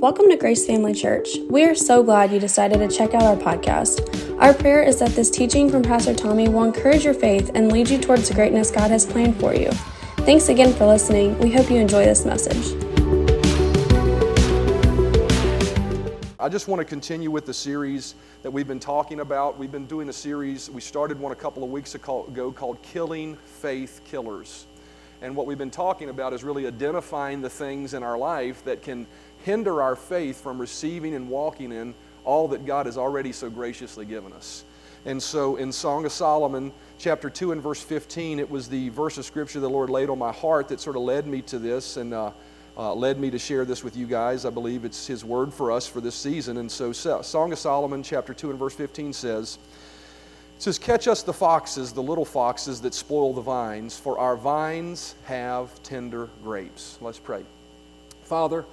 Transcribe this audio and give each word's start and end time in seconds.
Welcome 0.00 0.28
to 0.28 0.36
Grace 0.36 0.64
Family 0.64 0.94
Church. 0.94 1.38
We 1.50 1.64
are 1.64 1.74
so 1.74 2.04
glad 2.04 2.30
you 2.30 2.38
decided 2.38 2.78
to 2.78 2.96
check 2.96 3.14
out 3.14 3.22
our 3.24 3.34
podcast. 3.34 4.38
Our 4.40 4.54
prayer 4.54 4.80
is 4.80 5.00
that 5.00 5.10
this 5.10 5.28
teaching 5.28 5.68
from 5.68 5.82
Pastor 5.82 6.14
Tommy 6.14 6.48
will 6.48 6.62
encourage 6.62 7.04
your 7.04 7.14
faith 7.14 7.50
and 7.56 7.72
lead 7.72 7.90
you 7.90 7.98
towards 7.98 8.28
the 8.28 8.34
greatness 8.34 8.70
God 8.70 8.92
has 8.92 9.04
planned 9.04 9.40
for 9.40 9.56
you. 9.56 9.72
Thanks 10.18 10.50
again 10.50 10.72
for 10.72 10.86
listening. 10.86 11.36
We 11.40 11.50
hope 11.50 11.68
you 11.68 11.78
enjoy 11.78 12.04
this 12.04 12.24
message. 12.24 12.80
I 16.38 16.48
just 16.48 16.68
want 16.68 16.78
to 16.78 16.84
continue 16.84 17.32
with 17.32 17.44
the 17.44 17.54
series 17.54 18.14
that 18.42 18.52
we've 18.52 18.68
been 18.68 18.78
talking 18.78 19.18
about. 19.18 19.58
We've 19.58 19.72
been 19.72 19.86
doing 19.86 20.10
a 20.10 20.12
series, 20.12 20.70
we 20.70 20.80
started 20.80 21.18
one 21.18 21.32
a 21.32 21.36
couple 21.36 21.64
of 21.64 21.70
weeks 21.70 21.96
ago 21.96 22.52
called 22.54 22.80
Killing 22.82 23.36
Faith 23.44 24.02
Killers. 24.04 24.68
And 25.20 25.34
what 25.34 25.46
we've 25.46 25.58
been 25.58 25.70
talking 25.70 26.10
about 26.10 26.32
is 26.32 26.44
really 26.44 26.68
identifying 26.68 27.40
the 27.40 27.50
things 27.50 27.94
in 27.94 28.04
our 28.04 28.16
life 28.16 28.64
that 28.64 28.82
can 28.82 29.04
hinder 29.44 29.82
our 29.82 29.96
faith 29.96 30.40
from 30.40 30.60
receiving 30.60 31.14
and 31.14 31.28
walking 31.28 31.72
in 31.72 31.94
all 32.24 32.48
that 32.48 32.66
God 32.66 32.86
has 32.86 32.98
already 32.98 33.32
so 33.32 33.48
graciously 33.48 34.04
given 34.04 34.32
us. 34.32 34.64
And 35.04 35.22
so 35.22 35.56
in 35.56 35.72
Song 35.72 36.04
of 36.04 36.12
Solomon, 36.12 36.72
chapter 36.98 37.30
2 37.30 37.52
and 37.52 37.62
verse 37.62 37.80
15, 37.82 38.38
it 38.38 38.50
was 38.50 38.68
the 38.68 38.88
verse 38.90 39.16
of 39.16 39.24
scripture 39.24 39.60
the 39.60 39.70
Lord 39.70 39.90
laid 39.90 40.10
on 40.10 40.18
my 40.18 40.32
heart 40.32 40.68
that 40.68 40.80
sort 40.80 40.96
of 40.96 41.02
led 41.02 41.26
me 41.26 41.40
to 41.42 41.58
this 41.58 41.96
and 41.96 42.12
uh, 42.12 42.32
uh, 42.76 42.94
led 42.94 43.18
me 43.18 43.30
to 43.30 43.38
share 43.38 43.64
this 43.64 43.82
with 43.82 43.96
you 43.96 44.06
guys. 44.06 44.44
I 44.44 44.50
believe 44.50 44.84
it's 44.84 45.06
His 45.06 45.24
word 45.24 45.52
for 45.52 45.72
us 45.72 45.86
for 45.86 46.00
this 46.00 46.14
season. 46.14 46.58
And 46.58 46.70
so, 46.70 46.92
Song 46.92 47.52
of 47.52 47.58
Solomon, 47.58 48.02
chapter 48.02 48.34
2 48.34 48.50
and 48.50 48.58
verse 48.58 48.74
15 48.74 49.12
says, 49.12 49.58
it 50.58 50.62
says, 50.62 50.78
Catch 50.78 51.06
us 51.06 51.22
the 51.22 51.32
foxes, 51.32 51.92
the 51.92 52.02
little 52.02 52.24
foxes 52.24 52.80
that 52.80 52.92
spoil 52.92 53.32
the 53.32 53.40
vines, 53.40 53.96
for 53.96 54.18
our 54.18 54.36
vines 54.36 55.14
have 55.24 55.70
tender 55.84 56.28
grapes. 56.42 56.98
Let's 57.00 57.20
pray. 57.20 57.44
Father, 58.24 58.64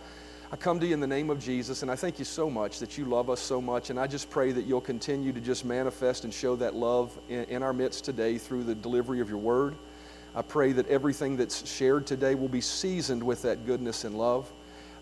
I 0.56 0.58
come 0.58 0.80
to 0.80 0.88
you 0.88 0.94
in 0.94 1.02
the 1.02 1.06
name 1.06 1.30
of 1.30 1.38
Jesus, 1.38 1.82
and 1.82 1.92
I 1.92 1.98
thank 1.98 2.18
you 2.18 2.24
so 2.24 2.50
much 2.50 2.80
that 2.80 2.98
you 2.98 3.04
love 3.04 3.30
us 3.30 3.42
so 3.42 3.60
much. 3.60 3.90
And 3.90 4.00
I 4.00 4.08
just 4.08 4.30
pray 4.30 4.54
that 4.54 4.66
you'll 4.66 4.80
continue 4.80 5.34
to 5.34 5.42
just 5.42 5.66
manifest 5.66 6.24
and 6.24 6.34
show 6.34 6.56
that 6.56 6.74
love 6.74 7.12
in, 7.28 7.44
in 7.50 7.62
our 7.62 7.74
midst 7.74 8.06
today 8.06 8.38
through 8.38 8.64
the 8.64 8.74
delivery 8.74 9.20
of 9.20 9.28
your 9.28 9.38
word. 9.38 9.76
I 10.34 10.44
pray 10.44 10.72
that 10.72 10.88
everything 10.88 11.36
that's 11.36 11.70
shared 11.70 12.08
today 12.08 12.36
will 12.36 12.48
be 12.48 12.62
seasoned 12.62 13.22
with 13.22 13.42
that 13.42 13.66
goodness 13.66 14.06
and 14.06 14.18
love. 14.18 14.50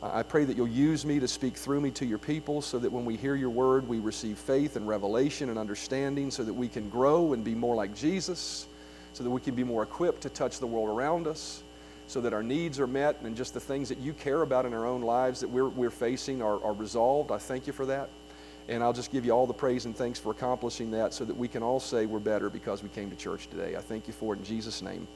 I 0.01 0.23
pray 0.23 0.43
that 0.43 0.57
you'll 0.57 0.67
use 0.67 1.05
me 1.05 1.19
to 1.19 1.27
speak 1.27 1.55
through 1.55 1.81
me 1.81 1.91
to 1.91 2.05
your 2.07 2.17
people 2.17 2.63
so 2.63 2.79
that 2.79 2.91
when 2.91 3.05
we 3.05 3.15
hear 3.15 3.35
your 3.35 3.51
word, 3.51 3.87
we 3.87 3.99
receive 3.99 4.39
faith 4.39 4.75
and 4.75 4.87
revelation 4.87 5.49
and 5.49 5.59
understanding 5.59 6.31
so 6.31 6.43
that 6.43 6.53
we 6.53 6.67
can 6.67 6.89
grow 6.89 7.33
and 7.33 7.43
be 7.43 7.53
more 7.53 7.75
like 7.75 7.93
Jesus, 7.93 8.65
so 9.13 9.23
that 9.23 9.29
we 9.29 9.39
can 9.39 9.53
be 9.53 9.63
more 9.63 9.83
equipped 9.83 10.21
to 10.21 10.29
touch 10.29 10.57
the 10.57 10.65
world 10.65 10.89
around 10.89 11.27
us, 11.27 11.61
so 12.07 12.21
that 12.21 12.33
our 12.33 12.43
needs 12.43 12.79
are 12.79 12.87
met 12.87 13.21
and 13.21 13.35
just 13.35 13.53
the 13.53 13.59
things 13.59 13.89
that 13.89 13.97
you 13.97 14.13
care 14.13 14.41
about 14.41 14.65
in 14.65 14.73
our 14.73 14.85
own 14.85 15.01
lives 15.01 15.39
that 15.39 15.49
we're, 15.49 15.69
we're 15.69 15.89
facing 15.89 16.41
are, 16.41 16.63
are 16.63 16.73
resolved. 16.73 17.31
I 17.31 17.37
thank 17.37 17.67
you 17.67 17.73
for 17.73 17.85
that. 17.85 18.09
And 18.69 18.81
I'll 18.81 18.93
just 18.93 19.11
give 19.11 19.25
you 19.25 19.31
all 19.31 19.45
the 19.45 19.53
praise 19.53 19.85
and 19.85 19.95
thanks 19.95 20.19
for 20.19 20.31
accomplishing 20.31 20.91
that 20.91 21.13
so 21.13 21.25
that 21.25 21.35
we 21.35 21.47
can 21.47 21.63
all 21.63 21.79
say 21.79 22.05
we're 22.05 22.19
better 22.19 22.49
because 22.49 22.81
we 22.81 22.89
came 22.89 23.09
to 23.09 23.15
church 23.15 23.47
today. 23.47 23.75
I 23.75 23.81
thank 23.81 24.07
you 24.07 24.13
for 24.13 24.33
it 24.33 24.37
in 24.37 24.45
Jesus' 24.45 24.81
name. 24.81 25.07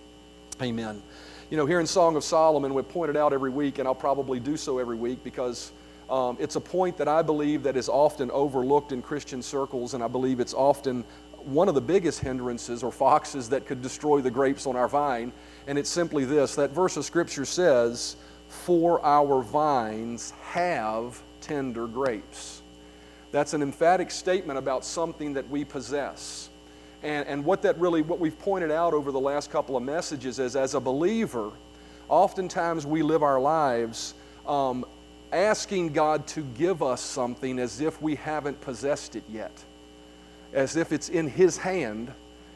Amen. 0.61 1.01
You 1.49 1.55
know, 1.55 1.65
here 1.65 1.79
in 1.79 1.87
Song 1.87 2.15
of 2.15 2.23
Solomon, 2.23 2.73
we 2.73 2.81
point 2.81 3.09
it 3.09 3.15
out 3.15 3.31
every 3.31 3.51
week, 3.51 3.79
and 3.79 3.87
I'll 3.87 3.95
probably 3.95 4.39
do 4.39 4.57
so 4.57 4.79
every 4.79 4.97
week 4.97 5.23
because 5.23 5.71
um, 6.09 6.35
it's 6.39 6.55
a 6.55 6.61
point 6.61 6.97
that 6.97 7.07
I 7.07 7.21
believe 7.21 7.63
that 7.63 7.77
is 7.77 7.89
often 7.89 8.31
overlooked 8.31 8.91
in 8.91 9.01
Christian 9.01 9.41
circles, 9.41 9.93
and 9.93 10.03
I 10.03 10.07
believe 10.07 10.39
it's 10.39 10.53
often 10.53 11.05
one 11.47 11.69
of 11.69 11.75
the 11.75 11.81
biggest 11.81 12.19
hindrances 12.19 12.83
or 12.83 12.91
foxes 12.91 13.49
that 13.49 13.65
could 13.65 13.81
destroy 13.81 14.21
the 14.21 14.31
grapes 14.31 14.67
on 14.67 14.75
our 14.75 14.87
vine. 14.87 15.31
And 15.65 15.77
it's 15.77 15.89
simply 15.89 16.25
this 16.25 16.55
that 16.55 16.71
verse 16.71 16.97
of 16.97 17.05
Scripture 17.05 17.45
says, 17.45 18.17
For 18.47 19.03
our 19.05 19.41
vines 19.41 20.31
have 20.51 21.21
tender 21.41 21.87
grapes. 21.87 22.61
That's 23.31 23.53
an 23.53 23.61
emphatic 23.61 24.11
statement 24.11 24.59
about 24.59 24.85
something 24.85 25.33
that 25.33 25.49
we 25.49 25.65
possess. 25.65 26.49
And, 27.03 27.27
and 27.27 27.45
what 27.45 27.61
that 27.61 27.79
really, 27.79 28.01
what 28.01 28.19
we've 28.19 28.37
pointed 28.39 28.71
out 28.71 28.93
over 28.93 29.11
the 29.11 29.19
last 29.19 29.51
couple 29.51 29.77
of 29.77 29.83
messages 29.83 30.39
is 30.39 30.55
as 30.55 30.73
a 30.73 30.79
believer, 30.79 31.51
oftentimes 32.09 32.85
we 32.85 33.01
live 33.03 33.23
our 33.23 33.39
lives 33.39 34.13
um, 34.45 34.85
asking 35.31 35.93
God 35.93 36.25
to 36.27 36.41
give 36.41 36.81
us 36.81 37.01
something 37.01 37.59
as 37.59 37.81
if 37.81 38.01
we 38.01 38.15
haven't 38.15 38.59
possessed 38.61 39.15
it 39.15 39.23
yet, 39.29 39.51
as 40.53 40.75
if 40.75 40.91
it's 40.91 41.09
in 41.09 41.27
His 41.27 41.57
hand, 41.57 42.11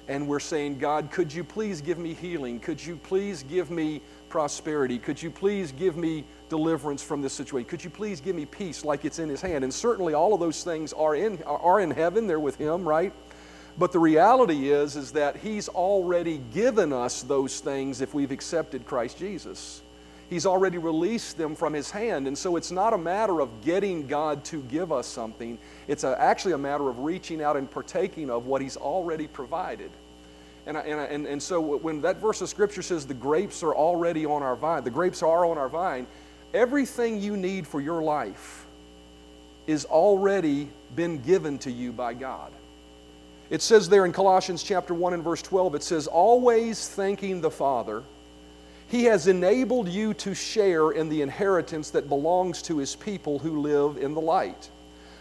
and 0.07 0.27
we're 0.27 0.39
saying, 0.39 0.77
God, 0.77 1.11
could 1.11 1.31
you 1.31 1.43
please 1.43 1.81
give 1.81 1.97
me 1.97 2.13
healing? 2.13 2.59
Could 2.59 2.83
you 2.83 2.97
please 2.97 3.43
give 3.43 3.71
me 3.71 4.01
prosperity? 4.29 4.97
Could 4.97 5.21
you 5.21 5.29
please 5.29 5.71
give 5.71 5.95
me 5.95 6.25
deliverance 6.49 7.01
from 7.03 7.21
this 7.21 7.33
situation? 7.33 7.69
Could 7.69 7.83
you 7.83 7.89
please 7.89 8.19
give 8.19 8.35
me 8.35 8.45
peace 8.45 8.83
like 8.83 9.05
it's 9.05 9.19
in 9.19 9.29
His 9.29 9.41
hand? 9.41 9.63
And 9.63 9.73
certainly 9.73 10.13
all 10.13 10.33
of 10.33 10.39
those 10.39 10.63
things 10.63 10.91
are 10.93 11.15
in, 11.15 11.41
are 11.43 11.79
in 11.79 11.91
heaven, 11.91 12.27
they're 12.27 12.39
with 12.39 12.57
Him, 12.57 12.87
right? 12.87 13.13
But 13.77 13.91
the 13.91 13.99
reality 13.99 14.71
is, 14.71 14.95
is 14.95 15.11
that 15.13 15.37
He's 15.37 15.69
already 15.69 16.39
given 16.53 16.91
us 16.91 17.21
those 17.21 17.59
things 17.59 18.01
if 18.01 18.13
we've 18.13 18.31
accepted 18.31 18.85
Christ 18.85 19.17
Jesus. 19.17 19.81
He's 20.31 20.45
already 20.45 20.77
released 20.77 21.37
them 21.37 21.57
from 21.57 21.73
His 21.73 21.91
hand. 21.91 22.25
And 22.25 22.37
so 22.37 22.55
it's 22.55 22.71
not 22.71 22.93
a 22.93 22.97
matter 22.97 23.41
of 23.41 23.49
getting 23.61 24.07
God 24.07 24.45
to 24.45 24.61
give 24.63 24.89
us 24.89 25.05
something, 25.05 25.59
it's 25.89 26.05
a, 26.05 26.19
actually 26.19 26.53
a 26.53 26.57
matter 26.57 26.87
of 26.87 26.99
reaching 26.99 27.43
out 27.43 27.57
and 27.57 27.69
partaking 27.69 28.29
of 28.29 28.45
what 28.45 28.61
He's 28.61 28.77
already 28.77 29.27
provided. 29.27 29.91
And, 30.65 30.77
I, 30.77 30.81
and, 30.81 30.99
I, 31.01 31.03
and, 31.03 31.27
and 31.27 31.43
so 31.43 31.59
when 31.59 31.99
that 32.01 32.21
verse 32.21 32.39
of 32.39 32.47
Scripture 32.47 32.81
says 32.81 33.05
the 33.05 33.13
grapes 33.13 33.61
are 33.61 33.75
already 33.75 34.25
on 34.25 34.41
our 34.41 34.55
vine, 34.55 34.85
the 34.85 34.89
grapes 34.89 35.21
are 35.21 35.45
on 35.45 35.57
our 35.57 35.67
vine, 35.67 36.07
everything 36.53 37.19
you 37.19 37.35
need 37.35 37.67
for 37.67 37.81
your 37.81 38.01
life 38.01 38.65
is 39.67 39.83
already 39.83 40.69
been 40.95 41.21
given 41.21 41.57
to 41.59 41.71
you 41.71 41.91
by 41.91 42.13
God. 42.13 42.53
It 43.49 43.61
says 43.61 43.89
there 43.89 44.05
in 44.05 44.13
Colossians 44.13 44.63
chapter 44.63 44.93
1 44.93 45.13
and 45.13 45.23
verse 45.25 45.41
12, 45.41 45.75
it 45.75 45.83
says, 45.83 46.07
Always 46.07 46.87
thanking 46.87 47.41
the 47.41 47.51
Father, 47.51 48.03
He 48.91 49.05
has 49.05 49.27
enabled 49.27 49.87
you 49.87 50.13
to 50.15 50.35
share 50.35 50.91
in 50.91 51.07
the 51.07 51.21
inheritance 51.21 51.91
that 51.91 52.09
belongs 52.09 52.61
to 52.63 52.77
His 52.77 52.93
people 52.93 53.39
who 53.39 53.61
live 53.61 53.95
in 53.95 54.13
the 54.13 54.19
light. 54.19 54.69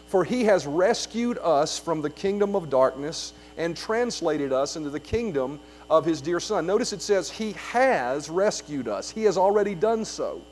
For 0.09 0.25
He 0.25 0.43
has 0.43 0.67
rescued 0.67 1.39
us 1.39 1.79
from 1.79 2.03
the 2.03 2.11
kingdom 2.11 2.57
of 2.57 2.69
darkness 2.69 3.33
and 3.57 3.77
translated 3.77 4.53
us 4.53 4.75
into 4.75 4.91
the 4.91 4.99
kingdom 4.99 5.61
of 5.89 6.05
His 6.05 6.21
dear 6.21 6.41
Son. 6.41 6.67
Notice 6.67 6.93
it 6.93 7.01
says, 7.01 7.31
He 7.31 7.53
has 7.53 8.29
rescued 8.29 8.89
us, 8.89 9.09
He 9.09 9.23
has 9.23 9.39
already 9.39 9.77
done 9.77 10.05
so. 10.05 10.43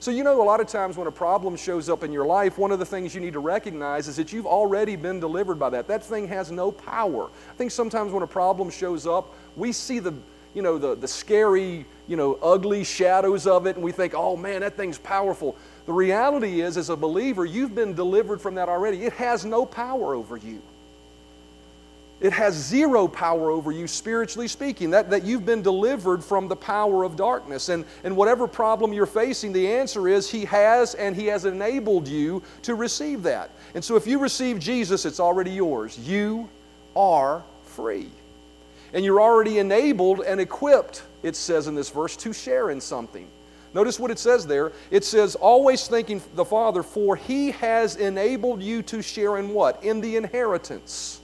So, 0.00 0.10
you 0.10 0.24
know, 0.24 0.42
a 0.42 0.44
lot 0.44 0.58
of 0.60 0.66
times 0.66 0.96
when 0.96 1.06
a 1.06 1.12
problem 1.12 1.54
shows 1.54 1.88
up 1.88 2.02
in 2.02 2.12
your 2.12 2.26
life, 2.26 2.58
one 2.58 2.72
of 2.72 2.80
the 2.80 2.84
things 2.84 3.14
you 3.14 3.20
need 3.20 3.32
to 3.34 3.38
recognize 3.38 4.08
is 4.08 4.16
that 4.16 4.32
you've 4.32 4.44
already 4.44 4.96
been 4.96 5.20
delivered 5.20 5.58
by 5.58 5.70
that. 5.70 5.86
That 5.86 6.04
thing 6.04 6.26
has 6.28 6.50
no 6.50 6.72
power. 6.72 7.26
I 7.26 7.54
think 7.54 7.70
sometimes 7.70 8.12
when 8.12 8.24
a 8.24 8.26
problem 8.26 8.70
shows 8.70 9.06
up, 9.06 9.34
we 9.54 9.70
see 9.70 10.00
the, 10.00 10.12
you 10.56 10.62
know, 10.62 10.78
the, 10.78 10.94
the 10.94 11.06
scary, 11.06 11.84
you 12.08 12.16
know, 12.16 12.38
ugly 12.42 12.82
shadows 12.82 13.46
of 13.46 13.66
it, 13.66 13.76
and 13.76 13.84
we 13.84 13.92
think, 13.92 14.14
oh 14.16 14.38
man, 14.38 14.62
that 14.62 14.74
thing's 14.74 14.96
powerful. 14.96 15.54
The 15.84 15.92
reality 15.92 16.62
is, 16.62 16.78
as 16.78 16.88
a 16.88 16.96
believer, 16.96 17.44
you've 17.44 17.74
been 17.74 17.92
delivered 17.92 18.40
from 18.40 18.54
that 18.54 18.70
already. 18.70 19.04
It 19.04 19.12
has 19.12 19.44
no 19.44 19.66
power 19.66 20.14
over 20.14 20.38
you. 20.38 20.62
It 22.20 22.32
has 22.32 22.54
zero 22.54 23.06
power 23.06 23.50
over 23.50 23.70
you, 23.70 23.86
spiritually 23.86 24.48
speaking, 24.48 24.88
that, 24.92 25.10
that 25.10 25.24
you've 25.24 25.44
been 25.44 25.60
delivered 25.60 26.24
from 26.24 26.48
the 26.48 26.56
power 26.56 27.04
of 27.04 27.16
darkness. 27.16 27.68
And, 27.68 27.84
and 28.02 28.16
whatever 28.16 28.48
problem 28.48 28.94
you're 28.94 29.04
facing, 29.04 29.52
the 29.52 29.70
answer 29.70 30.08
is 30.08 30.30
He 30.30 30.46
has 30.46 30.94
and 30.94 31.14
He 31.14 31.26
has 31.26 31.44
enabled 31.44 32.08
you 32.08 32.42
to 32.62 32.74
receive 32.74 33.22
that. 33.24 33.50
And 33.74 33.84
so 33.84 33.96
if 33.96 34.06
you 34.06 34.18
receive 34.18 34.58
Jesus, 34.58 35.04
it's 35.04 35.20
already 35.20 35.50
yours. 35.50 35.98
You 35.98 36.48
are 36.96 37.44
free. 37.64 38.08
And 38.96 39.04
you're 39.04 39.20
already 39.20 39.60
enabled 39.60 40.22
and 40.22 40.40
equipped, 40.40 41.04
it 41.22 41.36
says 41.36 41.68
in 41.68 41.76
this 41.76 41.90
verse, 41.90 42.16
to 42.16 42.32
share 42.32 42.70
in 42.70 42.80
something. 42.80 43.28
Notice 43.74 44.00
what 44.00 44.10
it 44.10 44.18
says 44.18 44.44
there. 44.44 44.72
It 44.90 45.04
says, 45.04 45.36
always 45.36 45.86
thanking 45.86 46.20
the 46.34 46.44
Father, 46.44 46.82
for 46.82 47.14
He 47.14 47.52
has 47.52 47.94
enabled 47.94 48.60
you 48.60 48.82
to 48.82 49.00
share 49.02 49.36
in 49.36 49.50
what? 49.50 49.84
In 49.84 50.00
the 50.00 50.16
inheritance 50.16 51.20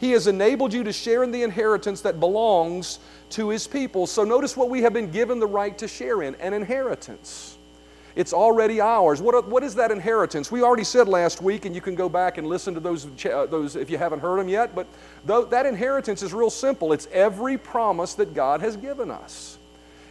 he 0.00 0.12
has 0.12 0.26
enabled 0.26 0.72
you 0.72 0.82
to 0.84 0.92
share 0.94 1.22
in 1.22 1.30
the 1.30 1.42
inheritance 1.42 2.00
that 2.00 2.18
belongs 2.18 3.00
to 3.30 3.50
His 3.50 3.66
people. 3.66 4.06
So 4.06 4.24
notice 4.24 4.56
what 4.56 4.70
we 4.70 4.80
have 4.80 4.94
been 4.94 5.10
given 5.10 5.38
the 5.38 5.46
right 5.46 5.76
to 5.76 5.86
share 5.86 6.22
in 6.22 6.34
an 6.36 6.54
inheritance. 6.54 7.58
It's 8.16 8.32
already 8.32 8.80
ours. 8.80 9.22
What, 9.22 9.48
what 9.48 9.62
is 9.62 9.74
that 9.76 9.90
inheritance? 9.90 10.50
We 10.50 10.62
already 10.62 10.84
said 10.84 11.08
last 11.08 11.40
week, 11.42 11.64
and 11.64 11.74
you 11.74 11.80
can 11.80 11.94
go 11.94 12.08
back 12.08 12.38
and 12.38 12.46
listen 12.46 12.74
to 12.74 12.80
those, 12.80 13.06
uh, 13.26 13.46
those 13.46 13.76
if 13.76 13.88
you 13.88 13.98
haven't 13.98 14.20
heard 14.20 14.40
them 14.40 14.48
yet, 14.48 14.74
but 14.74 14.86
that 15.24 15.66
inheritance 15.66 16.22
is 16.22 16.32
real 16.32 16.50
simple. 16.50 16.92
It's 16.92 17.08
every 17.12 17.56
promise 17.56 18.14
that 18.14 18.34
God 18.34 18.60
has 18.60 18.76
given 18.76 19.10
us. 19.10 19.58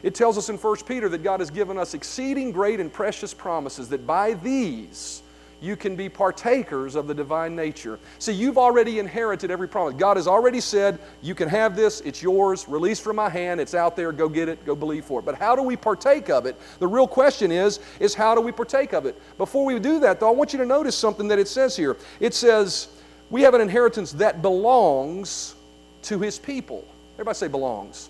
It 0.01 0.15
tells 0.15 0.37
us 0.37 0.49
in 0.49 0.57
1 0.57 0.77
Peter 0.85 1.09
that 1.09 1.23
God 1.23 1.41
has 1.41 1.51
given 1.51 1.77
us 1.77 1.93
exceeding 1.93 2.51
great 2.51 2.79
and 2.79 2.91
precious 2.91 3.33
promises, 3.33 3.89
that 3.89 4.07
by 4.07 4.33
these 4.33 5.21
you 5.61 5.75
can 5.75 5.95
be 5.95 6.07
partakers 6.07 6.95
of 6.95 7.07
the 7.07 7.13
divine 7.13 7.55
nature. 7.55 7.99
See, 8.17 8.31
you've 8.31 8.57
already 8.57 8.99
inherited 8.99 9.51
every 9.51 9.67
promise. 9.67 9.95
God 9.95 10.17
has 10.17 10.27
already 10.27 10.61
said, 10.61 10.99
You 11.21 11.35
can 11.35 11.49
have 11.49 11.75
this, 11.75 12.01
it's 12.01 12.23
yours, 12.23 12.67
release 12.67 12.99
from 12.99 13.17
my 13.17 13.29
hand, 13.29 13.59
it's 13.59 13.73
out 13.73 13.95
there, 13.95 14.11
go 14.11 14.29
get 14.29 14.47
it, 14.47 14.65
go 14.65 14.75
believe 14.75 15.05
for 15.05 15.19
it. 15.19 15.25
But 15.25 15.35
how 15.35 15.55
do 15.55 15.61
we 15.61 15.75
partake 15.75 16.29
of 16.29 16.45
it? 16.45 16.55
The 16.79 16.87
real 16.87 17.07
question 17.07 17.51
is, 17.51 17.79
is 17.99 18.13
how 18.13 18.35
do 18.35 18.41
we 18.41 18.51
partake 18.51 18.93
of 18.93 19.05
it? 19.05 19.19
Before 19.37 19.65
we 19.65 19.77
do 19.79 19.99
that, 19.99 20.19
though, 20.19 20.29
I 20.29 20.31
want 20.33 20.53
you 20.53 20.59
to 20.59 20.65
notice 20.65 20.95
something 20.95 21.27
that 21.27 21.39
it 21.39 21.47
says 21.47 21.75
here. 21.75 21.97
It 22.19 22.33
says, 22.33 22.87
We 23.29 23.41
have 23.41 23.53
an 23.53 23.61
inheritance 23.61 24.13
that 24.13 24.41
belongs 24.41 25.55
to 26.03 26.19
his 26.19 26.39
people. 26.39 26.87
Everybody 27.15 27.35
say 27.35 27.47
belongs. 27.49 28.09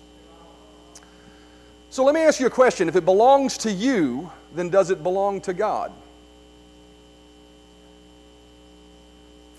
So 1.92 2.04
let 2.04 2.14
me 2.14 2.20
ask 2.20 2.38
you 2.38 2.46
a 2.46 2.50
question. 2.50 2.88
If 2.88 2.94
it 2.94 3.04
belongs 3.04 3.58
to 3.58 3.72
you, 3.72 4.30
then 4.54 4.68
does 4.68 4.90
it 4.90 5.02
belong 5.02 5.40
to 5.40 5.52
God? 5.52 5.90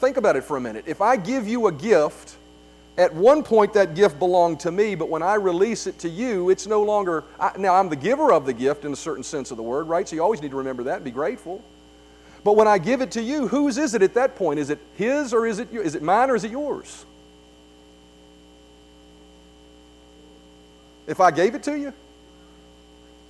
Think 0.02 0.18
about 0.18 0.36
it 0.36 0.44
for 0.44 0.58
a 0.58 0.60
minute. 0.60 0.86
If 0.88 1.00
I 1.00 1.16
give 1.16 1.48
you 1.48 1.68
a 1.68 1.72
gift, 1.72 2.36
at 2.98 3.14
one 3.14 3.44
point 3.44 3.74
that 3.74 3.94
gift 3.94 4.18
belonged 4.18 4.60
to 4.62 4.72
me, 4.72 4.96
but 4.96 5.10
when 5.10 5.22
I 5.22 5.36
release 5.36 5.86
it 5.86 6.00
to 6.00 6.10
you, 6.10 6.50
it's 6.50 6.66
no 6.66 6.82
longer. 6.82 7.24
I, 7.40 7.52
now, 7.56 7.76
I'm 7.76 7.88
the 7.88 7.96
giver 7.96 8.34
of 8.34 8.48
the 8.48 8.54
gift 8.54 8.84
in 8.84 8.92
a 8.92 8.96
certain 8.96 9.24
sense 9.24 9.52
of 9.52 9.58
the 9.58 9.64
word, 9.64 9.88
right? 9.88 10.10
So 10.10 10.16
you 10.16 10.24
always 10.24 10.42
need 10.42 10.50
to 10.50 10.58
remember 10.58 10.82
that 10.86 10.96
and 10.96 11.06
be 11.06 11.12
grateful. 11.12 11.64
But 12.44 12.56
when 12.56 12.68
I 12.68 12.80
give 12.80 13.02
it 13.02 13.12
to 13.12 13.22
you, 13.22 13.48
whose 13.48 13.78
is 13.78 13.94
it 13.94 14.02
at 14.02 14.16
that 14.16 14.36
point? 14.36 14.60
Is 14.60 14.72
it 14.72 14.80
his 14.96 15.36
or 15.36 15.46
is 15.46 15.60
it, 15.60 15.72
is 15.72 15.94
it 15.94 16.02
mine 16.02 16.32
or 16.32 16.36
is 16.36 16.44
it 16.44 16.50
yours? 16.50 17.06
If 21.06 21.20
I 21.20 21.30
gave 21.30 21.54
it 21.54 21.62
to 21.64 21.78
you? 21.78 21.94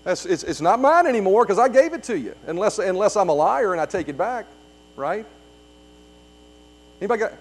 It's, 0.05 0.25
it's 0.25 0.61
not 0.61 0.79
mine 0.79 1.05
anymore 1.05 1.43
because 1.43 1.59
I 1.59 1.67
gave 1.67 1.91
it 1.91 2.03
to 2.03 2.17
you, 2.17 2.33
unless, 2.47 2.79
unless 2.79 3.17
I'm 3.17 3.27
a 3.27 3.33
liar 3.33 3.73
and 3.73 3.81
I 3.81 3.85
take 3.85 4.07
it 4.07 4.17
back, 4.17 4.45
right? 4.95 5.25
Anybody 7.01 7.19
got, 7.19 7.33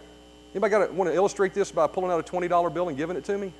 anybody 0.54 0.70
got 0.70 0.92
want 0.94 1.10
to 1.10 1.14
illustrate 1.14 1.52
this 1.52 1.70
by 1.70 1.86
pulling 1.86 2.10
out 2.10 2.18
a 2.18 2.32
$20 2.32 2.74
bill 2.74 2.88
and 2.88 2.96
giving 2.96 3.16
it 3.16 3.24
to 3.24 3.36
me? 3.36 3.52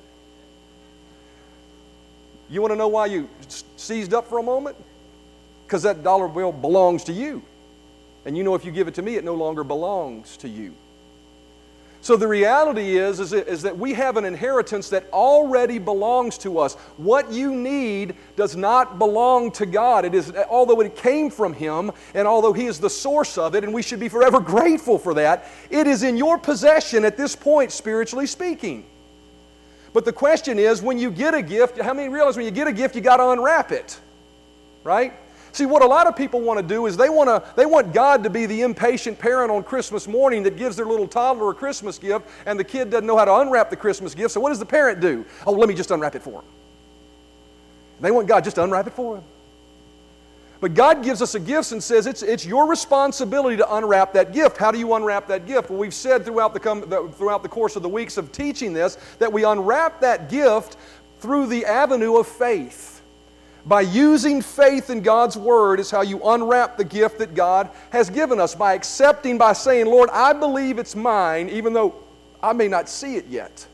You 2.49 2.59
want 2.59 2.71
to 2.71 2.75
know 2.75 2.89
why 2.89 3.05
you 3.05 3.29
seized 3.77 4.13
up 4.13 4.27
for 4.27 4.39
a 4.39 4.43
moment? 4.43 4.75
Because 5.65 5.83
that 5.83 6.03
dollar 6.03 6.27
bill 6.27 6.51
belongs 6.51 7.05
to 7.05 7.13
you. 7.13 7.43
And 8.25 8.35
you 8.35 8.43
know 8.43 8.55
if 8.55 8.65
you 8.65 8.71
give 8.71 8.87
it 8.87 8.95
to 8.95 9.01
me, 9.01 9.15
it 9.15 9.23
no 9.23 9.35
longer 9.35 9.63
belongs 9.63 10.35
to 10.37 10.49
you. 10.49 10.73
So 12.03 12.15
the 12.15 12.27
reality 12.27 12.97
is, 12.97 13.19
is, 13.31 13.61
that 13.61 13.77
we 13.77 13.93
have 13.93 14.17
an 14.17 14.25
inheritance 14.25 14.89
that 14.89 15.05
already 15.13 15.77
belongs 15.77 16.35
to 16.39 16.57
us. 16.57 16.73
What 16.97 17.31
you 17.31 17.53
need 17.53 18.15
does 18.35 18.55
not 18.55 18.97
belong 18.97 19.51
to 19.51 19.67
God. 19.67 20.03
It 20.03 20.15
is, 20.15 20.33
although 20.49 20.81
it 20.81 20.95
came 20.95 21.29
from 21.29 21.53
Him, 21.53 21.91
and 22.15 22.27
although 22.27 22.53
He 22.53 22.65
is 22.65 22.79
the 22.79 22.89
source 22.89 23.37
of 23.37 23.53
it, 23.53 23.63
and 23.63 23.71
we 23.71 23.83
should 23.83 23.99
be 23.99 24.09
forever 24.09 24.39
grateful 24.41 24.97
for 24.97 25.13
that, 25.13 25.47
it 25.69 25.85
is 25.85 26.01
in 26.01 26.17
your 26.17 26.39
possession 26.39 27.05
at 27.05 27.17
this 27.17 27.35
point, 27.35 27.71
spiritually 27.71 28.25
speaking. 28.25 28.83
But 29.93 30.03
the 30.03 30.13
question 30.13 30.57
is, 30.57 30.81
when 30.81 30.97
you 30.97 31.11
get 31.11 31.35
a 31.35 31.41
gift, 31.43 31.79
how 31.79 31.93
many 31.93 32.09
realize 32.09 32.35
when 32.35 32.45
you 32.45 32.51
get 32.51 32.67
a 32.67 32.73
gift, 32.73 32.95
you 32.95 33.01
got 33.01 33.17
to 33.17 33.29
unwrap 33.29 33.71
it, 33.71 33.99
right? 34.83 35.13
See, 35.53 35.65
what 35.65 35.83
a 35.83 35.85
lot 35.85 36.07
of 36.07 36.15
people 36.15 36.39
want 36.41 36.59
to 36.59 36.65
do 36.65 36.85
is 36.85 36.95
they 36.95 37.09
want, 37.09 37.27
to, 37.27 37.43
they 37.55 37.65
want 37.65 37.93
God 37.93 38.23
to 38.23 38.29
be 38.29 38.45
the 38.45 38.61
impatient 38.61 39.19
parent 39.19 39.51
on 39.51 39.63
Christmas 39.63 40.07
morning 40.07 40.43
that 40.43 40.55
gives 40.55 40.75
their 40.75 40.85
little 40.85 41.07
toddler 41.07 41.51
a 41.51 41.53
Christmas 41.53 41.97
gift 41.97 42.27
and 42.45 42.59
the 42.59 42.63
kid 42.63 42.89
doesn't 42.89 43.05
know 43.05 43.17
how 43.17 43.25
to 43.25 43.35
unwrap 43.35 43.69
the 43.69 43.75
Christmas 43.75 44.15
gift. 44.15 44.31
So, 44.31 44.39
what 44.39 44.49
does 44.49 44.59
the 44.59 44.65
parent 44.65 45.01
do? 45.01 45.25
Oh, 45.45 45.51
let 45.51 45.67
me 45.67 45.75
just 45.75 45.91
unwrap 45.91 46.15
it 46.15 46.21
for 46.21 46.39
him. 46.39 46.45
They 47.99 48.11
want 48.11 48.27
God 48.27 48.43
just 48.43 48.55
to 48.55 48.63
unwrap 48.63 48.87
it 48.87 48.93
for 48.93 49.17
him. 49.17 49.23
But 50.61 50.75
God 50.75 51.03
gives 51.03 51.23
us 51.23 51.33
a 51.33 51.39
gift 51.39 51.71
and 51.71 51.83
says 51.83 52.05
it's, 52.05 52.21
it's 52.21 52.45
your 52.45 52.67
responsibility 52.67 53.57
to 53.57 53.75
unwrap 53.75 54.13
that 54.13 54.31
gift. 54.31 54.57
How 54.57 54.71
do 54.71 54.77
you 54.77 54.93
unwrap 54.93 55.27
that 55.27 55.47
gift? 55.47 55.71
Well, 55.71 55.79
we've 55.79 55.93
said 55.93 56.23
throughout 56.23 56.53
the, 56.53 57.11
throughout 57.17 57.41
the 57.41 57.49
course 57.49 57.75
of 57.75 57.81
the 57.81 57.89
weeks 57.89 58.17
of 58.17 58.31
teaching 58.31 58.71
this 58.71 58.97
that 59.17 59.33
we 59.33 59.43
unwrap 59.43 60.01
that 60.01 60.29
gift 60.29 60.77
through 61.19 61.47
the 61.47 61.65
avenue 61.65 62.17
of 62.17 62.27
faith. 62.27 62.90
By 63.65 63.81
using 63.81 64.41
faith 64.41 64.89
in 64.89 65.01
God's 65.01 65.37
Word 65.37 65.79
is 65.79 65.91
how 65.91 66.01
you 66.01 66.21
unwrap 66.23 66.77
the 66.77 66.83
gift 66.83 67.19
that 67.19 67.35
God 67.35 67.69
has 67.91 68.09
given 68.09 68.39
us. 68.39 68.55
By 68.55 68.73
accepting, 68.73 69.37
by 69.37 69.53
saying, 69.53 69.85
Lord, 69.85 70.09
I 70.11 70.33
believe 70.33 70.79
it's 70.79 70.95
mine, 70.95 71.49
even 71.49 71.73
though 71.73 71.95
I 72.41 72.53
may 72.53 72.67
not 72.67 72.89
see 72.89 73.17
it 73.17 73.27
yet. 73.27 73.67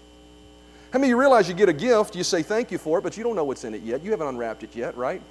How 0.92 1.00
many 1.00 1.12
of 1.12 1.16
you 1.16 1.20
realize 1.20 1.48
you 1.48 1.54
get 1.54 1.70
a 1.70 1.74
gift, 1.74 2.16
you 2.16 2.24
say 2.24 2.44
thank 2.44 2.72
you 2.72 2.78
for 2.78 3.00
it, 3.00 3.02
but 3.02 3.18
you 3.18 3.24
don't 3.24 3.36
know 3.36 3.44
what's 3.44 3.64
in 3.64 3.74
it 3.74 3.82
yet? 3.82 4.04
You 4.04 4.12
haven't 4.12 4.28
unwrapped 4.28 4.64
it 4.64 4.76
yet, 4.76 4.98
right? 4.98 5.22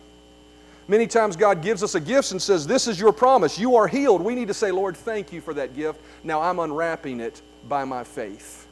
Many 0.88 1.06
times 1.06 1.36
God 1.36 1.62
gives 1.62 1.82
us 1.82 1.94
a 1.94 2.00
gift 2.00 2.30
and 2.30 2.40
says, 2.40 2.66
This 2.66 2.86
is 2.86 2.98
your 2.98 3.12
promise. 3.12 3.58
You 3.58 3.76
are 3.76 3.88
healed. 3.88 4.22
We 4.22 4.34
need 4.34 4.48
to 4.48 4.54
say, 4.54 4.70
Lord, 4.70 4.96
thank 4.96 5.32
you 5.32 5.40
for 5.40 5.52
that 5.54 5.74
gift. 5.74 6.00
Now 6.22 6.40
I'm 6.40 6.60
unwrapping 6.60 7.20
it 7.20 7.42
by 7.68 7.84
my 7.84 8.04
faith 8.04 8.65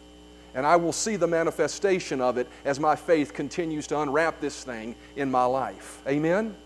and 0.54 0.66
I 0.66 0.76
will 0.76 0.92
see 0.92 1.16
the 1.16 1.26
manifestation 1.26 2.20
of 2.20 2.38
it 2.38 2.48
as 2.64 2.78
my 2.78 2.96
faith 2.96 3.34
continues 3.34 3.86
to 3.88 4.00
unwrap 4.00 4.40
this 4.40 4.64
thing 4.64 4.94
in 5.16 5.30
my 5.30 5.44
life. 5.44 6.02
Amen? 6.06 6.56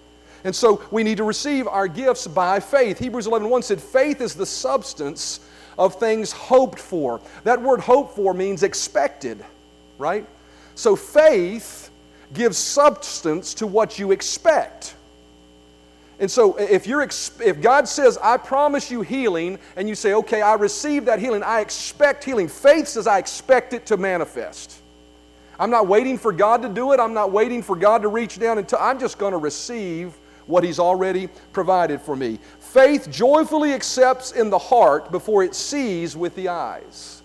And 0.44 0.54
so 0.54 0.82
we 0.90 1.02
need 1.02 1.16
to 1.16 1.24
receive 1.24 1.66
our 1.66 1.88
gifts 1.88 2.26
by 2.26 2.60
faith. 2.60 2.98
Hebrews 2.98 3.26
11:1 3.26 3.62
said, 3.62 3.80
"Faith 3.80 4.20
is 4.20 4.34
the 4.34 4.46
substance 4.46 5.40
of 5.76 5.96
things 5.96 6.32
hoped 6.32 6.78
for." 6.78 7.20
That 7.44 7.60
word 7.60 7.80
"hope 7.80 8.14
for" 8.14 8.34
means 8.34 8.62
expected, 8.62 9.44
right? 9.98 10.26
So 10.74 10.94
faith 10.94 11.90
gives 12.32 12.56
substance 12.58 13.54
to 13.54 13.66
what 13.66 13.98
you 13.98 14.12
expect. 14.12 14.94
And 16.20 16.30
so 16.30 16.56
if, 16.56 16.86
you're, 16.86 17.02
if 17.02 17.60
God 17.60 17.86
says, 17.86 18.18
I 18.20 18.36
promise 18.38 18.90
you 18.90 19.02
healing, 19.02 19.58
and 19.76 19.88
you 19.88 19.94
say, 19.94 20.14
okay, 20.14 20.42
I 20.42 20.54
receive 20.54 21.04
that 21.04 21.20
healing, 21.20 21.42
I 21.42 21.60
expect 21.60 22.24
healing, 22.24 22.48
faith 22.48 22.88
says, 22.88 23.06
I 23.06 23.18
expect 23.18 23.72
it 23.72 23.86
to 23.86 23.96
manifest. 23.96 24.80
I'm 25.60 25.70
not 25.70 25.86
waiting 25.86 26.18
for 26.18 26.32
God 26.32 26.62
to 26.62 26.68
do 26.68 26.92
it. 26.92 27.00
I'm 27.00 27.14
not 27.14 27.32
waiting 27.32 27.62
for 27.62 27.76
God 27.76 28.02
to 28.02 28.08
reach 28.08 28.38
down 28.38 28.58
and 28.58 28.74
I'm 28.78 28.98
just 28.98 29.18
going 29.18 29.32
to 29.32 29.38
receive 29.38 30.16
what 30.46 30.64
He's 30.64 30.78
already 30.78 31.28
provided 31.52 32.00
for 32.00 32.16
me. 32.16 32.38
Faith 32.58 33.10
joyfully 33.10 33.72
accepts 33.72 34.32
in 34.32 34.50
the 34.50 34.58
heart 34.58 35.10
before 35.10 35.42
it 35.42 35.54
sees 35.54 36.16
with 36.16 36.34
the 36.36 36.48
eyes. 36.48 37.17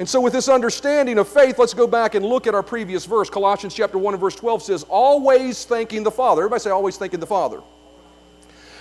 And 0.00 0.08
so, 0.08 0.18
with 0.18 0.32
this 0.32 0.48
understanding 0.48 1.18
of 1.18 1.28
faith, 1.28 1.58
let's 1.58 1.74
go 1.74 1.86
back 1.86 2.14
and 2.14 2.24
look 2.24 2.46
at 2.46 2.54
our 2.54 2.62
previous 2.62 3.04
verse. 3.04 3.28
Colossians 3.28 3.74
chapter 3.74 3.98
1 3.98 4.14
and 4.14 4.20
verse 4.20 4.34
12 4.34 4.62
says, 4.62 4.82
Always 4.84 5.66
thanking 5.66 6.04
the 6.04 6.10
Father. 6.10 6.40
Everybody 6.40 6.60
say, 6.62 6.70
Always 6.70 6.96
thanking 6.96 7.20
the 7.20 7.26
Father. 7.26 7.60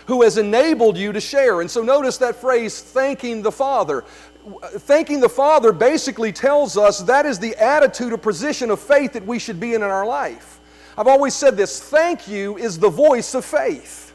Who 0.07 0.21
has 0.21 0.38
enabled 0.38 0.95
you 0.95 1.12
to 1.12 1.19
share. 1.19 1.60
And 1.60 1.69
so, 1.69 1.83
notice 1.83 2.18
that 2.19 2.38
phrase, 2.38 2.80
thanking 2.80 3.42
the 3.42 3.51
Father. 3.51 4.06
Thanking 4.63 5.19
the 5.19 5.27
Father 5.27 5.74
basically 5.74 6.31
tells 6.31 6.77
us 6.77 7.00
that 7.00 7.25
is 7.25 7.38
the 7.38 7.54
attitude 7.62 8.13
or 8.13 8.18
position 8.18 8.71
of 8.71 8.80
faith 8.80 9.12
that 9.12 9.25
we 9.25 9.39
should 9.39 9.60
be 9.60 9.74
in 9.74 9.83
in 9.83 9.89
our 9.89 10.06
life. 10.06 10.62
I've 10.98 11.07
always 11.07 11.36
said 11.36 11.57
this 11.57 11.83
thank 11.83 12.30
you 12.30 12.57
is 12.57 12.80
the 12.80 12.89
voice 12.89 13.36
of 13.36 13.44
faith. 13.44 14.09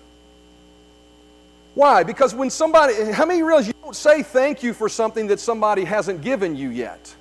Why? 1.75 2.05
Because 2.05 2.35
when 2.35 2.51
somebody, 2.51 3.13
how 3.13 3.27
many 3.27 3.43
realize 3.43 3.67
you 3.67 3.75
don't 3.83 3.97
say 3.97 4.23
thank 4.23 4.63
you 4.63 4.73
for 4.73 4.89
something 4.89 5.27
that 5.27 5.41
somebody 5.41 5.85
hasn't 5.85 6.23
given 6.23 6.55
you 6.55 6.71
yet? 6.71 7.15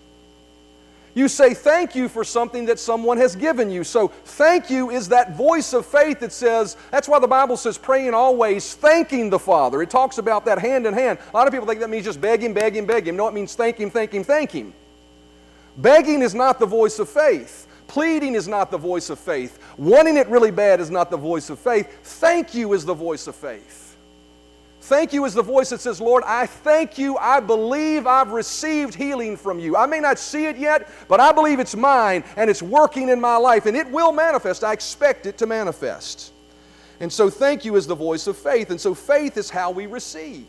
You 1.16 1.28
say 1.28 1.54
thank 1.54 1.94
you 1.94 2.10
for 2.10 2.24
something 2.24 2.66
that 2.66 2.80
someone 2.80 3.18
has 3.18 3.36
given 3.36 3.70
you. 3.70 3.84
So, 3.84 4.08
thank 4.08 4.72
you 4.72 4.90
is 4.90 5.10
that 5.10 5.36
voice 5.36 5.74
of 5.74 5.86
faith 5.86 6.20
that 6.22 6.32
says, 6.32 6.76
that's 6.90 7.08
why 7.08 7.20
the 7.20 7.28
Bible 7.28 7.56
says 7.56 7.78
praying 7.78 8.16
always, 8.16 8.74
thanking 8.74 9.30
the 9.30 9.38
Father. 9.38 9.84
It 9.84 9.92
talks 9.92 10.18
about 10.18 10.44
that 10.46 10.58
hand 10.58 10.88
in 10.88 10.94
hand. 10.94 11.20
A 11.32 11.38
lot 11.38 11.46
of 11.46 11.54
people 11.54 11.68
think 11.68 11.82
that 11.82 11.90
means 11.90 12.06
just 12.06 12.20
beg 12.20 12.42
Him, 12.42 12.54
beg 12.54 12.76
Him, 12.76 12.88
beg 12.88 13.08
Him. 13.08 13.16
No, 13.16 13.28
it 13.28 13.34
means 13.34 13.54
thank 13.54 13.78
Him, 13.78 13.92
thank 13.92 14.12
Him, 14.12 14.24
thank 14.24 14.52
Him. 14.52 14.74
Begging 15.78 16.22
is 16.22 16.34
not 16.34 16.60
the 16.60 16.66
voice 16.66 16.98
of 17.00 17.10
faith. 17.10 17.68
Pleading 17.88 18.34
is 18.34 18.48
not 18.48 18.72
the 18.72 18.78
voice 18.78 19.10
of 19.12 19.20
faith. 19.20 19.60
Wanting 19.78 20.18
it 20.18 20.28
really 20.28 20.52
bad 20.52 20.80
is 20.80 20.90
not 20.90 21.12
the 21.12 21.18
voice 21.18 21.50
of 21.52 21.60
faith. 21.60 22.00
Thank 22.04 22.56
you 22.56 22.74
is 22.74 22.86
the 22.86 22.94
voice 22.94 23.28
of 23.28 23.36
faith. 23.36 23.83
Thank 24.84 25.14
you 25.14 25.24
is 25.24 25.34
the 25.34 25.42
voice 25.42 25.70
that 25.70 25.80
says, 25.80 26.02
Lord, 26.02 26.26
I 26.28 26.46
thank 26.46 26.98
you. 26.98 27.16
I 27.16 27.40
believe 27.40 28.06
I've 28.06 28.32
received 28.32 28.94
healing 28.94 29.38
from 29.38 29.58
you. 29.58 29.78
I 29.78 29.86
may 29.86 30.02
not 30.02 30.20
see 30.20 30.46
it 30.48 30.58
yet, 30.58 30.90
but 31.08 31.22
I 31.22 31.32
believe 31.32 31.62
it's 31.62 31.74
mine 31.74 32.22
and 32.36 32.50
it's 32.50 32.62
working 32.62 33.08
in 33.08 33.22
my 33.22 33.38
life 33.38 33.66
and 33.66 33.78
it 33.78 33.90
will 33.90 34.12
manifest. 34.12 34.62
I 34.62 34.74
expect 34.74 35.26
it 35.26 35.38
to 35.38 35.46
manifest. 35.46 36.34
And 37.00 37.12
so, 37.12 37.30
thank 37.30 37.64
you 37.64 37.78
is 37.78 37.88
the 37.88 37.96
voice 37.96 38.28
of 38.28 38.38
faith. 38.38 38.72
And 38.72 38.82
so, 38.82 38.94
faith 38.94 39.38
is 39.38 39.50
how 39.50 39.72
we 39.72 39.86
receive, 39.86 40.48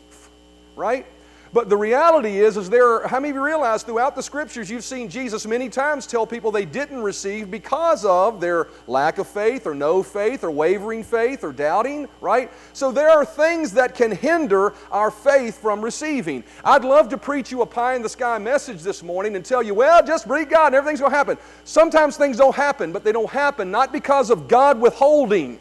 right? 0.75 1.05
But 1.53 1.69
the 1.69 1.77
reality 1.77 2.39
is, 2.39 2.57
is 2.57 2.69
there 2.69 3.07
how 3.07 3.19
many 3.19 3.29
of 3.29 3.35
you 3.35 3.43
realize 3.43 3.83
throughout 3.83 4.15
the 4.15 4.23
scriptures 4.23 4.69
you've 4.69 4.83
seen 4.83 5.09
Jesus 5.09 5.45
many 5.45 5.69
times 5.69 6.05
tell 6.05 6.27
people 6.27 6.51
they 6.51 6.65
didn't 6.65 7.01
receive 7.01 7.49
because 7.49 8.03
of 8.03 8.41
their 8.41 8.67
lack 8.87 9.17
of 9.17 9.27
faith 9.27 9.65
or 9.65 9.73
no 9.73 10.03
faith 10.03 10.43
or 10.43 10.51
wavering 10.51 11.03
faith 11.03 11.43
or 11.43 11.53
doubting, 11.53 12.07
right? 12.19 12.51
So 12.73 12.91
there 12.91 13.09
are 13.09 13.25
things 13.25 13.71
that 13.73 13.95
can 13.95 14.11
hinder 14.11 14.73
our 14.91 15.11
faith 15.11 15.61
from 15.61 15.81
receiving. 15.81 16.43
I'd 16.63 16.83
love 16.83 17.09
to 17.09 17.17
preach 17.17 17.51
you 17.51 17.61
a 17.61 17.65
pie 17.65 17.95
in 17.95 18.01
the 18.01 18.09
sky 18.09 18.37
message 18.37 18.81
this 18.81 19.03
morning 19.03 19.35
and 19.35 19.45
tell 19.45 19.63
you, 19.63 19.73
well, 19.73 20.05
just 20.05 20.27
believe 20.27 20.49
God 20.49 20.67
and 20.67 20.75
everything's 20.75 20.99
going 20.99 21.11
to 21.11 21.17
happen. 21.17 21.37
Sometimes 21.63 22.17
things 22.17 22.37
don't 22.37 22.55
happen, 22.55 22.91
but 22.91 23.03
they 23.03 23.11
don't 23.11 23.29
happen 23.29 23.71
not 23.71 23.93
because 23.93 24.29
of 24.29 24.47
God 24.47 24.79
withholding 24.79 25.59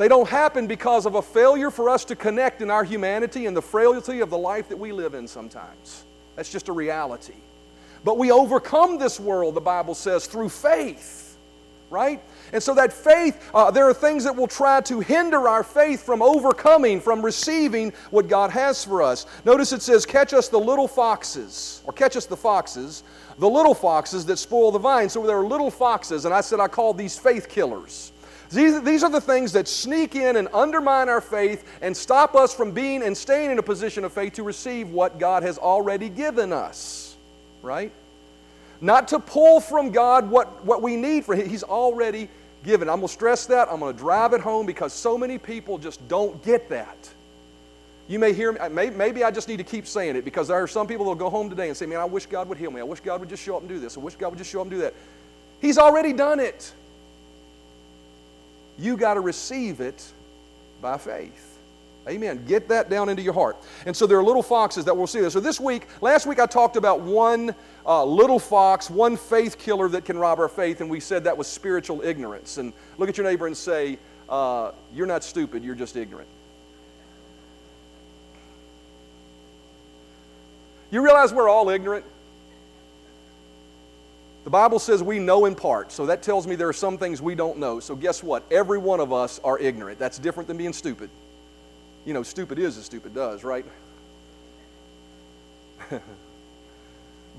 They 0.00 0.08
don't 0.08 0.30
happen 0.30 0.66
because 0.66 1.04
of 1.04 1.16
a 1.16 1.20
failure 1.20 1.70
for 1.70 1.90
us 1.90 2.06
to 2.06 2.16
connect 2.16 2.62
in 2.62 2.70
our 2.70 2.84
humanity 2.84 3.44
and 3.44 3.54
the 3.54 3.60
frailty 3.60 4.20
of 4.20 4.30
the 4.30 4.38
life 4.38 4.66
that 4.70 4.78
we 4.78 4.92
live 4.92 5.12
in 5.12 5.28
sometimes. 5.28 6.06
That's 6.36 6.50
just 6.50 6.70
a 6.70 6.72
reality. 6.72 7.34
But 8.02 8.16
we 8.16 8.30
overcome 8.30 8.96
this 8.96 9.20
world, 9.20 9.54
the 9.54 9.60
Bible 9.60 9.94
says, 9.94 10.24
through 10.24 10.48
faith, 10.48 11.36
right? 11.90 12.22
And 12.54 12.62
so 12.62 12.72
that 12.76 12.94
faith, 12.94 13.50
uh, 13.52 13.70
there 13.70 13.86
are 13.90 13.92
things 13.92 14.24
that 14.24 14.34
will 14.34 14.46
try 14.46 14.80
to 14.80 15.00
hinder 15.00 15.46
our 15.46 15.62
faith 15.62 16.02
from 16.02 16.22
overcoming, 16.22 16.98
from 16.98 17.20
receiving 17.20 17.92
what 18.08 18.26
God 18.26 18.50
has 18.52 18.82
for 18.82 19.02
us. 19.02 19.26
Notice 19.44 19.74
it 19.74 19.82
says, 19.82 20.06
Catch 20.06 20.32
us 20.32 20.48
the 20.48 20.58
little 20.58 20.88
foxes, 20.88 21.82
or 21.84 21.92
catch 21.92 22.16
us 22.16 22.24
the 22.24 22.38
foxes, 22.38 23.02
the 23.38 23.50
little 23.50 23.74
foxes 23.74 24.24
that 24.24 24.38
spoil 24.38 24.72
the 24.72 24.78
vine. 24.78 25.10
So 25.10 25.26
there 25.26 25.36
are 25.36 25.46
little 25.46 25.70
foxes, 25.70 26.24
and 26.24 26.32
I 26.32 26.40
said 26.40 26.58
I 26.58 26.68
call 26.68 26.94
these 26.94 27.18
faith 27.18 27.50
killers. 27.50 28.12
These, 28.50 28.82
these 28.82 29.04
are 29.04 29.10
the 29.10 29.20
things 29.20 29.52
that 29.52 29.68
sneak 29.68 30.16
in 30.16 30.36
and 30.36 30.48
undermine 30.52 31.08
our 31.08 31.20
faith 31.20 31.64
and 31.82 31.96
stop 31.96 32.34
us 32.34 32.52
from 32.52 32.72
being 32.72 33.02
and 33.02 33.16
staying 33.16 33.50
in 33.50 33.58
a 33.58 33.62
position 33.62 34.04
of 34.04 34.12
faith 34.12 34.34
to 34.34 34.42
receive 34.42 34.90
what 34.90 35.18
God 35.18 35.44
has 35.44 35.56
already 35.56 36.08
given 36.08 36.52
us. 36.52 37.16
Right? 37.62 37.92
Not 38.80 39.08
to 39.08 39.20
pull 39.20 39.60
from 39.60 39.90
God 39.90 40.28
what, 40.28 40.64
what 40.64 40.82
we 40.82 40.96
need 40.96 41.24
for 41.24 41.36
Him. 41.36 41.48
He's 41.48 41.62
already 41.62 42.28
given. 42.64 42.88
I'm 42.88 42.96
going 42.96 43.08
to 43.08 43.12
stress 43.12 43.46
that. 43.46 43.68
I'm 43.70 43.80
going 43.80 43.94
to 43.94 43.98
drive 43.98 44.32
it 44.32 44.40
home 44.40 44.66
because 44.66 44.92
so 44.92 45.16
many 45.16 45.38
people 45.38 45.78
just 45.78 46.06
don't 46.08 46.42
get 46.42 46.68
that. 46.70 47.08
You 48.08 48.18
may 48.18 48.32
hear 48.32 48.52
me, 48.52 48.90
maybe 48.90 49.22
I 49.22 49.30
just 49.30 49.46
need 49.46 49.58
to 49.58 49.64
keep 49.64 49.86
saying 49.86 50.16
it 50.16 50.24
because 50.24 50.48
there 50.48 50.60
are 50.60 50.66
some 50.66 50.88
people 50.88 51.04
that 51.04 51.10
will 51.10 51.14
go 51.14 51.30
home 51.30 51.48
today 51.48 51.68
and 51.68 51.76
say, 51.76 51.86
Man, 51.86 52.00
I 52.00 52.04
wish 52.04 52.26
God 52.26 52.48
would 52.48 52.58
heal 52.58 52.72
me. 52.72 52.80
I 52.80 52.84
wish 52.84 52.98
God 52.98 53.20
would 53.20 53.28
just 53.28 53.44
show 53.44 53.54
up 53.54 53.62
and 53.62 53.68
do 53.68 53.78
this. 53.78 53.96
I 53.96 54.00
wish 54.00 54.16
God 54.16 54.30
would 54.30 54.38
just 54.38 54.50
show 54.50 54.60
up 54.60 54.64
and 54.64 54.72
do 54.72 54.78
that. 54.78 54.94
He's 55.60 55.78
already 55.78 56.12
done 56.12 56.40
it. 56.40 56.72
You 58.80 58.96
got 58.96 59.14
to 59.14 59.20
receive 59.20 59.80
it 59.80 60.02
by 60.80 60.96
faith. 60.96 61.58
Amen. 62.08 62.44
Get 62.46 62.68
that 62.68 62.88
down 62.88 63.10
into 63.10 63.22
your 63.22 63.34
heart. 63.34 63.58
And 63.84 63.94
so 63.94 64.06
there 64.06 64.18
are 64.18 64.24
little 64.24 64.42
foxes 64.42 64.86
that 64.86 64.96
we'll 64.96 65.06
see 65.06 65.20
this. 65.20 65.34
So 65.34 65.40
this 65.40 65.60
week, 65.60 65.86
last 66.00 66.26
week 66.26 66.40
I 66.40 66.46
talked 66.46 66.76
about 66.76 67.00
one 67.00 67.54
uh, 67.84 68.04
little 68.04 68.38
fox, 68.38 68.88
one 68.88 69.18
faith 69.18 69.58
killer 69.58 69.86
that 69.90 70.06
can 70.06 70.18
rob 70.18 70.38
our 70.38 70.48
faith, 70.48 70.80
and 70.80 70.88
we 70.88 70.98
said 70.98 71.24
that 71.24 71.36
was 71.36 71.46
spiritual 71.46 72.02
ignorance. 72.02 72.56
And 72.56 72.72
look 72.96 73.10
at 73.10 73.18
your 73.18 73.26
neighbor 73.26 73.46
and 73.46 73.56
say, 73.56 73.98
uh, 74.30 74.72
You're 74.94 75.06
not 75.06 75.22
stupid, 75.22 75.62
you're 75.62 75.74
just 75.74 75.94
ignorant. 75.94 76.28
You 80.90 81.04
realize 81.04 81.34
we're 81.34 81.48
all 81.48 81.68
ignorant? 81.68 82.04
The 84.44 84.50
Bible 84.50 84.78
says 84.78 85.02
we 85.02 85.18
know 85.18 85.44
in 85.44 85.54
part, 85.54 85.92
so 85.92 86.06
that 86.06 86.22
tells 86.22 86.46
me 86.46 86.56
there 86.56 86.68
are 86.68 86.72
some 86.72 86.96
things 86.96 87.20
we 87.20 87.34
don't 87.34 87.58
know. 87.58 87.78
So, 87.78 87.94
guess 87.94 88.22
what? 88.22 88.42
Every 88.50 88.78
one 88.78 89.00
of 89.00 89.12
us 89.12 89.38
are 89.44 89.58
ignorant. 89.58 89.98
That's 89.98 90.18
different 90.18 90.46
than 90.46 90.56
being 90.56 90.72
stupid. 90.72 91.10
You 92.06 92.14
know, 92.14 92.22
stupid 92.22 92.58
is 92.58 92.78
as 92.78 92.86
stupid 92.86 93.14
does, 93.14 93.44
right? 93.44 93.66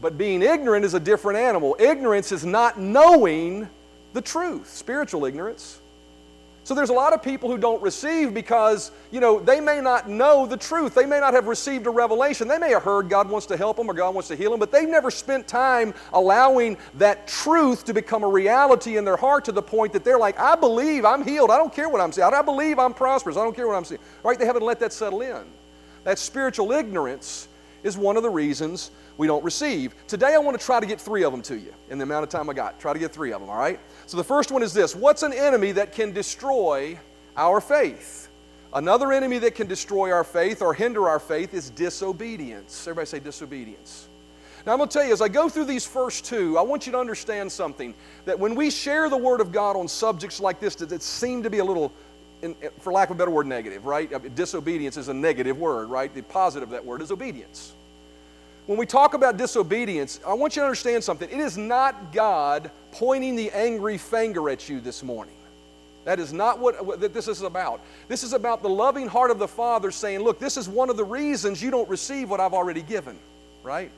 but 0.01 0.17
being 0.17 0.43
ignorant 0.43 0.85
is 0.85 0.93
a 0.93 0.99
different 0.99 1.39
animal. 1.39 1.75
Ignorance 1.79 2.31
is 2.31 2.45
not 2.45 2.79
knowing 2.79 3.67
the 4.13 4.21
truth, 4.21 4.69
spiritual 4.69 5.25
ignorance. 5.25 5.79
So 6.63 6.75
there's 6.75 6.91
a 6.91 6.93
lot 6.93 7.11
of 7.11 7.23
people 7.23 7.49
who 7.49 7.57
don't 7.57 7.81
receive 7.81 8.35
because, 8.35 8.91
you 9.09 9.19
know, 9.19 9.39
they 9.39 9.59
may 9.59 9.81
not 9.81 10.07
know 10.07 10.45
the 10.45 10.57
truth. 10.57 10.93
They 10.93 11.07
may 11.07 11.19
not 11.19 11.33
have 11.33 11.47
received 11.47 11.87
a 11.87 11.89
revelation. 11.89 12.47
They 12.47 12.59
may 12.59 12.69
have 12.69 12.83
heard 12.83 13.09
God 13.09 13.27
wants 13.29 13.47
to 13.47 13.57
help 13.57 13.77
them 13.77 13.89
or 13.89 13.95
God 13.95 14.13
wants 14.13 14.27
to 14.27 14.35
heal 14.35 14.51
them, 14.51 14.59
but 14.59 14.71
they've 14.71 14.87
never 14.87 15.09
spent 15.09 15.47
time 15.47 15.91
allowing 16.13 16.77
that 16.95 17.27
truth 17.27 17.83
to 17.85 17.95
become 17.95 18.23
a 18.23 18.27
reality 18.27 18.97
in 18.97 19.05
their 19.05 19.17
heart 19.17 19.43
to 19.45 19.51
the 19.51 19.61
point 19.61 19.91
that 19.93 20.03
they're 20.03 20.19
like, 20.19 20.39
I 20.39 20.55
believe 20.55 21.03
I'm 21.03 21.25
healed. 21.25 21.49
I 21.49 21.57
don't 21.57 21.73
care 21.73 21.89
what 21.89 21.99
I'm 21.99 22.11
saying. 22.11 22.31
I 22.31 22.43
believe 22.43 22.77
I'm 22.77 22.93
prosperous. 22.93 23.37
I 23.37 23.43
don't 23.43 23.55
care 23.55 23.67
what 23.67 23.75
I'm 23.75 23.85
saying. 23.85 24.01
Right? 24.23 24.37
They 24.37 24.45
haven't 24.45 24.63
let 24.63 24.79
that 24.81 24.93
settle 24.93 25.21
in. 25.21 25.43
That 26.03 26.19
spiritual 26.19 26.71
ignorance 26.73 27.47
is 27.83 27.97
one 27.97 28.17
of 28.17 28.23
the 28.23 28.29
reasons 28.29 28.91
we 29.17 29.27
don't 29.27 29.43
receive. 29.43 29.95
Today 30.07 30.33
I 30.35 30.37
want 30.37 30.59
to 30.59 30.65
try 30.65 30.79
to 30.79 30.85
get 30.85 30.99
three 30.99 31.23
of 31.23 31.31
them 31.31 31.41
to 31.43 31.57
you 31.57 31.73
in 31.89 31.97
the 31.97 32.03
amount 32.03 32.23
of 32.23 32.29
time 32.29 32.49
I 32.49 32.53
got. 32.53 32.79
Try 32.79 32.93
to 32.93 32.99
get 32.99 33.11
three 33.11 33.31
of 33.31 33.41
them, 33.41 33.49
all 33.49 33.57
right? 33.57 33.79
So 34.05 34.17
the 34.17 34.23
first 34.23 34.51
one 34.51 34.63
is 34.63 34.73
this 34.73 34.95
What's 34.95 35.23
an 35.23 35.33
enemy 35.33 35.71
that 35.73 35.91
can 35.91 36.11
destroy 36.11 36.99
our 37.35 37.61
faith? 37.61 38.29
Another 38.73 39.11
enemy 39.11 39.37
that 39.39 39.55
can 39.55 39.67
destroy 39.67 40.11
our 40.11 40.23
faith 40.23 40.61
or 40.61 40.73
hinder 40.73 41.09
our 41.09 41.19
faith 41.19 41.53
is 41.53 41.69
disobedience. 41.71 42.87
Everybody 42.87 43.05
say 43.05 43.19
disobedience. 43.19 44.07
Now, 44.65 44.73
I'm 44.73 44.77
going 44.77 44.89
to 44.89 44.93
tell 44.93 45.05
you, 45.05 45.11
as 45.11 45.21
I 45.21 45.27
go 45.27 45.49
through 45.49 45.65
these 45.65 45.87
first 45.87 46.23
two, 46.23 46.57
I 46.57 46.61
want 46.61 46.85
you 46.85 46.91
to 46.91 46.99
understand 46.99 47.51
something 47.51 47.95
that 48.25 48.37
when 48.37 48.53
we 48.53 48.69
share 48.69 49.09
the 49.09 49.17
Word 49.17 49.41
of 49.41 49.51
God 49.51 49.75
on 49.75 49.87
subjects 49.87 50.39
like 50.39 50.59
this 50.59 50.75
that 50.75 51.01
seem 51.01 51.41
to 51.43 51.49
be 51.49 51.57
a 51.57 51.65
little, 51.65 51.91
in, 52.41 52.55
for 52.79 52.91
lack 52.91 53.09
of 53.09 53.15
a 53.15 53.17
better 53.17 53.31
word, 53.31 53.47
negative, 53.47 53.85
right? 53.85 54.35
Disobedience 54.35 54.97
is 54.97 55.07
a 55.07 55.13
negative 55.13 55.57
word, 55.57 55.89
right? 55.89 56.13
The 56.13 56.23
positive 56.23 56.69
of 56.69 56.73
that 56.73 56.85
word 56.85 57.01
is 57.01 57.11
obedience. 57.11 57.73
When 58.67 58.77
we 58.77 58.85
talk 58.85 59.13
about 59.13 59.37
disobedience, 59.37 60.19
I 60.25 60.33
want 60.33 60.55
you 60.55 60.61
to 60.61 60.65
understand 60.65 61.03
something. 61.03 61.29
It 61.29 61.39
is 61.39 61.57
not 61.57 62.13
God 62.13 62.71
pointing 62.91 63.35
the 63.35 63.51
angry 63.51 63.97
finger 63.97 64.49
at 64.49 64.69
you 64.69 64.79
this 64.79 65.03
morning. 65.03 65.35
That 66.05 66.19
is 66.19 66.33
not 66.33 66.59
what, 66.59 66.83
what 66.83 67.13
this 67.13 67.27
is 67.27 67.41
about. 67.41 67.81
This 68.07 68.23
is 68.23 68.33
about 68.33 68.63
the 68.63 68.69
loving 68.69 69.07
heart 69.07 69.29
of 69.29 69.39
the 69.39 69.47
Father 69.47 69.91
saying, 69.91 70.21
Look, 70.21 70.39
this 70.39 70.57
is 70.57 70.67
one 70.67 70.89
of 70.89 70.97
the 70.97 71.03
reasons 71.03 71.61
you 71.61 71.69
don't 71.69 71.89
receive 71.89 72.29
what 72.29 72.39
I've 72.39 72.53
already 72.53 72.81
given, 72.81 73.19
right? 73.61 73.91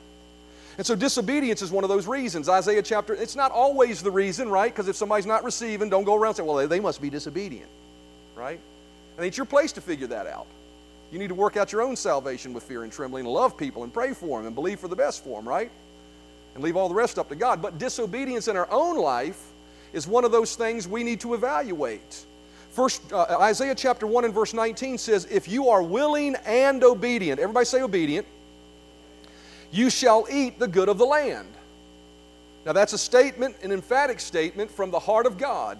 And 0.76 0.86
so 0.86 0.94
disobedience 0.94 1.62
is 1.62 1.70
one 1.70 1.84
of 1.84 1.88
those 1.88 2.06
reasons. 2.06 2.48
Isaiah 2.48 2.82
chapter, 2.82 3.14
it's 3.14 3.36
not 3.36 3.52
always 3.52 4.02
the 4.02 4.10
reason, 4.10 4.48
right? 4.48 4.72
Because 4.72 4.88
if 4.88 4.96
somebody's 4.96 5.26
not 5.26 5.44
receiving, 5.44 5.88
don't 5.88 6.04
go 6.04 6.14
around 6.14 6.34
saying, 6.34 6.48
well, 6.48 6.66
they 6.66 6.80
must 6.80 7.00
be 7.00 7.10
disobedient, 7.10 7.70
right? 8.34 8.60
And 9.16 9.26
it's 9.26 9.36
your 9.36 9.46
place 9.46 9.72
to 9.72 9.80
figure 9.80 10.06
that 10.08 10.26
out. 10.26 10.46
You 11.12 11.18
need 11.18 11.28
to 11.28 11.34
work 11.34 11.56
out 11.56 11.70
your 11.70 11.82
own 11.82 11.96
salvation 11.96 12.52
with 12.52 12.64
fear 12.64 12.82
and 12.82 12.92
trembling 12.92 13.24
love 13.24 13.56
people 13.56 13.84
and 13.84 13.92
pray 13.92 14.12
for 14.14 14.38
them 14.38 14.46
and 14.46 14.54
believe 14.54 14.80
for 14.80 14.88
the 14.88 14.96
best 14.96 15.22
for 15.22 15.38
them, 15.38 15.48
right? 15.48 15.70
And 16.54 16.62
leave 16.62 16.76
all 16.76 16.88
the 16.88 16.94
rest 16.94 17.18
up 17.18 17.28
to 17.28 17.36
God. 17.36 17.62
But 17.62 17.78
disobedience 17.78 18.48
in 18.48 18.56
our 18.56 18.68
own 18.70 18.96
life 18.96 19.40
is 19.92 20.06
one 20.08 20.24
of 20.24 20.32
those 20.32 20.56
things 20.56 20.88
we 20.88 21.04
need 21.04 21.20
to 21.20 21.34
evaluate. 21.34 22.26
First, 22.70 23.12
uh, 23.12 23.38
Isaiah 23.40 23.76
chapter 23.76 24.06
1 24.06 24.24
and 24.24 24.34
verse 24.34 24.52
19 24.52 24.98
says, 24.98 25.26
If 25.30 25.46
you 25.46 25.68
are 25.68 25.82
willing 25.82 26.34
and 26.44 26.82
obedient, 26.82 27.38
everybody 27.38 27.66
say 27.66 27.82
obedient, 27.82 28.26
you 29.70 29.90
shall 29.90 30.26
eat 30.30 30.58
the 30.58 30.66
good 30.66 30.88
of 30.88 30.98
the 30.98 31.04
land. 31.04 31.48
Now, 32.66 32.72
that's 32.72 32.92
a 32.92 32.98
statement, 32.98 33.56
an 33.62 33.70
emphatic 33.70 34.18
statement 34.18 34.70
from 34.70 34.90
the 34.90 34.98
heart 34.98 35.26
of 35.26 35.38
God. 35.38 35.78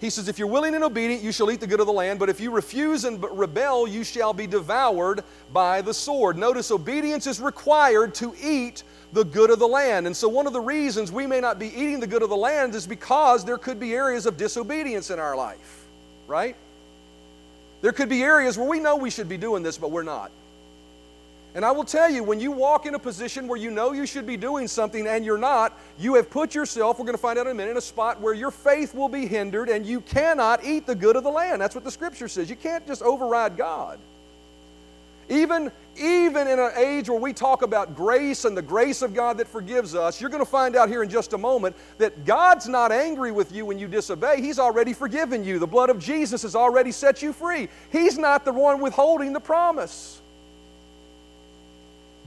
He 0.00 0.10
says, 0.10 0.28
If 0.28 0.38
you're 0.38 0.48
willing 0.48 0.74
and 0.74 0.84
obedient, 0.84 1.22
you 1.22 1.32
shall 1.32 1.50
eat 1.50 1.60
the 1.60 1.66
good 1.66 1.80
of 1.80 1.86
the 1.86 1.92
land, 1.92 2.18
but 2.18 2.28
if 2.28 2.40
you 2.40 2.50
refuse 2.50 3.04
and 3.04 3.22
rebel, 3.22 3.88
you 3.88 4.04
shall 4.04 4.32
be 4.32 4.46
devoured 4.46 5.24
by 5.52 5.82
the 5.82 5.92
sword. 5.92 6.36
Notice 6.36 6.70
obedience 6.70 7.26
is 7.26 7.40
required 7.40 8.14
to 8.16 8.34
eat 8.40 8.84
the 9.12 9.24
good 9.24 9.50
of 9.50 9.58
the 9.58 9.66
land. 9.66 10.06
And 10.06 10.16
so, 10.16 10.28
one 10.28 10.46
of 10.46 10.52
the 10.52 10.60
reasons 10.60 11.10
we 11.10 11.26
may 11.26 11.40
not 11.40 11.58
be 11.58 11.68
eating 11.68 11.98
the 11.98 12.06
good 12.06 12.22
of 12.22 12.28
the 12.28 12.36
land 12.36 12.74
is 12.74 12.86
because 12.86 13.44
there 13.44 13.58
could 13.58 13.80
be 13.80 13.94
areas 13.94 14.26
of 14.26 14.36
disobedience 14.36 15.10
in 15.10 15.18
our 15.18 15.34
life, 15.34 15.86
right? 16.26 16.54
There 17.80 17.92
could 17.92 18.08
be 18.08 18.22
areas 18.22 18.58
where 18.58 18.68
we 18.68 18.80
know 18.80 18.96
we 18.96 19.10
should 19.10 19.28
be 19.28 19.36
doing 19.36 19.62
this, 19.62 19.78
but 19.78 19.90
we're 19.90 20.02
not. 20.02 20.30
And 21.54 21.64
I 21.64 21.70
will 21.70 21.84
tell 21.84 22.10
you, 22.10 22.22
when 22.22 22.38
you 22.40 22.52
walk 22.52 22.86
in 22.86 22.94
a 22.94 22.98
position 22.98 23.48
where 23.48 23.58
you 23.58 23.70
know 23.70 23.92
you 23.92 24.06
should 24.06 24.26
be 24.26 24.36
doing 24.36 24.68
something 24.68 25.06
and 25.06 25.24
you're 25.24 25.38
not, 25.38 25.78
you 25.98 26.14
have 26.14 26.30
put 26.30 26.54
yourself, 26.54 26.98
we're 26.98 27.06
going 27.06 27.16
to 27.16 27.20
find 27.20 27.38
out 27.38 27.46
in 27.46 27.52
a 27.52 27.54
minute, 27.54 27.72
in 27.72 27.76
a 27.78 27.80
spot 27.80 28.20
where 28.20 28.34
your 28.34 28.50
faith 28.50 28.94
will 28.94 29.08
be 29.08 29.26
hindered 29.26 29.68
and 29.68 29.86
you 29.86 30.00
cannot 30.02 30.62
eat 30.62 30.86
the 30.86 30.94
good 30.94 31.16
of 31.16 31.24
the 31.24 31.30
land. 31.30 31.60
That's 31.60 31.74
what 31.74 31.84
the 31.84 31.90
scripture 31.90 32.28
says. 32.28 32.50
You 32.50 32.56
can't 32.56 32.86
just 32.86 33.02
override 33.02 33.56
God. 33.56 33.98
Even, 35.30 35.70
even 36.00 36.48
in 36.48 36.58
an 36.58 36.70
age 36.76 37.08
where 37.08 37.18
we 37.18 37.32
talk 37.32 37.62
about 37.62 37.94
grace 37.94 38.44
and 38.44 38.56
the 38.56 38.62
grace 38.62 39.02
of 39.02 39.12
God 39.12 39.38
that 39.38 39.48
forgives 39.48 39.94
us, 39.94 40.20
you're 40.20 40.30
going 40.30 40.44
to 40.44 40.50
find 40.50 40.74
out 40.76 40.88
here 40.88 41.02
in 41.02 41.10
just 41.10 41.32
a 41.32 41.38
moment 41.38 41.76
that 41.98 42.24
God's 42.24 42.68
not 42.68 42.92
angry 42.92 43.32
with 43.32 43.52
you 43.52 43.66
when 43.66 43.78
you 43.78 43.88
disobey. 43.88 44.40
He's 44.40 44.58
already 44.58 44.92
forgiven 44.92 45.44
you. 45.44 45.58
The 45.58 45.66
blood 45.66 45.90
of 45.90 45.98
Jesus 45.98 46.42
has 46.42 46.54
already 46.54 46.92
set 46.92 47.20
you 47.20 47.32
free. 47.32 47.68
He's 47.90 48.16
not 48.16 48.44
the 48.44 48.52
one 48.52 48.80
withholding 48.80 49.32
the 49.32 49.40
promise. 49.40 50.22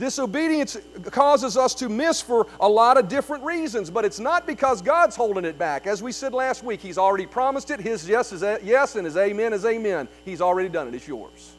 Disobedience 0.02 0.80
causes 1.12 1.58
us 1.58 1.76
to 1.76 1.88
miss 1.88 2.24
for 2.24 2.48
a 2.60 2.68
lot 2.68 2.98
of 2.98 3.08
different 3.08 3.44
reasons, 3.44 3.92
but 3.92 4.04
it's 4.04 4.20
not 4.20 4.48
because 4.48 4.82
God's 4.82 5.16
holding 5.16 5.46
it 5.46 5.60
back. 5.60 5.86
As 5.86 6.02
we 6.02 6.12
said 6.12 6.34
last 6.34 6.64
week, 6.64 6.82
He's 6.82 6.98
already 6.98 7.28
promised 7.28 7.70
it. 7.70 7.80
His 7.80 8.10
yes 8.10 8.34
is 8.34 8.42
yes 8.64 8.96
and 8.96 9.06
His 9.06 9.16
amen 9.16 9.54
is 9.54 9.64
amen. 9.64 10.08
He's 10.26 10.42
already 10.42 10.70
done 10.70 10.88
it. 10.88 10.96
It's 10.96 11.08
yours. 11.08 11.52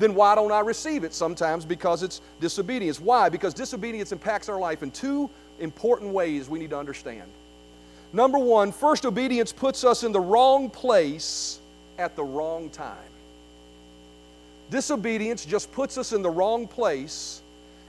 Then 0.00 0.16
why 0.16 0.34
don't 0.34 0.50
I 0.50 0.58
receive 0.58 1.04
it? 1.04 1.14
Sometimes 1.14 1.64
because 1.64 2.02
it's 2.02 2.20
disobedience. 2.40 2.98
Why? 2.98 3.28
Because 3.28 3.54
disobedience 3.54 4.10
impacts 4.10 4.48
our 4.48 4.58
life 4.58 4.82
in 4.82 4.90
two 4.90 5.30
important 5.60 6.12
ways 6.12 6.48
we 6.48 6.58
need 6.58 6.70
to 6.70 6.78
understand. 6.78 7.30
Number 8.12 8.40
one, 8.40 8.72
first, 8.72 9.06
obedience 9.06 9.52
puts 9.52 9.84
us 9.84 10.02
in 10.02 10.10
the 10.10 10.18
wrong 10.18 10.68
place 10.68 11.60
at 11.96 12.16
the 12.16 12.24
wrong 12.24 12.70
time. 12.70 13.09
Disobedience 14.70 15.44
just 15.44 15.72
puts 15.72 15.98
us 15.98 16.12
in 16.12 16.22
the 16.22 16.30
wrong 16.30 16.66
place 16.66 17.42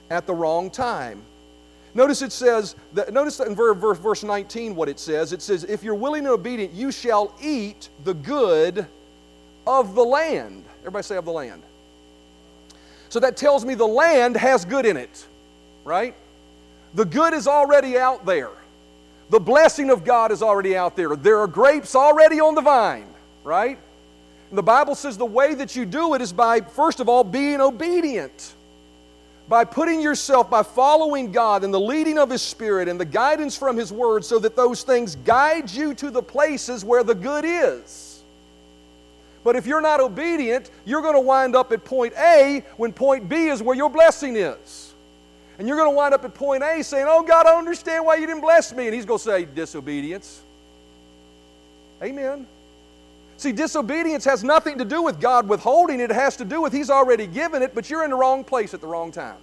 at 0.10 0.26
the 0.26 0.34
wrong 0.34 0.70
time. 0.70 1.22
Notice 1.94 2.22
it 2.22 2.32
says, 2.32 2.76
that, 2.94 3.14
notice 3.14 3.38
that 3.38 3.48
in 3.48 3.56
verse, 3.56 3.98
verse 3.98 4.24
19 4.24 4.76
what 4.76 4.90
it 4.90 5.00
says. 5.00 5.34
It 5.34 5.42
says, 5.42 5.64
If 5.64 5.84
you're 5.84 5.96
willing 5.96 6.26
and 6.26 6.34
obedient, 6.34 6.74
you 6.74 6.92
shall 6.92 7.36
eat 7.42 7.90
the 8.04 8.14
good 8.14 8.86
of 9.68 9.96
the 9.96 10.04
land. 10.04 10.64
Everybody 10.80 11.04
say 11.04 11.18
of 11.18 11.26
the 11.26 11.32
land. 11.32 11.62
So 13.10 13.20
that 13.20 13.36
tells 13.36 13.66
me 13.66 13.76
the 13.76 13.86
land 13.86 14.38
has 14.38 14.64
good 14.64 14.86
in 14.86 14.96
it, 14.96 15.26
right? 15.84 16.16
The 16.94 17.06
good 17.06 17.34
is 17.34 17.46
already 17.46 17.98
out 17.98 18.26
there. 18.26 18.52
The 19.30 19.40
blessing 19.40 19.90
of 19.90 20.04
God 20.04 20.32
is 20.32 20.42
already 20.42 20.76
out 20.76 20.96
there. 20.96 21.16
There 21.16 21.40
are 21.40 21.48
grapes 21.48 21.94
already 21.96 22.40
on 22.40 22.56
the 22.56 22.62
vine, 22.62 23.08
right? 23.44 23.78
The 24.52 24.64
Bible 24.64 24.96
says 24.96 25.18
the 25.18 25.26
way 25.26 25.54
that 25.54 25.76
you 25.76 25.86
do 25.86 26.14
it 26.14 26.22
is 26.22 26.34
by, 26.34 26.62
first 26.62 27.00
of 27.00 27.08
all, 27.08 27.24
being 27.24 27.62
obedient. 27.62 28.54
By 29.48 29.64
putting 29.64 30.02
yourself, 30.02 30.50
by 30.50 30.64
following 30.64 31.32
God 31.32 31.64
and 31.64 31.74
the 31.74 31.80
leading 31.80 32.18
of 32.18 32.30
His 32.30 32.42
Spirit 32.42 32.88
and 32.88 33.00
the 33.00 33.06
guidance 33.06 33.58
from 33.58 33.78
His 33.78 33.92
Word, 33.92 34.24
so 34.26 34.40
that 34.40 34.56
those 34.56 34.84
things 34.84 35.16
guide 35.18 35.70
you 35.70 35.94
to 35.96 36.12
the 36.12 36.22
places 36.22 36.84
where 36.84 37.04
the 37.04 37.16
good 37.16 37.46
is. 37.46 38.24
But 39.44 39.56
if 39.56 39.66
you're 39.66 39.82
not 39.82 40.00
obedient, 40.00 40.70
you're 40.86 41.02
going 41.02 41.16
to 41.16 41.22
wind 41.22 41.56
up 41.56 41.72
at 41.72 41.84
point 41.84 42.14
A 42.18 42.64
when 42.78 42.94
point 42.94 43.28
B 43.28 43.48
is 43.48 43.64
where 43.64 43.76
your 43.76 43.90
blessing 43.90 44.36
is. 44.36 44.94
And 45.58 45.68
you're 45.68 45.78
going 45.78 45.90
to 45.90 45.96
wind 45.96 46.14
up 46.14 46.24
at 46.26 46.34
point 46.34 46.64
A 46.64 46.84
saying, 46.84 47.08
Oh 47.10 47.24
God, 47.24 47.48
I 47.48 47.58
understand 47.58 48.06
why 48.06 48.16
you 48.16 48.28
didn't 48.28 48.42
bless 48.42 48.74
me. 48.74 48.86
And 48.86 48.96
He's 48.96 49.06
going 49.06 49.20
to 49.20 49.24
say, 49.24 49.46
Disobedience. 49.46 50.42
Amen. 52.02 52.48
See, 53.42 53.52
disobedience 53.52 54.24
has 54.26 54.44
nothing 54.44 54.78
to 54.78 54.86
do 54.86 55.02
with 55.02 55.20
God 55.20 55.50
withholding 55.50 56.00
it, 56.00 56.12
it 56.12 56.14
has 56.14 56.38
to 56.38 56.46
do 56.46 56.62
with 56.62 56.72
He's 56.72 56.92
already 56.92 57.26
given 57.26 57.64
it, 57.64 57.74
but 57.74 57.90
you're 57.90 58.04
in 58.04 58.12
the 58.12 58.16
wrong 58.16 58.44
place 58.44 58.76
at 58.76 58.82
the 58.82 58.88
wrong 58.88 59.12
time. 59.12 59.38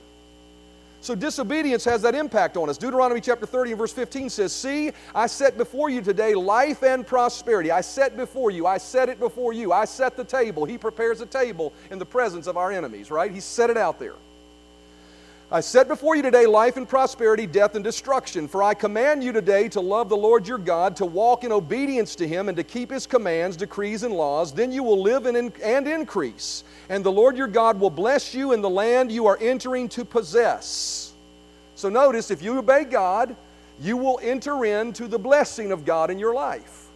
So 1.01 1.17
disobedience 1.17 1.85
has 1.85 2.01
that 2.03 2.15
impact 2.15 2.57
on 2.57 2.71
us. 2.71 2.79
Deuteronomy 2.79 3.21
chapter 3.21 3.45
30 3.45 3.73
and 3.73 3.79
verse 3.79 3.93
15 3.93 4.31
says, 4.31 4.53
See, 4.53 4.93
I 5.17 5.27
set 5.27 5.59
before 5.59 5.91
you 5.91 6.01
today 6.01 6.37
life 6.37 6.85
and 6.85 7.05
prosperity. 7.05 7.73
I 7.73 7.81
set 7.81 8.17
before 8.17 8.53
you. 8.53 8.69
I 8.69 8.79
set 8.79 9.09
it 9.09 9.19
before 9.19 9.53
you. 9.53 9.73
I 9.73 9.85
set 9.85 10.17
the 10.17 10.23
table. 10.23 10.65
He 10.65 10.79
prepares 10.79 11.21
a 11.21 11.27
table 11.27 11.73
in 11.91 11.99
the 11.99 12.07
presence 12.07 12.47
of 12.47 12.57
our 12.57 12.71
enemies, 12.71 13.11
right? 13.11 13.33
He 13.33 13.41
set 13.41 13.69
it 13.69 13.77
out 13.77 13.99
there. 13.99 14.15
I 15.51 15.61
set 15.61 15.89
before 15.89 16.15
you 16.15 16.21
today 16.21 16.45
life 16.45 16.77
and 16.77 16.87
prosperity, 16.87 17.47
death 17.47 17.75
and 17.75 17.83
destruction. 17.83 18.47
For 18.47 18.63
I 18.63 18.75
command 18.75 19.25
you 19.25 19.33
today 19.33 19.67
to 19.71 19.81
love 19.81 20.11
the 20.11 20.17
Lord 20.17 20.47
your 20.47 20.59
God, 20.59 20.95
to 20.97 21.07
walk 21.07 21.43
in 21.43 21.53
obedience 21.53 22.15
to 22.17 22.29
him, 22.29 22.49
and 22.49 22.57
to 22.59 22.63
keep 22.63 22.91
his 22.91 23.07
commands, 23.07 23.57
decrees, 23.57 24.03
and 24.03 24.13
laws. 24.13 24.53
Then 24.53 24.71
you 24.71 24.83
will 24.83 25.01
live 25.01 25.25
and, 25.25 25.51
and 25.63 25.89
increase. 25.89 26.65
And 26.91 27.03
the 27.03 27.11
Lord 27.11 27.39
your 27.39 27.47
God 27.47 27.81
will 27.81 27.89
bless 27.89 28.35
you 28.35 28.53
in 28.53 28.61
the 28.61 28.69
land 28.69 29.11
you 29.11 29.25
are 29.25 29.39
entering 29.41 29.89
to 29.91 30.05
possess. 30.05 31.15
So 31.77 31.89
notice, 31.89 32.31
if 32.31 32.43
you 32.43 32.59
obey 32.59 32.85
God, 32.85 33.35
you 33.81 33.97
will 33.97 34.21
enter 34.23 34.67
into 34.67 35.09
the 35.09 35.19
blessing 35.19 35.73
of 35.73 35.87
God 35.87 36.11
in 36.11 36.19
your 36.19 36.35
life. 36.35 36.89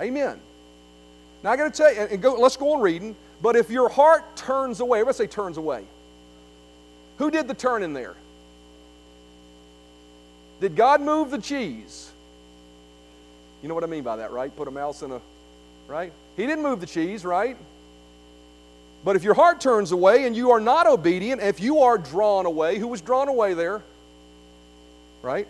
Amen. 0.00 0.40
Now 1.42 1.50
I 1.50 1.56
got 1.58 1.74
to 1.74 1.76
tell 1.76 1.94
you, 1.94 2.00
and 2.00 2.22
go, 2.22 2.36
let's 2.36 2.56
go 2.56 2.72
on 2.72 2.80
reading. 2.80 3.14
But 3.42 3.54
if 3.54 3.68
your 3.68 3.90
heart 3.90 4.34
turns 4.34 4.80
away, 4.80 5.00
everybody 5.00 5.18
say 5.18 5.26
turns 5.26 5.58
away. 5.58 5.84
Who 7.18 7.30
did 7.30 7.48
the 7.48 7.54
turning 7.54 7.92
there? 7.92 8.14
Did 10.60 10.76
God 10.76 11.00
move 11.00 11.30
the 11.30 11.38
cheese? 11.38 12.10
You 13.62 13.68
know 13.68 13.74
what 13.74 13.84
I 13.84 13.88
mean 13.88 14.02
by 14.02 14.16
that, 14.16 14.32
right? 14.32 14.54
Put 14.54 14.68
a 14.68 14.70
mouse 14.70 15.02
in 15.02 15.10
a, 15.10 15.20
right? 15.86 16.12
He 16.36 16.46
didn't 16.46 16.62
move 16.62 16.80
the 16.80 16.86
cheese, 16.86 17.24
right? 17.24 17.56
But 19.04 19.16
if 19.16 19.24
your 19.24 19.34
heart 19.34 19.60
turns 19.60 19.92
away 19.92 20.26
and 20.26 20.36
you 20.36 20.50
are 20.50 20.60
not 20.60 20.86
obedient, 20.86 21.40
if 21.40 21.60
you 21.60 21.80
are 21.80 21.98
drawn 21.98 22.46
away, 22.46 22.78
who 22.78 22.88
was 22.88 23.00
drawn 23.00 23.28
away 23.28 23.54
there? 23.54 23.82
Right? 25.22 25.46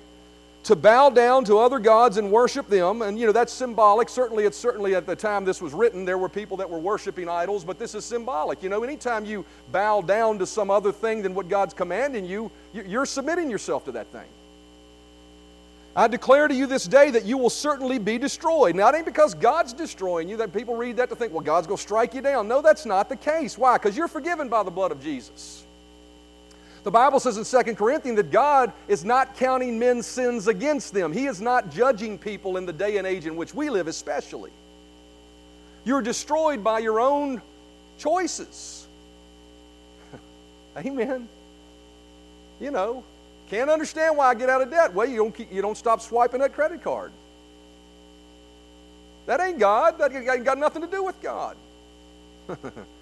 To 0.67 0.75
bow 0.75 1.09
down 1.09 1.45
to 1.45 1.59
other 1.59 1.79
gods 1.79 2.17
and 2.17 2.31
worship 2.31 2.69
them. 2.69 3.03
And, 3.03 3.17
you 3.17 3.25
know, 3.25 3.33
that's 3.33 3.53
symbolic. 3.53 4.09
Certainly, 4.09 4.45
it's 4.45 4.59
certainly 4.59 4.97
at 4.97 5.07
the 5.07 5.15
time 5.15 5.45
this 5.45 5.63
was 5.63 5.73
written, 5.73 6.05
there 6.05 6.19
were 6.19 6.29
people 6.29 6.57
that 6.57 6.69
were 6.69 6.79
worshiping 6.79 7.29
idols, 7.29 7.65
but 7.65 7.79
this 7.79 7.95
is 7.95 8.05
symbolic. 8.05 8.65
You 8.65 8.69
know, 8.69 8.83
anytime 8.83 9.25
you 9.25 9.45
bow 9.71 10.01
down 10.01 10.41
to 10.41 10.47
some 10.47 10.69
other 10.71 10.91
thing 10.91 11.23
than 11.23 11.35
what 11.35 11.49
God's 11.49 11.73
commanding 11.73 12.25
you, 12.25 12.51
you're 12.73 13.07
submitting 13.07 13.49
yourself 13.49 13.85
to 13.85 13.93
that 13.93 14.09
thing. 14.09 14.27
I 15.95 16.09
declare 16.09 16.49
to 16.49 16.55
you 16.55 16.67
this 16.67 16.85
day 16.85 17.11
that 17.13 17.25
you 17.25 17.39
will 17.39 17.49
certainly 17.49 17.99
be 17.99 18.19
destroyed. 18.19 18.75
Now, 18.75 18.89
it 18.89 18.97
ain't 18.97 19.07
because 19.07 19.35
God's 19.35 19.73
destroying 19.73 20.29
you 20.29 20.37
that 20.39 20.53
people 20.53 20.75
read 20.75 20.97
that 20.97 21.09
to 21.11 21.17
think, 21.17 21.33
well, 21.33 21.43
God's 21.43 21.69
going 21.69 21.79
to 21.79 21.83
strike 21.83 22.13
you 22.13 22.21
down. 22.21 22.49
No, 22.49 22.61
that's 22.61 22.85
not 22.85 23.09
the 23.09 23.17
case. 23.17 23.57
Why? 23.57 23.79
Because 23.79 23.97
you're 23.97 24.09
forgiven 24.09 24.49
by 24.49 24.65
the 24.65 24.71
blood 24.71 24.91
of 24.91 25.01
Jesus. 25.01 25.66
The 26.87 26.93
Bible 26.93 27.19
says 27.19 27.37
in 27.37 27.65
2 27.65 27.75
Corinthians 27.75 28.17
that 28.17 28.31
God 28.31 28.73
is 28.87 29.05
not 29.05 29.35
counting 29.35 29.77
men's 29.77 30.07
sins 30.07 30.47
against 30.47 30.95
them. 30.95 31.13
He 31.13 31.27
is 31.27 31.41
not 31.41 31.73
judging 31.73 32.17
people 32.17 32.57
in 32.59 32.65
the 32.65 32.73
day 32.73 32.99
and 32.99 33.05
age 33.05 33.27
in 33.27 33.35
which 33.35 33.53
we 33.53 33.71
live, 33.71 33.89
especially. 33.89 34.53
You're 35.85 36.01
destroyed 36.01 36.63
by 36.63 36.79
your 36.79 37.01
own 37.01 37.43
choices. 37.99 38.87
Amen. 40.77 41.29
You 42.61 42.71
know, 42.71 43.03
can't 43.51 43.69
understand 43.69 44.17
why 44.17 44.29
I 44.29 44.37
get 44.37 44.49
out 44.49 44.63
of 44.63 44.71
debt. 44.71 44.95
Well, 44.95 45.09
you 45.09 45.17
don't, 45.17 45.35
keep, 45.35 45.53
you 45.53 45.63
don't 45.63 45.77
stop 45.77 46.01
swiping 46.01 46.39
that 46.39 46.53
credit 46.53 46.85
card. 46.85 47.11
That 49.27 49.41
ain't 49.41 49.59
God. 49.59 49.99
That 49.99 50.15
ain't 50.15 50.45
got 50.45 50.57
nothing 50.57 50.83
to 50.83 50.89
do 50.89 51.03
with 51.03 51.21
God. 51.21 51.57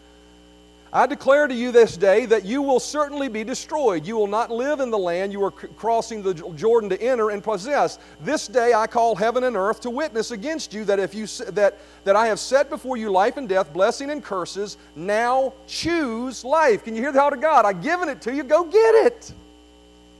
I 0.95 1.07
declare 1.07 1.49
to 1.49 1.55
you 1.55 1.73
this 1.73 1.97
day 1.97 2.25
that 2.27 2.45
you 2.45 2.63
will 2.63 2.79
certainly 2.79 3.27
be 3.27 3.43
destroyed. 3.43 4.07
You 4.07 4.15
will 4.15 4.29
not 4.29 4.53
live 4.53 4.79
in 4.79 4.91
the 4.91 4.99
land 4.99 5.33
you 5.33 5.43
are 5.43 5.51
crossing 5.51 6.23
the 6.23 6.35
Jordan 6.55 6.89
to 6.91 7.03
enter 7.03 7.31
and 7.31 7.43
possess. 7.43 7.99
This 8.21 8.47
day 8.47 8.75
I 8.75 8.87
call 8.87 9.17
heaven 9.17 9.43
and 9.43 9.57
earth 9.57 9.81
to 9.81 9.91
witness 9.91 10.31
against 10.31 10.73
you 10.73 10.85
that 10.85 11.01
if 11.01 11.13
you 11.13 11.27
that 11.51 11.79
that 12.05 12.15
I 12.15 12.29
have 12.29 12.39
set 12.39 12.71
before 12.71 12.97
you 12.97 13.11
life 13.11 13.39
and 13.39 13.49
death, 13.49 13.73
blessing 13.73 14.11
and 14.11 14.23
curses. 14.23 14.77
Now 14.95 15.53
choose 15.67 16.45
life. 16.45 16.85
Can 16.85 16.95
you 16.95 17.03
hear 17.03 17.11
the 17.11 17.21
heart 17.21 17.33
of 17.33 17.41
God? 17.41 17.65
I've 17.65 17.83
given 17.83 18.09
it 18.09 18.21
to 18.23 18.33
you. 18.33 18.45
Go 18.45 18.63
get 18.63 19.07
it. 19.07 19.33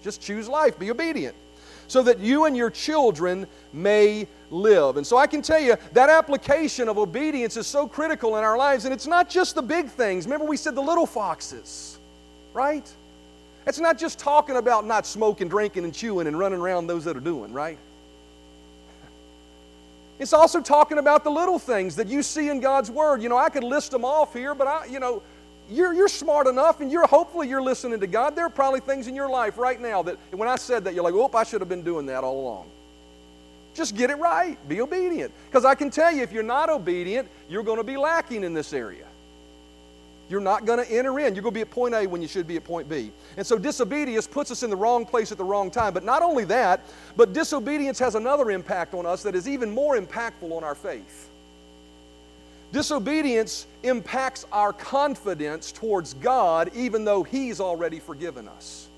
Just 0.03 0.21
choose 0.21 0.49
life. 0.49 0.77
Be 0.77 0.91
obedient 0.91 1.37
so 1.87 2.03
that 2.03 2.19
you 2.19 2.45
and 2.45 2.57
your 2.57 2.71
children 2.71 3.47
may 3.73 4.27
live. 4.51 4.97
And 4.97 5.07
so 5.07 5.17
I 5.17 5.27
can 5.27 5.43
tell 5.43 5.61
you 5.61 5.77
that 5.93 6.11
application 6.11 6.89
of 6.89 6.99
obedience 6.99 7.57
is 7.57 7.67
so 7.67 7.87
critical 7.87 8.37
in 8.37 8.45
our 8.45 8.57
lives. 8.57 8.85
And 8.85 8.95
it's 8.95 9.07
not 9.07 9.29
just 9.29 9.55
the 9.55 9.63
big 9.63 9.89
things. 9.89 10.27
Remember, 10.27 10.47
we 10.47 10.57
said 10.57 10.75
the 10.75 10.83
little 10.83 11.07
foxes, 11.07 11.99
right? 12.53 12.91
It's 13.67 13.81
not 13.81 13.99
just 13.99 14.19
talking 14.19 14.57
about 14.57 14.87
not 14.87 15.07
smoking, 15.07 15.49
drinking, 15.49 15.85
and 15.85 15.95
chewing 15.95 16.27
and 16.27 16.39
running 16.39 16.61
around 16.61 16.87
those 16.87 17.05
that 17.05 17.17
are 17.17 17.21
doing, 17.21 17.53
right? 17.53 17.79
It's 20.19 20.33
also 20.33 20.61
talking 20.61 20.99
about 20.99 21.25
the 21.25 21.31
little 21.31 21.59
things 21.59 21.97
that 21.97 22.07
you 22.07 22.23
see 22.23 22.49
in 22.49 22.61
God's 22.61 22.91
Word. 22.91 23.21
You 23.21 23.29
know, 23.29 23.37
I 23.37 23.49
could 23.49 23.65
list 23.65 23.91
them 23.91 24.05
off 24.05 24.33
here, 24.33 24.55
but 24.55 24.67
I, 24.67 24.87
you 24.87 25.01
know, 25.01 25.23
you're, 25.75 25.93
you're 25.93 26.09
smart 26.09 26.47
enough 26.47 26.81
and 26.81 26.91
you're 26.91 27.07
hopefully 27.07 27.49
you're 27.49 27.63
listening 27.63 28.01
to 28.01 28.07
God. 28.07 28.37
There 28.37 28.47
are 28.47 28.51
probably 28.51 28.81
things 28.81 29.07
in 29.07 29.15
your 29.15 29.29
life 29.29 29.59
right 29.59 29.81
now 29.81 30.03
that 30.03 30.17
when 30.31 30.49
I 30.49 30.57
said 30.57 30.85
that, 30.85 30.95
you're 30.95 31.05
like, 31.05 31.15
oh, 31.15 31.31
I 31.35 31.45
should 31.45 31.61
have 31.61 31.69
been 31.69 31.83
doing 31.83 32.07
that 32.07 32.25
all 32.25 32.41
along. 32.41 32.71
Just 33.75 33.97
get 33.97 34.11
it 34.11 34.19
right. 34.19 34.57
Be 34.69 34.81
obedient. 34.81 35.33
Because 35.47 35.65
I 35.65 35.75
can 35.75 35.91
tell 35.91 36.15
you, 36.15 36.23
if 36.23 36.33
you're 36.33 36.43
not 36.43 36.71
obedient, 36.71 37.29
you're 37.49 37.65
going 37.65 37.79
to 37.79 37.85
be 37.85 37.97
lacking 37.97 38.45
in 38.45 38.55
this 38.55 38.73
area. 38.73 39.07
You're 40.29 40.41
not 40.41 40.65
going 40.65 40.83
to 40.83 40.91
enter 40.91 41.19
in. 41.19 41.35
You're 41.35 41.43
going 41.43 41.53
to 41.53 41.59
be 41.59 41.61
at 41.61 41.71
point 41.71 41.95
A 41.95 42.07
when 42.07 42.23
you 42.23 42.29
should 42.29 42.47
be 42.47 42.57
at 42.57 42.65
point 42.65 42.89
B. 42.89 43.11
And 43.37 43.47
so 43.47 43.59
disobedience 43.59 44.27
puts 44.27 44.51
us 44.51 44.63
in 44.63 44.71
the 44.71 44.77
wrong 44.77 45.05
place 45.05 45.33
at 45.33 45.39
the 45.39 45.45
wrong 45.45 45.71
time. 45.71 45.93
But 45.93 46.05
not 46.05 46.23
only 46.23 46.45
that, 46.45 46.81
but 47.17 47.33
disobedience 47.33 47.99
has 47.99 48.15
another 48.15 48.51
impact 48.51 48.95
on 48.95 49.07
us 49.07 49.23
that 49.25 49.35
is 49.35 49.49
even 49.49 49.71
more 49.71 49.99
impactful 49.99 50.51
on 50.51 50.65
our 50.65 50.75
faith. 50.75 51.31
Disobedience 52.75 53.69
impacts 53.85 54.47
our 54.51 54.73
confidence 54.73 55.71
towards 55.71 56.15
God 56.15 56.73
even 56.75 57.05
though 57.05 57.23
He's 57.23 57.61
already 57.61 58.01
forgiven 58.01 58.49
us. 58.49 58.89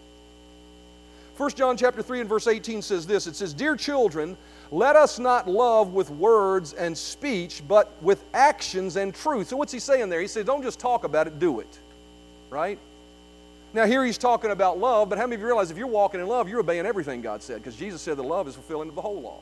1 1.37 1.51
John 1.51 1.77
chapter 1.77 2.01
3 2.01 2.21
and 2.21 2.29
verse 2.29 2.47
18 2.47 2.81
says 2.81 3.07
this. 3.07 3.27
It 3.27 3.37
says, 3.37 3.53
Dear 3.53 3.77
children, 3.77 4.39
let 4.71 4.97
us 4.97 5.19
not 5.19 5.47
love 5.47 5.93
with 5.93 6.09
words 6.09 6.73
and 6.73 6.97
speech, 6.97 7.62
but 7.69 7.93
with 8.01 8.25
actions 8.33 8.97
and 8.97 9.15
truth. 9.15 9.49
So 9.49 9.59
what's 9.59 9.75
he 9.75 9.79
saying 9.79 10.09
there? 10.09 10.23
He 10.23 10.27
says, 10.27 10.47
don't 10.47 10.62
just 10.62 10.81
talk 10.81 11.05
about 11.05 11.27
it, 11.27 11.39
do 11.39 11.61
it. 11.61 11.79
Right? 12.49 12.79
Now, 13.75 13.85
here 13.85 14.03
he's 14.07 14.17
talking 14.17 14.53
about 14.53 14.79
love, 14.79 15.11
but 15.11 15.19
how 15.19 15.27
many 15.27 15.35
of 15.35 15.43
you 15.43 15.47
realize 15.49 15.71
if 15.71 15.77
you're 15.77 15.87
walking 15.87 16.19
in 16.19 16.27
love, 16.27 16.49
you're 16.49 16.61
obeying 16.61 16.87
everything 16.87 17.21
God 17.21 17.43
said? 17.43 17.59
Because 17.59 17.77
Jesus 17.77 18.01
said 18.01 18.17
that 18.17 18.23
love 18.23 18.49
is 18.49 18.55
fulfilling 18.55 18.95
the 18.95 19.03
whole 19.03 19.21
law. 19.21 19.41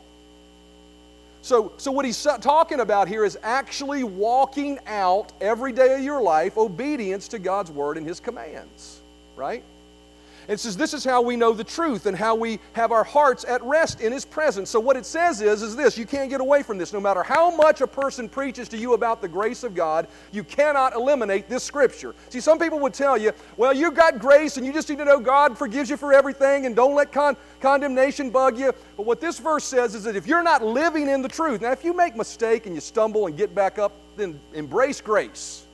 So, 1.44 1.74
so, 1.76 1.92
what 1.92 2.06
he's 2.06 2.22
talking 2.40 2.80
about 2.80 3.06
here 3.06 3.22
is 3.22 3.36
actually 3.42 4.02
walking 4.02 4.78
out 4.86 5.34
every 5.42 5.72
day 5.72 5.94
of 5.94 6.00
your 6.00 6.22
life 6.22 6.56
obedience 6.56 7.28
to 7.28 7.38
God's 7.38 7.70
word 7.70 7.98
and 7.98 8.06
his 8.06 8.18
commands, 8.18 9.02
right? 9.36 9.62
It 10.48 10.60
says 10.60 10.76
this 10.76 10.92
is 10.94 11.04
how 11.04 11.22
we 11.22 11.36
know 11.36 11.52
the 11.52 11.64
truth 11.64 12.06
and 12.06 12.16
how 12.16 12.34
we 12.34 12.60
have 12.74 12.92
our 12.92 13.04
hearts 13.04 13.44
at 13.44 13.62
rest 13.62 14.00
in 14.00 14.12
His 14.12 14.24
presence. 14.24 14.70
So 14.70 14.80
what 14.80 14.96
it 14.96 15.06
says 15.06 15.40
is, 15.40 15.62
is 15.62 15.74
this, 15.74 15.96
you 15.96 16.06
can't 16.06 16.28
get 16.28 16.40
away 16.40 16.62
from 16.62 16.78
this. 16.78 16.92
No 16.92 17.00
matter 17.00 17.22
how 17.22 17.54
much 17.54 17.80
a 17.80 17.86
person 17.86 18.28
preaches 18.28 18.68
to 18.70 18.76
you 18.76 18.94
about 18.94 19.22
the 19.22 19.28
grace 19.28 19.64
of 19.64 19.74
God, 19.74 20.06
you 20.32 20.44
cannot 20.44 20.94
eliminate 20.94 21.48
this 21.48 21.62
scripture. 21.62 22.14
See, 22.28 22.40
some 22.40 22.58
people 22.58 22.78
would 22.80 22.94
tell 22.94 23.16
you, 23.16 23.32
well, 23.56 23.72
you've 23.72 23.94
got 23.94 24.18
grace 24.18 24.56
and 24.56 24.66
you 24.66 24.72
just 24.72 24.88
need 24.88 24.98
to 24.98 25.04
know 25.04 25.18
God 25.18 25.56
forgives 25.56 25.88
you 25.88 25.96
for 25.96 26.12
everything 26.12 26.66
and 26.66 26.76
don't 26.76 26.94
let 26.94 27.12
con- 27.12 27.36
condemnation 27.60 28.30
bug 28.30 28.58
you. 28.58 28.72
But 28.96 29.06
what 29.06 29.20
this 29.20 29.38
verse 29.38 29.64
says 29.64 29.94
is 29.94 30.04
that 30.04 30.16
if 30.16 30.26
you're 30.26 30.42
not 30.42 30.64
living 30.64 31.08
in 31.08 31.22
the 31.22 31.28
truth, 31.28 31.62
now 31.62 31.72
if 31.72 31.84
you 31.84 31.94
make 31.94 32.14
a 32.14 32.18
mistake 32.18 32.66
and 32.66 32.74
you 32.74 32.80
stumble 32.80 33.26
and 33.26 33.36
get 33.36 33.54
back 33.54 33.78
up, 33.78 33.92
then 34.16 34.38
embrace 34.52 35.00
grace. 35.00 35.64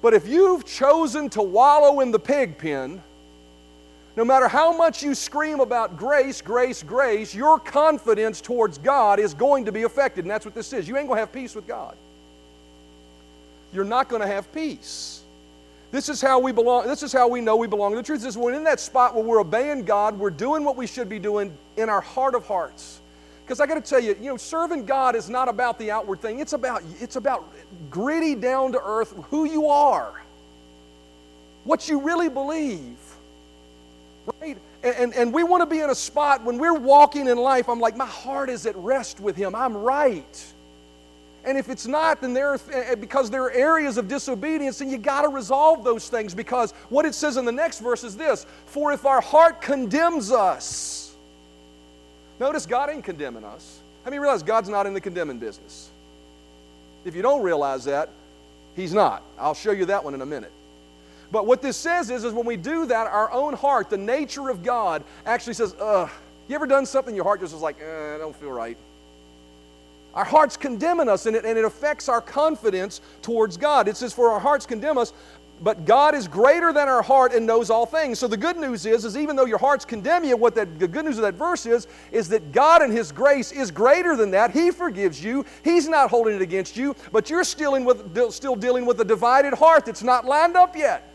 But 0.00 0.14
if 0.14 0.26
you've 0.26 0.64
chosen 0.64 1.30
to 1.30 1.42
wallow 1.42 2.00
in 2.00 2.10
the 2.10 2.18
pig 2.18 2.58
pen, 2.58 3.02
no 4.16 4.24
matter 4.24 4.46
how 4.46 4.76
much 4.76 5.02
you 5.02 5.14
scream 5.14 5.60
about 5.60 5.96
grace, 5.96 6.42
grace, 6.42 6.82
grace, 6.82 7.34
your 7.34 7.58
confidence 7.58 8.40
towards 8.40 8.76
God 8.78 9.18
is 9.18 9.32
going 9.32 9.64
to 9.64 9.72
be 9.72 9.84
affected. 9.84 10.24
And 10.24 10.30
that's 10.30 10.44
what 10.44 10.54
this 10.54 10.72
is. 10.72 10.86
You 10.86 10.98
ain't 10.98 11.08
going 11.08 11.16
to 11.16 11.20
have 11.20 11.32
peace 11.32 11.54
with 11.54 11.66
God. 11.66 11.96
You're 13.72 13.84
not 13.84 14.08
going 14.08 14.20
to 14.20 14.28
have 14.28 14.52
peace. 14.52 15.22
This 15.92 16.08
is 16.08 16.20
how 16.20 16.38
we 16.38 16.52
belong. 16.52 16.86
This 16.86 17.02
is 17.02 17.12
how 17.12 17.28
we 17.28 17.40
know 17.40 17.56
we 17.56 17.66
belong 17.66 17.94
the 17.94 18.02
truth. 18.02 18.20
This 18.20 18.30
is 18.30 18.38
when 18.38 18.54
in 18.54 18.64
that 18.64 18.80
spot 18.80 19.14
where 19.14 19.24
we're 19.24 19.40
obeying 19.40 19.84
God, 19.84 20.18
we're 20.18 20.30
doing 20.30 20.64
what 20.64 20.76
we 20.76 20.86
should 20.86 21.08
be 21.08 21.18
doing 21.18 21.56
in 21.76 21.88
our 21.88 22.00
heart 22.00 22.34
of 22.34 22.46
hearts. 22.46 23.00
Because 23.44 23.60
I 23.60 23.66
got 23.66 23.74
to 23.74 23.80
tell 23.82 24.00
you, 24.00 24.16
you 24.20 24.28
know, 24.28 24.36
serving 24.36 24.86
God 24.86 25.16
is 25.16 25.28
not 25.28 25.48
about 25.48 25.78
the 25.78 25.90
outward 25.90 26.20
thing. 26.20 26.38
It's 26.38 26.52
about 26.52 26.82
it's 27.00 27.16
about 27.16 27.50
gritty, 27.90 28.34
down 28.34 28.72
to 28.72 28.80
earth, 28.82 29.14
who 29.30 29.44
you 29.44 29.66
are, 29.66 30.22
what 31.64 31.88
you 31.88 32.00
really 32.00 32.28
believe. 32.28 32.96
Right? 34.40 34.58
And, 34.82 34.96
and, 34.96 35.14
and 35.14 35.32
we 35.32 35.44
want 35.44 35.62
to 35.62 35.66
be 35.66 35.80
in 35.80 35.90
a 35.90 35.94
spot 35.94 36.44
when 36.44 36.58
we're 36.58 36.78
walking 36.78 37.28
in 37.28 37.38
life, 37.38 37.68
I'm 37.68 37.80
like, 37.80 37.96
my 37.96 38.06
heart 38.06 38.50
is 38.50 38.66
at 38.66 38.76
rest 38.76 39.20
with 39.20 39.36
Him. 39.36 39.54
I'm 39.54 39.76
right. 39.76 40.52
And 41.44 41.58
if 41.58 41.68
it's 41.68 41.86
not, 41.86 42.20
then 42.20 42.34
there 42.34 42.50
are, 42.50 42.60
eh, 42.72 42.94
because 42.94 43.28
there 43.30 43.42
are 43.42 43.50
areas 43.50 43.96
of 43.98 44.06
disobedience, 44.06 44.80
and 44.80 44.90
you 44.90 44.98
got 44.98 45.22
to 45.22 45.28
resolve 45.28 45.82
those 45.82 46.08
things 46.08 46.34
because 46.34 46.72
what 46.88 47.04
it 47.04 47.14
says 47.14 47.36
in 47.36 47.44
the 47.44 47.52
next 47.52 47.80
verse 47.80 48.04
is 48.04 48.16
this 48.16 48.46
For 48.66 48.92
if 48.92 49.04
our 49.04 49.20
heart 49.20 49.60
condemns 49.60 50.30
us, 50.30 51.14
notice 52.38 52.64
God 52.64 52.90
ain't 52.90 53.04
condemning 53.04 53.44
us. 53.44 53.80
How 54.04 54.10
many 54.10 54.20
realize 54.20 54.42
God's 54.42 54.68
not 54.68 54.86
in 54.86 54.94
the 54.94 55.00
condemning 55.00 55.38
business? 55.38 55.90
If 57.04 57.16
you 57.16 57.22
don't 57.22 57.42
realize 57.42 57.84
that, 57.84 58.10
He's 58.76 58.94
not. 58.94 59.22
I'll 59.38 59.54
show 59.54 59.72
you 59.72 59.86
that 59.86 60.04
one 60.04 60.14
in 60.14 60.22
a 60.22 60.26
minute. 60.26 60.52
But 61.32 61.46
what 61.46 61.62
this 61.62 61.78
says 61.78 62.10
is, 62.10 62.24
is 62.24 62.34
when 62.34 62.44
we 62.44 62.58
do 62.58 62.84
that, 62.86 63.06
our 63.06 63.32
own 63.32 63.54
heart, 63.54 63.88
the 63.88 63.96
nature 63.96 64.50
of 64.50 64.62
God, 64.62 65.02
actually 65.24 65.54
says, 65.54 65.74
ugh. 65.80 66.10
You 66.46 66.54
ever 66.54 66.66
done 66.66 66.84
something, 66.84 67.14
your 67.14 67.24
heart 67.24 67.40
just 67.40 67.54
is 67.54 67.62
like, 67.62 67.80
eh, 67.80 68.14
I 68.14 68.18
don't 68.18 68.36
feel 68.36 68.50
right. 68.52 68.76
Our 70.12 70.24
hearts 70.24 70.58
condemning 70.58 71.08
us, 71.08 71.24
and 71.24 71.34
it, 71.34 71.46
and 71.46 71.56
it 71.56 71.64
affects 71.64 72.10
our 72.10 72.20
confidence 72.20 73.00
towards 73.22 73.56
God. 73.56 73.88
It 73.88 73.96
says, 73.96 74.12
For 74.12 74.28
our 74.28 74.40
hearts 74.40 74.66
condemn 74.66 74.98
us, 74.98 75.14
but 75.62 75.86
God 75.86 76.14
is 76.14 76.28
greater 76.28 76.70
than 76.72 76.88
our 76.88 77.00
heart 77.00 77.32
and 77.32 77.46
knows 77.46 77.70
all 77.70 77.86
things. 77.86 78.18
So 78.18 78.28
the 78.28 78.36
good 78.36 78.58
news 78.58 78.84
is, 78.84 79.06
is 79.06 79.16
even 79.16 79.36
though 79.36 79.46
your 79.46 79.58
hearts 79.58 79.86
condemn 79.86 80.24
you, 80.24 80.36
what 80.36 80.54
that, 80.56 80.78
the 80.78 80.88
good 80.88 81.06
news 81.06 81.16
of 81.16 81.22
that 81.22 81.34
verse 81.34 81.64
is, 81.64 81.86
is 82.10 82.28
that 82.28 82.52
God 82.52 82.82
and 82.82 82.92
His 82.92 83.12
grace 83.12 83.52
is 83.52 83.70
greater 83.70 84.16
than 84.16 84.32
that. 84.32 84.50
He 84.50 84.70
forgives 84.70 85.24
you. 85.24 85.46
He's 85.64 85.88
not 85.88 86.10
holding 86.10 86.34
it 86.34 86.42
against 86.42 86.76
you, 86.76 86.94
but 87.12 87.30
you're 87.30 87.44
still, 87.44 87.82
with, 87.82 88.32
still 88.34 88.56
dealing 88.56 88.84
with 88.84 89.00
a 89.00 89.04
divided 89.04 89.54
heart 89.54 89.86
that's 89.86 90.02
not 90.02 90.26
lined 90.26 90.56
up 90.56 90.76
yet. 90.76 91.11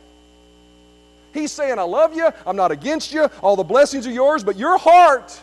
He's 1.38 1.52
saying, 1.52 1.78
I 1.78 1.84
love 1.84 2.15
you, 2.15 2.30
I'm 2.45 2.56
not 2.56 2.71
against 2.71 3.13
you, 3.13 3.30
all 3.41 3.56
the 3.56 3.63
blessings 3.63 4.08
are 4.08 4.12
yours, 4.12 4.43
but 4.43 4.58
your 4.58 4.78
heart 4.78 5.39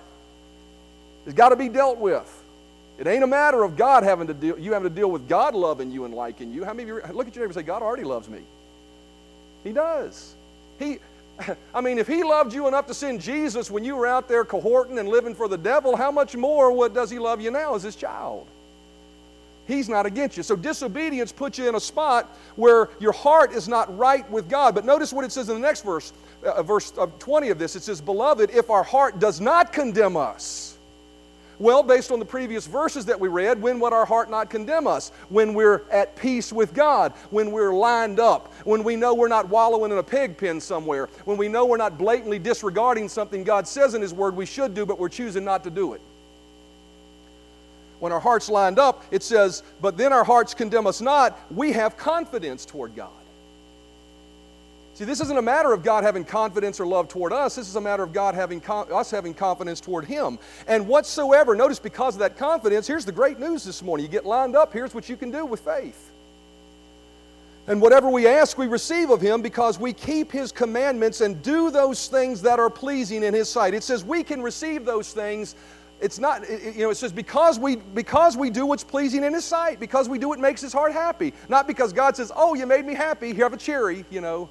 has 1.25 1.35
got 1.35 1.51
to 1.51 1.57
be 1.57 1.69
dealt 1.69 1.99
with. 1.99 2.43
It 2.99 3.07
ain't 3.07 3.25
a 3.25 3.29
matter 3.29 3.63
of 3.63 3.77
God 3.77 4.03
having 4.03 4.27
to 4.29 4.35
deal, 4.35 4.59
you 4.59 4.73
having 4.73 4.89
to 4.89 4.95
deal 4.95 5.11
with 5.11 5.29
God 5.29 5.55
loving 5.55 5.91
you 5.91 6.05
and 6.05 6.15
liking 6.15 6.53
you. 6.53 6.65
How 6.65 6.73
many 6.73 6.91
of 6.91 6.97
you 6.97 7.13
look 7.13 7.27
at 7.27 7.35
your 7.35 7.45
neighbor 7.45 7.45
and 7.47 7.55
say, 7.55 7.63
God 7.63 7.83
already 7.83 8.05
loves 8.05 8.29
me? 8.29 8.41
He 9.65 9.73
does. 9.73 10.35
He, 10.79 10.99
I 11.75 11.81
mean, 11.81 11.99
if 11.99 12.07
He 12.07 12.23
loved 12.23 12.53
you 12.53 12.69
enough 12.69 12.87
to 12.87 12.95
send 12.95 13.21
Jesus 13.21 13.71
when 13.71 13.85
you 13.85 13.97
were 13.97 14.07
out 14.07 14.29
there 14.29 14.45
cohorting 14.45 14.99
and 14.99 15.09
living 15.09 15.35
for 15.35 15.49
the 15.49 15.59
devil, 15.59 15.97
how 15.97 16.13
much 16.13 16.37
more 16.37 16.71
what 16.71 16.95
does 16.95 17.11
He 17.11 17.19
love 17.19 17.41
you 17.41 17.51
now 17.51 17.75
as 17.75 17.83
His 17.83 17.97
child? 17.97 18.47
He's 19.67 19.89
not 19.89 20.05
against 20.05 20.37
you. 20.37 20.43
So 20.43 20.57
disobedience 20.57 21.33
puts 21.33 21.59
you 21.59 21.69
in 21.69 21.75
a 21.75 21.81
spot 21.81 22.37
where 22.57 22.91
your 23.01 23.13
heart 23.13 23.53
is 23.53 23.69
not 23.69 23.97
right 23.97 24.29
with 24.31 24.49
God. 24.49 24.75
But 24.75 24.85
notice 24.85 25.13
what 25.13 25.25
it 25.25 25.33
says 25.33 25.49
in 25.49 25.55
the 25.55 25.61
next 25.61 25.85
verse, 25.85 26.13
uh, 26.45 26.63
verse 26.63 26.93
uh, 26.99 27.07
20 27.19 27.49
of 27.49 27.59
this. 27.59 27.75
It 27.75 27.83
says, 27.83 28.01
Beloved, 28.01 28.51
if 28.51 28.69
our 28.69 28.83
heart 28.83 29.19
does 29.19 29.41
not 29.41 29.73
condemn 29.73 30.17
us. 30.17 30.77
Well, 31.61 31.85
based 31.85 32.11
on 32.11 32.19
the 32.19 32.25
previous 32.25 32.67
verses 32.67 33.07
that 33.07 33.19
we 33.19 33.29
read, 33.29 33.63
when 33.63 33.79
would 33.79 33.93
our 33.93 34.05
heart 34.05 34.29
not 34.29 34.51
condemn 34.51 34.89
us? 34.89 35.11
When 35.29 35.55
we're 35.55 35.83
at 35.91 36.17
peace 36.17 36.53
with 36.53 36.75
God, 36.75 37.13
when 37.31 37.53
we're 37.53 37.73
lined 37.73 38.19
up, 38.19 38.53
when 38.65 38.83
we 38.83 38.97
know 38.97 39.15
we're 39.15 39.29
not 39.29 39.49
wallowing 39.49 39.93
in 39.93 39.99
a 39.99 40.03
pig 40.03 40.37
pen 40.37 40.61
somewhere, 40.61 41.09
when 41.25 41.37
we 41.37 41.47
know 41.47 41.65
we're 41.65 41.77
not 41.77 41.97
blatantly 41.97 42.41
disregarding 42.41 43.09
something 43.09 43.45
God 43.45 43.69
says 43.69 43.95
in 43.95 44.03
His 44.03 44.13
Word 44.13 44.35
we 44.35 44.47
should 44.47 44.75
do, 44.75 44.85
but 44.85 44.99
we're 44.99 45.09
choosing 45.09 45.45
not 45.45 45.63
to 45.63 45.71
do 45.71 45.93
it 45.93 46.01
when 48.05 48.13
our 48.13 48.21
hearts 48.21 48.51
lined 48.51 48.79
up, 48.79 49.03
it 49.11 49.23
says, 49.23 49.63
But 49.81 49.97
then 49.97 50.13
our 50.13 50.25
hearts 50.25 50.53
condemn 50.53 50.87
us 50.87 51.01
not. 51.01 51.41
We 51.51 51.73
have 51.73 51.97
confidence 51.97 52.67
toward 52.67 52.95
God. 52.95 53.09
See, 54.93 55.07
this 55.07 55.23
isn't 55.23 55.39
a 55.39 55.43
matter 55.43 55.73
of 55.73 55.83
God 55.83 56.05
having 56.05 56.23
confidence 56.23 56.79
or 56.79 56.87
love 56.87 57.09
toward 57.09 57.33
us. 57.33 57.55
This 57.55 57.67
is 57.67 57.77
a 57.77 57.81
matter 57.81 58.03
of 58.03 58.13
God 58.13 58.35
having 58.35 58.63
us 58.69 59.11
having 59.11 59.33
confidence 59.33 59.81
toward 59.81 60.05
Him. 60.05 60.39
And 60.67 60.87
whatsoever, 60.87 61.57
notice 61.57 61.79
because 61.79 62.15
of 62.15 62.19
that 62.19 62.37
confidence, 62.37 62.87
here's 62.87 63.07
the 63.07 63.11
great 63.11 63.41
news 63.41 63.65
this 63.65 63.83
morning. 63.83 64.05
You 64.05 64.13
get 64.13 64.27
lined 64.27 64.55
up, 64.55 64.75
here's 64.75 64.95
what 64.95 65.09
you 65.09 65.17
can 65.17 65.31
do 65.31 65.47
with 65.47 65.61
faith. 65.61 66.11
And 67.67 67.81
whatever 67.81 68.11
we 68.11 68.27
ask, 68.29 68.59
we 68.59 68.67
receive 68.67 69.09
of 69.09 69.23
Him 69.23 69.41
because 69.41 69.81
we 69.81 69.95
keep 69.95 70.31
His 70.31 70.53
commandments 70.53 71.23
and 71.23 71.43
do 71.43 71.71
those 71.71 72.07
things 72.09 72.43
that 72.43 72.59
are 72.59 72.69
pleasing 72.69 73.23
in 73.23 73.33
His 73.33 73.49
sight. 73.49 73.73
It 73.73 73.83
says 73.83 74.05
we 74.05 74.23
can 74.23 74.43
receive 74.43 74.85
those 74.85 75.11
things 75.11 75.57
it's 76.05 76.19
not, 76.19 76.47
you 76.51 76.81
know, 76.81 76.91
it 76.91 76.97
says 76.97 77.13
because 77.13 77.59
we, 77.59 77.77
because 77.77 78.37
we 78.37 78.51
do 78.51 78.67
what's 78.67 78.85
pleasing 78.85 79.25
in 79.25 79.33
His 79.33 79.45
sight, 79.45 79.81
because 79.81 80.07
we 80.07 80.19
do 80.19 80.29
what 80.29 80.39
makes 80.39 80.61
His 80.61 80.71
heart 80.71 80.93
happy. 80.93 81.33
Not 81.49 81.67
because 81.67 81.95
God 81.95 82.15
says, 82.15 82.31
oh, 82.37 82.55
you 82.55 82.67
made 82.67 82.85
me 82.85 82.93
happy, 82.93 83.33
here 83.33 83.47
have 83.47 83.55
a 83.55 83.57
cherry, 83.57 84.05
you 84.11 84.21
know. 84.21 84.51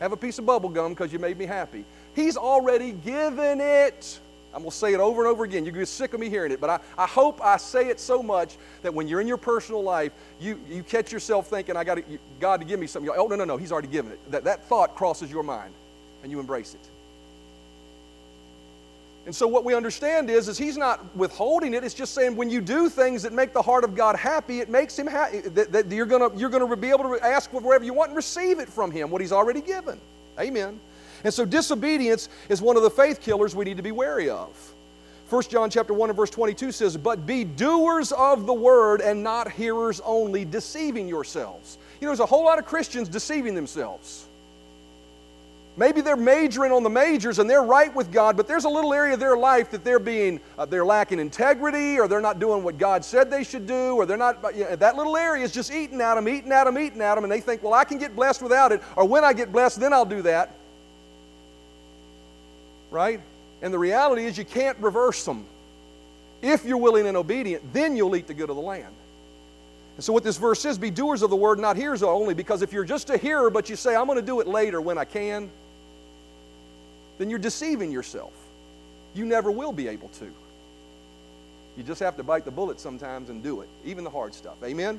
Have 0.00 0.10
a 0.10 0.16
piece 0.16 0.40
of 0.40 0.46
bubble 0.46 0.68
gum 0.68 0.94
because 0.94 1.12
you 1.12 1.20
made 1.20 1.38
me 1.38 1.46
happy. 1.46 1.84
He's 2.16 2.36
already 2.36 2.90
given 2.90 3.60
it. 3.60 4.18
I'm 4.52 4.62
going 4.62 4.72
to 4.72 4.76
say 4.76 4.94
it 4.94 4.98
over 4.98 5.22
and 5.22 5.30
over 5.30 5.44
again. 5.44 5.64
You're 5.64 5.72
going 5.72 5.86
to 5.86 5.90
get 5.92 5.94
sick 5.94 6.12
of 6.12 6.18
me 6.18 6.28
hearing 6.28 6.50
it, 6.50 6.60
but 6.60 6.70
I, 6.70 6.80
I 6.98 7.06
hope 7.06 7.40
I 7.40 7.56
say 7.56 7.86
it 7.86 8.00
so 8.00 8.20
much 8.20 8.56
that 8.82 8.92
when 8.92 9.06
you're 9.06 9.20
in 9.20 9.28
your 9.28 9.36
personal 9.36 9.80
life, 9.80 10.10
you, 10.40 10.60
you 10.68 10.82
catch 10.82 11.12
yourself 11.12 11.46
thinking, 11.46 11.76
I 11.76 11.84
got 11.84 11.98
God 12.40 12.58
to 12.58 12.66
give 12.66 12.80
me 12.80 12.88
something. 12.88 13.12
oh, 13.16 13.28
no, 13.28 13.36
no, 13.36 13.44
no, 13.44 13.56
He's 13.56 13.70
already 13.70 13.86
given 13.86 14.10
it. 14.10 14.30
That, 14.32 14.42
that 14.42 14.64
thought 14.64 14.96
crosses 14.96 15.30
your 15.30 15.44
mind, 15.44 15.72
and 16.24 16.32
you 16.32 16.40
embrace 16.40 16.74
it. 16.74 16.90
And 19.26 19.34
so 19.34 19.46
what 19.46 19.64
we 19.64 19.74
understand 19.74 20.30
is, 20.30 20.48
is 20.48 20.56
he's 20.56 20.78
not 20.78 21.14
withholding 21.14 21.74
it. 21.74 21.84
It's 21.84 21.94
just 21.94 22.14
saying 22.14 22.36
when 22.36 22.48
you 22.48 22.60
do 22.60 22.88
things 22.88 23.22
that 23.22 23.32
make 23.32 23.52
the 23.52 23.60
heart 23.60 23.84
of 23.84 23.94
God 23.94 24.16
happy, 24.16 24.60
it 24.60 24.70
makes 24.70 24.98
him 24.98 25.06
happy. 25.06 25.40
That, 25.40 25.72
that 25.72 25.90
you're 25.90 26.06
going 26.06 26.38
you're 26.38 26.48
gonna 26.48 26.74
be 26.74 26.88
able 26.88 27.04
to 27.04 27.24
ask 27.24 27.50
for 27.50 27.60
whatever 27.60 27.84
you 27.84 27.92
want 27.92 28.10
and 28.10 28.16
receive 28.16 28.58
it 28.58 28.68
from 28.68 28.90
him, 28.90 29.10
what 29.10 29.20
he's 29.20 29.32
already 29.32 29.60
given. 29.60 30.00
Amen. 30.38 30.80
And 31.22 31.32
so 31.32 31.44
disobedience 31.44 32.28
is 32.48 32.62
one 32.62 32.76
of 32.76 32.82
the 32.82 32.90
faith 32.90 33.20
killers 33.20 33.54
we 33.54 33.64
need 33.64 33.76
to 33.76 33.82
be 33.82 33.92
wary 33.92 34.30
of. 34.30 34.74
1 35.28 35.42
John 35.44 35.70
chapter 35.70 35.94
1 35.94 36.10
and 36.10 36.16
verse 36.16 36.30
22 36.30 36.72
says, 36.72 36.96
But 36.96 37.24
be 37.24 37.44
doers 37.44 38.10
of 38.10 38.46
the 38.46 38.54
word 38.54 39.00
and 39.00 39.22
not 39.22 39.52
hearers 39.52 40.00
only, 40.04 40.44
deceiving 40.44 41.06
yourselves. 41.06 41.78
You 42.00 42.06
know, 42.06 42.10
there's 42.10 42.20
a 42.20 42.26
whole 42.26 42.44
lot 42.44 42.58
of 42.58 42.64
Christians 42.64 43.08
deceiving 43.08 43.54
themselves. 43.54 44.26
Maybe 45.80 46.02
they're 46.02 46.14
majoring 46.14 46.72
on 46.72 46.82
the 46.82 46.90
majors 46.90 47.38
and 47.38 47.48
they're 47.48 47.62
right 47.62 47.92
with 47.94 48.12
God, 48.12 48.36
but 48.36 48.46
there's 48.46 48.66
a 48.66 48.68
little 48.68 48.92
area 48.92 49.14
of 49.14 49.20
their 49.20 49.34
life 49.34 49.70
that 49.70 49.82
they're 49.82 49.98
being, 49.98 50.38
uh, 50.58 50.66
they're 50.66 50.84
lacking 50.84 51.18
integrity, 51.18 51.98
or 51.98 52.06
they're 52.06 52.20
not 52.20 52.38
doing 52.38 52.62
what 52.62 52.76
God 52.76 53.02
said 53.02 53.30
they 53.30 53.42
should 53.42 53.66
do, 53.66 53.94
or 53.94 54.04
they're 54.04 54.18
not, 54.18 54.54
you 54.54 54.64
know, 54.64 54.76
that 54.76 54.96
little 54.96 55.16
area 55.16 55.42
is 55.42 55.52
just 55.52 55.72
eating 55.72 56.02
at 56.02 56.16
them, 56.16 56.28
eating 56.28 56.52
at 56.52 56.64
them, 56.64 56.76
eating 56.76 57.00
at 57.00 57.14
them, 57.14 57.24
and 57.24 57.32
they 57.32 57.40
think, 57.40 57.62
well, 57.62 57.72
I 57.72 57.84
can 57.84 57.96
get 57.96 58.14
blessed 58.14 58.42
without 58.42 58.72
it, 58.72 58.82
or 58.94 59.06
when 59.06 59.24
I 59.24 59.32
get 59.32 59.52
blessed, 59.52 59.80
then 59.80 59.94
I'll 59.94 60.04
do 60.04 60.20
that. 60.20 60.54
Right? 62.90 63.22
And 63.62 63.72
the 63.72 63.78
reality 63.78 64.26
is 64.26 64.36
you 64.36 64.44
can't 64.44 64.76
reverse 64.80 65.24
them. 65.24 65.46
If 66.42 66.66
you're 66.66 66.76
willing 66.76 67.06
and 67.06 67.16
obedient, 67.16 67.72
then 67.72 67.96
you'll 67.96 68.16
eat 68.16 68.26
the 68.26 68.34
good 68.34 68.50
of 68.50 68.56
the 68.56 68.62
land. 68.62 68.94
And 69.96 70.04
so, 70.04 70.12
what 70.12 70.24
this 70.24 70.36
verse 70.36 70.60
says, 70.60 70.76
be 70.76 70.90
doers 70.90 71.22
of 71.22 71.30
the 71.30 71.36
word, 71.36 71.58
not 71.58 71.78
hearers 71.78 72.02
only, 72.02 72.34
because 72.34 72.60
if 72.60 72.70
you're 72.70 72.84
just 72.84 73.08
a 73.08 73.16
hearer, 73.16 73.48
but 73.48 73.70
you 73.70 73.76
say, 73.76 73.96
I'm 73.96 74.04
going 74.04 74.16
to 74.16 74.22
do 74.22 74.40
it 74.40 74.46
later 74.46 74.82
when 74.82 74.98
I 74.98 75.06
can, 75.06 75.50
then 77.20 77.28
you're 77.28 77.38
deceiving 77.38 77.92
yourself. 77.92 78.32
You 79.12 79.26
never 79.26 79.50
will 79.50 79.72
be 79.72 79.88
able 79.88 80.08
to. 80.08 80.24
You 81.76 81.82
just 81.82 82.00
have 82.00 82.16
to 82.16 82.22
bite 82.22 82.46
the 82.46 82.50
bullet 82.50 82.80
sometimes 82.80 83.28
and 83.28 83.42
do 83.42 83.60
it, 83.60 83.68
even 83.84 84.04
the 84.04 84.10
hard 84.10 84.32
stuff. 84.32 84.56
Amen? 84.64 84.98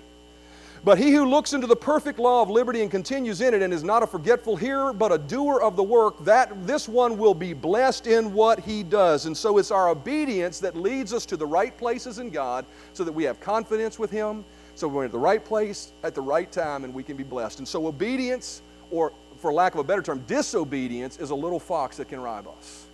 But 0.83 0.99
he 0.99 1.11
who 1.11 1.25
looks 1.25 1.53
into 1.53 1.65
the 1.65 1.75
perfect 1.75 2.19
law 2.19 2.43
of 2.43 2.49
liberty 2.51 2.83
and 2.83 2.91
continues 2.91 3.41
in 3.41 3.55
it 3.55 3.63
and 3.63 3.73
is 3.73 3.83
not 3.83 4.03
a 4.03 4.07
forgetful 4.07 4.55
hearer, 4.55 4.93
but 4.93 5.11
a 5.11 5.17
doer 5.17 5.61
of 5.61 5.75
the 5.75 5.83
work, 5.83 6.23
that 6.23 6.67
this 6.67 6.87
one 6.87 7.17
will 7.17 7.33
be 7.33 7.53
blessed 7.53 8.05
in 8.05 8.33
what 8.33 8.59
he 8.59 8.83
does. 8.83 9.25
And 9.25 9.35
so 9.35 9.57
it's 9.57 9.71
our 9.71 9.89
obedience 9.89 10.59
that 10.59 10.75
leads 10.75 11.13
us 11.13 11.25
to 11.25 11.37
the 11.37 11.47
right 11.47 11.75
places 11.75 12.19
in 12.19 12.29
God 12.29 12.67
so 12.93 13.03
that 13.03 13.11
we 13.11 13.23
have 13.23 13.39
confidence 13.39 13.97
with 13.97 14.11
him, 14.11 14.45
so 14.75 14.87
we're 14.87 15.05
at 15.05 15.11
the 15.11 15.17
right 15.17 15.43
place 15.43 15.91
at 16.03 16.13
the 16.13 16.21
right 16.21 16.51
time 16.51 16.83
and 16.83 16.93
we 16.93 17.01
can 17.01 17.17
be 17.17 17.23
blessed. 17.23 17.57
And 17.57 17.67
so 17.67 17.87
obedience 17.87 18.61
or 18.91 19.11
for 19.41 19.51
lack 19.51 19.73
of 19.73 19.79
a 19.79 19.83
better 19.83 20.01
term, 20.01 20.23
disobedience 20.27 21.17
is 21.17 21.31
a 21.31 21.35
little 21.35 21.59
fox 21.59 21.97
that 21.97 22.07
can 22.07 22.21
rob 22.21 22.47
us. 22.47 22.85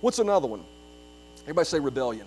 What's 0.00 0.18
another 0.18 0.46
one? 0.46 0.62
Everybody 1.42 1.66
say 1.66 1.80
rebellion. 1.80 2.26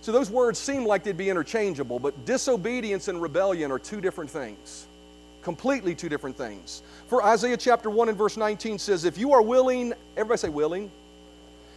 So 0.00 0.12
those 0.12 0.30
words 0.30 0.58
seem 0.58 0.84
like 0.84 1.02
they'd 1.02 1.16
be 1.16 1.30
interchangeable, 1.30 1.98
but 1.98 2.24
disobedience 2.24 3.08
and 3.08 3.20
rebellion 3.20 3.72
are 3.72 3.78
two 3.78 4.00
different 4.00 4.30
things. 4.30 4.86
Completely 5.42 5.94
two 5.94 6.08
different 6.08 6.36
things. 6.36 6.82
For 7.06 7.22
Isaiah 7.22 7.56
chapter 7.56 7.90
1 7.90 8.08
and 8.08 8.18
verse 8.18 8.36
19 8.36 8.78
says, 8.78 9.04
If 9.04 9.18
you 9.18 9.32
are 9.32 9.42
willing, 9.42 9.94
everybody 10.16 10.38
say 10.38 10.48
willing. 10.48 10.90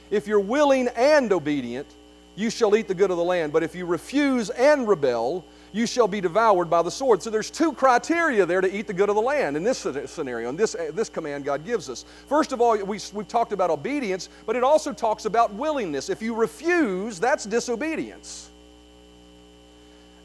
If 0.09 0.27
you're 0.27 0.39
willing 0.39 0.89
and 0.89 1.31
obedient, 1.31 1.87
you 2.35 2.49
shall 2.49 2.75
eat 2.75 2.87
the 2.87 2.93
good 2.93 3.11
of 3.11 3.17
the 3.17 3.23
land. 3.23 3.53
But 3.53 3.63
if 3.63 3.75
you 3.75 3.85
refuse 3.85 4.49
and 4.49 4.87
rebel, 4.87 5.45
you 5.71 5.85
shall 5.85 6.07
be 6.07 6.21
devoured 6.21 6.69
by 6.69 6.81
the 6.81 6.91
sword. 6.91 7.23
So 7.23 7.29
there's 7.29 7.49
two 7.49 7.73
criteria 7.73 8.45
there 8.45 8.61
to 8.61 8.75
eat 8.75 8.87
the 8.87 8.93
good 8.93 9.09
of 9.09 9.15
the 9.15 9.21
land 9.21 9.55
in 9.55 9.63
this 9.63 9.79
scenario, 10.05 10.49
in 10.49 10.55
this, 10.55 10.75
this 10.93 11.09
command 11.09 11.45
God 11.45 11.65
gives 11.65 11.89
us. 11.89 12.05
First 12.27 12.51
of 12.51 12.61
all, 12.61 12.77
we, 12.77 12.99
we've 13.13 13.27
talked 13.27 13.53
about 13.53 13.69
obedience, 13.69 14.29
but 14.45 14.55
it 14.55 14.63
also 14.63 14.91
talks 14.91 15.25
about 15.25 15.53
willingness. 15.53 16.09
If 16.09 16.21
you 16.21 16.35
refuse, 16.35 17.19
that's 17.19 17.45
disobedience. 17.45 18.49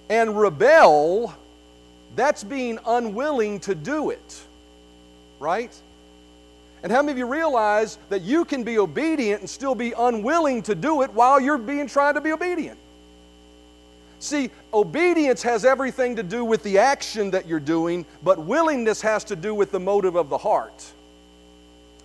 And 0.08 0.38
rebel, 0.38 1.34
that's 2.14 2.44
being 2.44 2.78
unwilling 2.86 3.60
to 3.60 3.74
do 3.74 4.10
it, 4.10 4.42
right? 5.40 5.74
And 6.82 6.92
how 6.92 7.02
many 7.02 7.12
of 7.12 7.18
you 7.18 7.26
realize 7.26 7.98
that 8.10 8.22
you 8.22 8.44
can 8.44 8.62
be 8.62 8.78
obedient 8.78 9.40
and 9.40 9.50
still 9.50 9.74
be 9.74 9.92
unwilling 9.96 10.62
to 10.62 10.74
do 10.74 11.02
it 11.02 11.12
while 11.12 11.40
you're 11.40 11.58
being 11.58 11.88
trying 11.88 12.14
to 12.14 12.20
be 12.20 12.32
obedient? 12.32 12.78
See, 14.18 14.50
obedience 14.72 15.42
has 15.42 15.64
everything 15.64 16.16
to 16.16 16.22
do 16.22 16.44
with 16.44 16.62
the 16.62 16.78
action 16.78 17.30
that 17.32 17.46
you're 17.46 17.60
doing, 17.60 18.06
but 18.22 18.38
willingness 18.38 19.00
has 19.02 19.24
to 19.24 19.36
do 19.36 19.54
with 19.54 19.70
the 19.70 19.80
motive 19.80 20.16
of 20.16 20.28
the 20.28 20.38
heart 20.38 20.84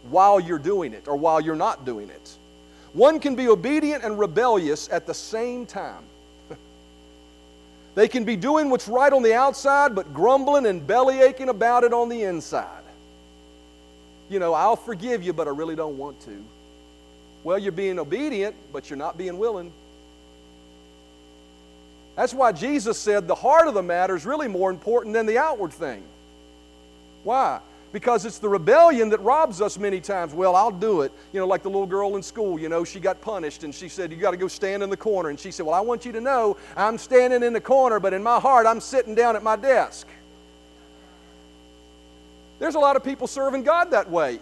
while 0.09 0.39
you're 0.39 0.59
doing 0.59 0.93
it 0.93 1.07
or 1.07 1.15
while 1.15 1.39
you're 1.39 1.55
not 1.55 1.85
doing 1.85 2.09
it. 2.09 2.37
One 2.93 3.19
can 3.19 3.35
be 3.35 3.47
obedient 3.47 4.03
and 4.03 4.19
rebellious 4.19 4.89
at 4.89 5.07
the 5.07 5.13
same 5.13 5.65
time. 5.65 6.03
they 7.95 8.09
can 8.09 8.25
be 8.25 8.35
doing 8.35 8.69
what's 8.69 8.87
right 8.87 9.13
on 9.13 9.23
the 9.23 9.33
outside, 9.33 9.95
but 9.95 10.13
grumbling 10.13 10.65
and 10.65 10.85
belly 10.85 11.21
aching 11.21 11.49
about 11.49 11.85
it 11.85 11.93
on 11.93 12.09
the 12.09 12.23
inside. 12.23 12.83
You 14.29 14.39
know, 14.39 14.53
I'll 14.53 14.75
forgive 14.75 15.23
you, 15.23 15.31
but 15.31 15.47
I 15.47 15.51
really 15.51 15.75
don't 15.75 15.97
want 15.97 16.19
to. 16.21 16.43
Well, 17.43 17.57
you're 17.57 17.71
being 17.71 17.99
obedient, 17.99 18.55
but 18.73 18.89
you're 18.89 18.97
not 18.97 19.17
being 19.17 19.37
willing. 19.37 19.71
That's 22.15 22.33
why 22.33 22.51
Jesus 22.51 22.97
said 22.97 23.27
the 23.27 23.35
heart 23.35 23.67
of 23.67 23.73
the 23.73 23.83
matter 23.83 24.15
is 24.15 24.25
really 24.25 24.47
more 24.47 24.69
important 24.69 25.13
than 25.13 25.25
the 25.25 25.37
outward 25.37 25.71
thing. 25.71 26.03
Why? 27.23 27.59
Because 27.93 28.25
it's 28.25 28.37
the 28.37 28.49
rebellion 28.49 29.09
that 29.09 29.19
robs 29.19 29.61
us 29.61 29.77
many 29.77 29.99
times. 29.99 30.33
Well, 30.33 30.55
I'll 30.55 30.71
do 30.71 31.01
it. 31.01 31.11
You 31.33 31.39
know, 31.39 31.47
like 31.47 31.61
the 31.61 31.69
little 31.69 31.85
girl 31.85 32.15
in 32.15 32.23
school, 32.23 32.59
you 32.59 32.69
know, 32.69 32.83
she 32.83 32.99
got 32.99 33.19
punished 33.21 33.63
and 33.63 33.75
she 33.75 33.89
said, 33.89 34.11
You 34.11 34.17
got 34.17 34.31
to 34.31 34.37
go 34.37 34.47
stand 34.47 34.81
in 34.81 34.89
the 34.89 34.97
corner. 34.97 35.29
And 35.29 35.39
she 35.39 35.51
said, 35.51 35.65
Well, 35.65 35.75
I 35.75 35.81
want 35.81 36.05
you 36.05 36.11
to 36.13 36.21
know 36.21 36.57
I'm 36.75 36.97
standing 36.97 37.43
in 37.43 37.53
the 37.53 37.61
corner, 37.61 37.99
but 37.99 38.13
in 38.13 38.23
my 38.23 38.39
heart, 38.39 38.65
I'm 38.65 38.79
sitting 38.79 39.13
down 39.13 39.35
at 39.35 39.43
my 39.43 39.55
desk. 39.55 40.07
There's 42.59 42.75
a 42.75 42.79
lot 42.79 42.95
of 42.95 43.03
people 43.03 43.27
serving 43.27 43.63
God 43.63 43.91
that 43.91 44.09
way. 44.09 44.39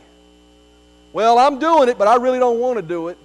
Well, 1.13 1.39
I'm 1.39 1.57
doing 1.57 1.89
it, 1.89 1.97
but 1.97 2.07
I 2.07 2.15
really 2.17 2.37
don't 2.37 2.59
want 2.59 2.77
to 2.77 2.83
do 2.83 3.07
it. 3.07 3.17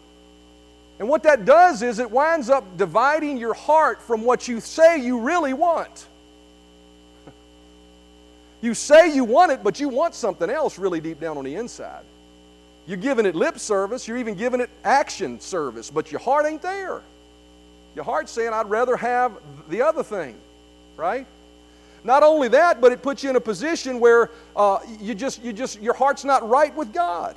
And 0.98 1.09
what 1.09 1.24
that 1.24 1.44
does 1.44 1.83
is 1.83 1.98
it 1.98 2.11
winds 2.11 2.48
up 2.48 2.76
dividing 2.76 3.37
your 3.37 3.54
heart 3.54 4.00
from 4.00 4.22
what 4.22 4.46
you 4.46 4.61
say 4.61 4.98
you 4.98 5.20
really 5.20 5.52
want. 5.52 6.07
you 8.61 8.74
say 8.74 9.12
you 9.12 9.24
want 9.24 9.50
it, 9.50 9.64
but 9.64 9.80
you 9.80 9.88
want 9.88 10.14
something 10.14 10.48
else 10.48 10.78
really 10.78 11.00
deep 11.00 11.20
down 11.20 11.37
on 11.37 11.44
the 11.44 11.57
inside. 11.57 12.04
You're 12.87 12.98
giving 12.98 13.26
it 13.26 13.35
lip 13.35 13.59
service, 13.59 14.07
you're 14.07 14.18
even 14.18 14.35
giving 14.35 14.61
it 14.61 14.70
action 14.85 15.40
service, 15.40 15.90
but 15.90 16.12
your 16.12 16.20
heart 16.20 16.46
ain't 16.46 16.62
there. 16.62 17.02
Your 17.94 18.04
heart's 18.04 18.30
saying, 18.30 18.52
I'd 18.52 18.68
rather 18.68 18.96
have 18.96 19.33
the 19.68 19.83
other 19.83 20.02
thing, 20.02 20.37
right? 20.96 21.26
Not 22.04 22.22
only 22.22 22.48
that, 22.48 22.80
but 22.80 22.92
it 22.92 23.02
puts 23.02 23.24
you 23.24 23.30
in 23.30 23.37
a 23.37 23.40
position 23.40 23.98
where 23.98 24.30
uh, 24.54 24.78
you 25.00 25.14
just, 25.14 25.42
you 25.42 25.52
just, 25.52 25.80
your 25.80 25.94
heart's 25.94 26.24
not 26.24 26.46
right 26.48 26.74
with 26.76 26.92
God. 26.92 27.35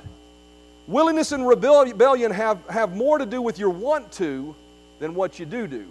Willingness 0.88 1.32
and 1.32 1.46
rebellion 1.46 2.30
have, 2.30 2.66
have 2.68 2.96
more 2.96 3.18
to 3.18 3.26
do 3.26 3.42
with 3.42 3.58
your 3.58 3.68
want 3.68 4.10
to 4.12 4.54
than 4.98 5.14
what 5.14 5.38
you 5.38 5.44
do 5.44 5.66
do. 5.66 5.86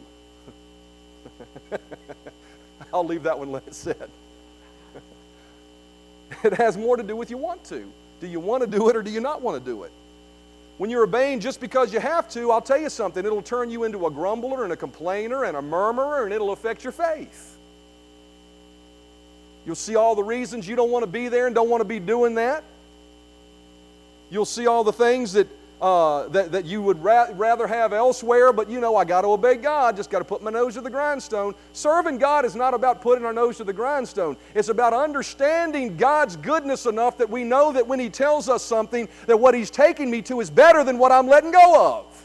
I'll 2.93 3.05
leave 3.05 3.21
that 3.23 3.37
one 3.37 3.51
let 3.51 3.67
it 3.67 3.75
sit. 3.75 4.09
it 6.43 6.53
has 6.53 6.77
more 6.77 6.97
to 6.97 7.03
do 7.03 7.15
with 7.15 7.29
you 7.29 7.37
want 7.37 7.63
to. 7.65 7.87
Do 8.19 8.25
you 8.25 8.39
want 8.39 8.63
to 8.63 8.67
do 8.67 8.89
it 8.89 8.95
or 8.95 9.03
do 9.03 9.11
you 9.11 9.21
not 9.21 9.39
want 9.39 9.63
to 9.63 9.71
do 9.71 9.83
it? 9.83 9.91
When 10.79 10.89
you're 10.89 11.03
obeying 11.03 11.41
just 11.41 11.61
because 11.61 11.93
you 11.93 11.99
have 11.99 12.27
to, 12.29 12.51
I'll 12.51 12.59
tell 12.59 12.79
you 12.81 12.89
something, 12.89 13.23
it'll 13.23 13.43
turn 13.43 13.69
you 13.69 13.83
into 13.83 14.07
a 14.07 14.11
grumbler 14.11 14.63
and 14.63 14.73
a 14.73 14.75
complainer 14.75 15.43
and 15.43 15.55
a 15.57 15.61
murmurer 15.61 16.25
and 16.25 16.33
it'll 16.33 16.53
affect 16.53 16.83
your 16.83 16.91
faith. 16.91 17.55
You'll 19.63 19.75
see 19.75 19.95
all 19.95 20.15
the 20.15 20.23
reasons 20.23 20.67
you 20.67 20.75
don't 20.75 20.89
want 20.89 21.03
to 21.03 21.11
be 21.11 21.27
there 21.27 21.45
and 21.45 21.53
don't 21.53 21.69
want 21.69 21.81
to 21.81 21.85
be 21.85 21.99
doing 21.99 22.33
that. 22.35 22.63
You'll 24.29 24.45
see 24.45 24.67
all 24.67 24.83
the 24.83 24.93
things 24.93 25.33
that, 25.33 25.47
uh, 25.81 26.27
that, 26.29 26.51
that 26.51 26.65
you 26.65 26.81
would 26.81 27.01
ra- 27.01 27.27
rather 27.33 27.65
have 27.67 27.93
elsewhere, 27.93 28.51
but 28.51 28.69
you 28.69 28.81
know, 28.81 28.95
I 28.95 29.05
got 29.05 29.21
to 29.21 29.29
obey 29.29 29.55
God, 29.55 29.95
just 29.95 30.09
got 30.09 30.19
to 30.19 30.25
put 30.25 30.41
my 30.41 30.51
nose 30.51 30.73
to 30.73 30.81
the 30.81 30.89
grindstone. 30.89 31.55
Serving 31.73 32.17
God 32.17 32.43
is 32.43 32.55
not 32.55 32.73
about 32.73 33.01
putting 33.01 33.25
our 33.25 33.33
nose 33.33 33.57
to 33.57 33.63
the 33.63 33.73
grindstone, 33.73 34.35
it's 34.53 34.69
about 34.69 34.93
understanding 34.93 35.95
God's 35.95 36.35
goodness 36.35 36.85
enough 36.85 37.17
that 37.17 37.29
we 37.29 37.43
know 37.43 37.71
that 37.71 37.87
when 37.87 37.99
He 37.99 38.09
tells 38.09 38.49
us 38.49 38.63
something, 38.63 39.07
that 39.27 39.37
what 39.37 39.53
He's 39.53 39.69
taking 39.69 40.11
me 40.11 40.21
to 40.23 40.41
is 40.41 40.49
better 40.49 40.83
than 40.83 40.97
what 40.97 41.11
I'm 41.11 41.27
letting 41.27 41.51
go 41.51 41.97
of. 41.99 42.23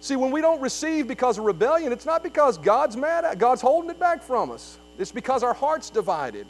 See, 0.00 0.16
when 0.16 0.32
we 0.32 0.40
don't 0.40 0.60
receive 0.60 1.06
because 1.06 1.38
of 1.38 1.44
rebellion, 1.44 1.92
it's 1.92 2.06
not 2.06 2.24
because 2.24 2.58
God's 2.58 2.96
mad 2.96 3.24
at 3.24 3.38
God's 3.38 3.62
holding 3.62 3.88
it 3.88 4.00
back 4.00 4.20
from 4.20 4.50
us. 4.50 4.76
It's 4.98 5.12
because 5.12 5.44
our 5.44 5.54
heart's 5.54 5.90
divided. 5.90 6.44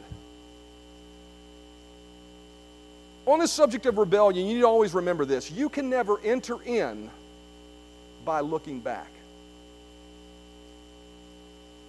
On 3.25 3.39
the 3.39 3.47
subject 3.47 3.85
of 3.85 3.97
rebellion, 3.97 4.45
you 4.47 4.55
need 4.55 4.61
to 4.61 4.67
always 4.67 4.93
remember 4.93 5.25
this 5.25 5.49
you 5.49 5.69
can 5.69 5.89
never 5.89 6.19
enter 6.21 6.61
in 6.63 7.09
by 8.25 8.41
looking 8.41 8.79
back. 8.79 9.09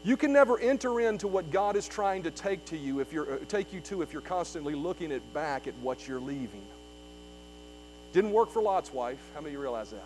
You 0.05 0.19
can 0.19 0.33
never 0.33 0.59
enter 0.59 1.01
into 1.01 1.27
what 1.27 1.51
God 1.51 1.77
is 1.77 1.89
trying 1.89 2.25
to 2.25 2.31
take 2.31 2.65
to 2.67 2.77
you 2.77 3.01
if 3.01 3.13
you're 3.13 3.35
uh, 3.35 3.39
take 3.49 3.73
you 3.73 3.81
to 3.81 4.03
if 4.03 4.13
you're 4.13 4.23
constantly 4.23 4.75
looking 4.75 5.11
at 5.13 5.33
back 5.33 5.67
at 5.67 5.75
what 5.81 6.07
you're 6.07 6.21
leaving. 6.21 6.63
Didn't 8.13 8.33
work 8.33 8.51
for 8.51 8.63
Lot's 8.63 8.93
wife. 8.93 9.19
How 9.35 9.41
many 9.41 9.49
of 9.49 9.55
you 9.55 9.61
realize 9.61 9.91
that? 9.91 10.05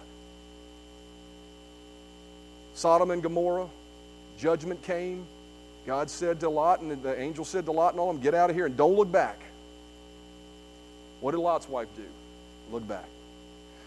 Sodom 2.74 3.10
and 3.10 3.22
Gomorrah, 3.22 3.68
judgment 4.38 4.80
came. 4.82 5.26
God 5.84 6.08
said 6.08 6.38
to 6.40 6.48
Lot, 6.48 6.80
and 6.80 7.02
the 7.02 7.20
angel 7.20 7.44
said 7.44 7.64
to 7.64 7.72
Lot 7.72 7.92
and 7.92 8.00
all 8.00 8.08
of 8.08 8.16
them, 8.16 8.22
Get 8.22 8.34
out 8.34 8.50
of 8.50 8.56
here 8.56 8.66
and 8.66 8.76
don't 8.76 8.94
look 8.94 9.10
back. 9.10 9.40
What 11.20 11.32
did 11.32 11.38
Lot's 11.38 11.68
wife 11.68 11.88
do? 11.96 12.04
Look 12.70 12.86
back. 12.86 13.06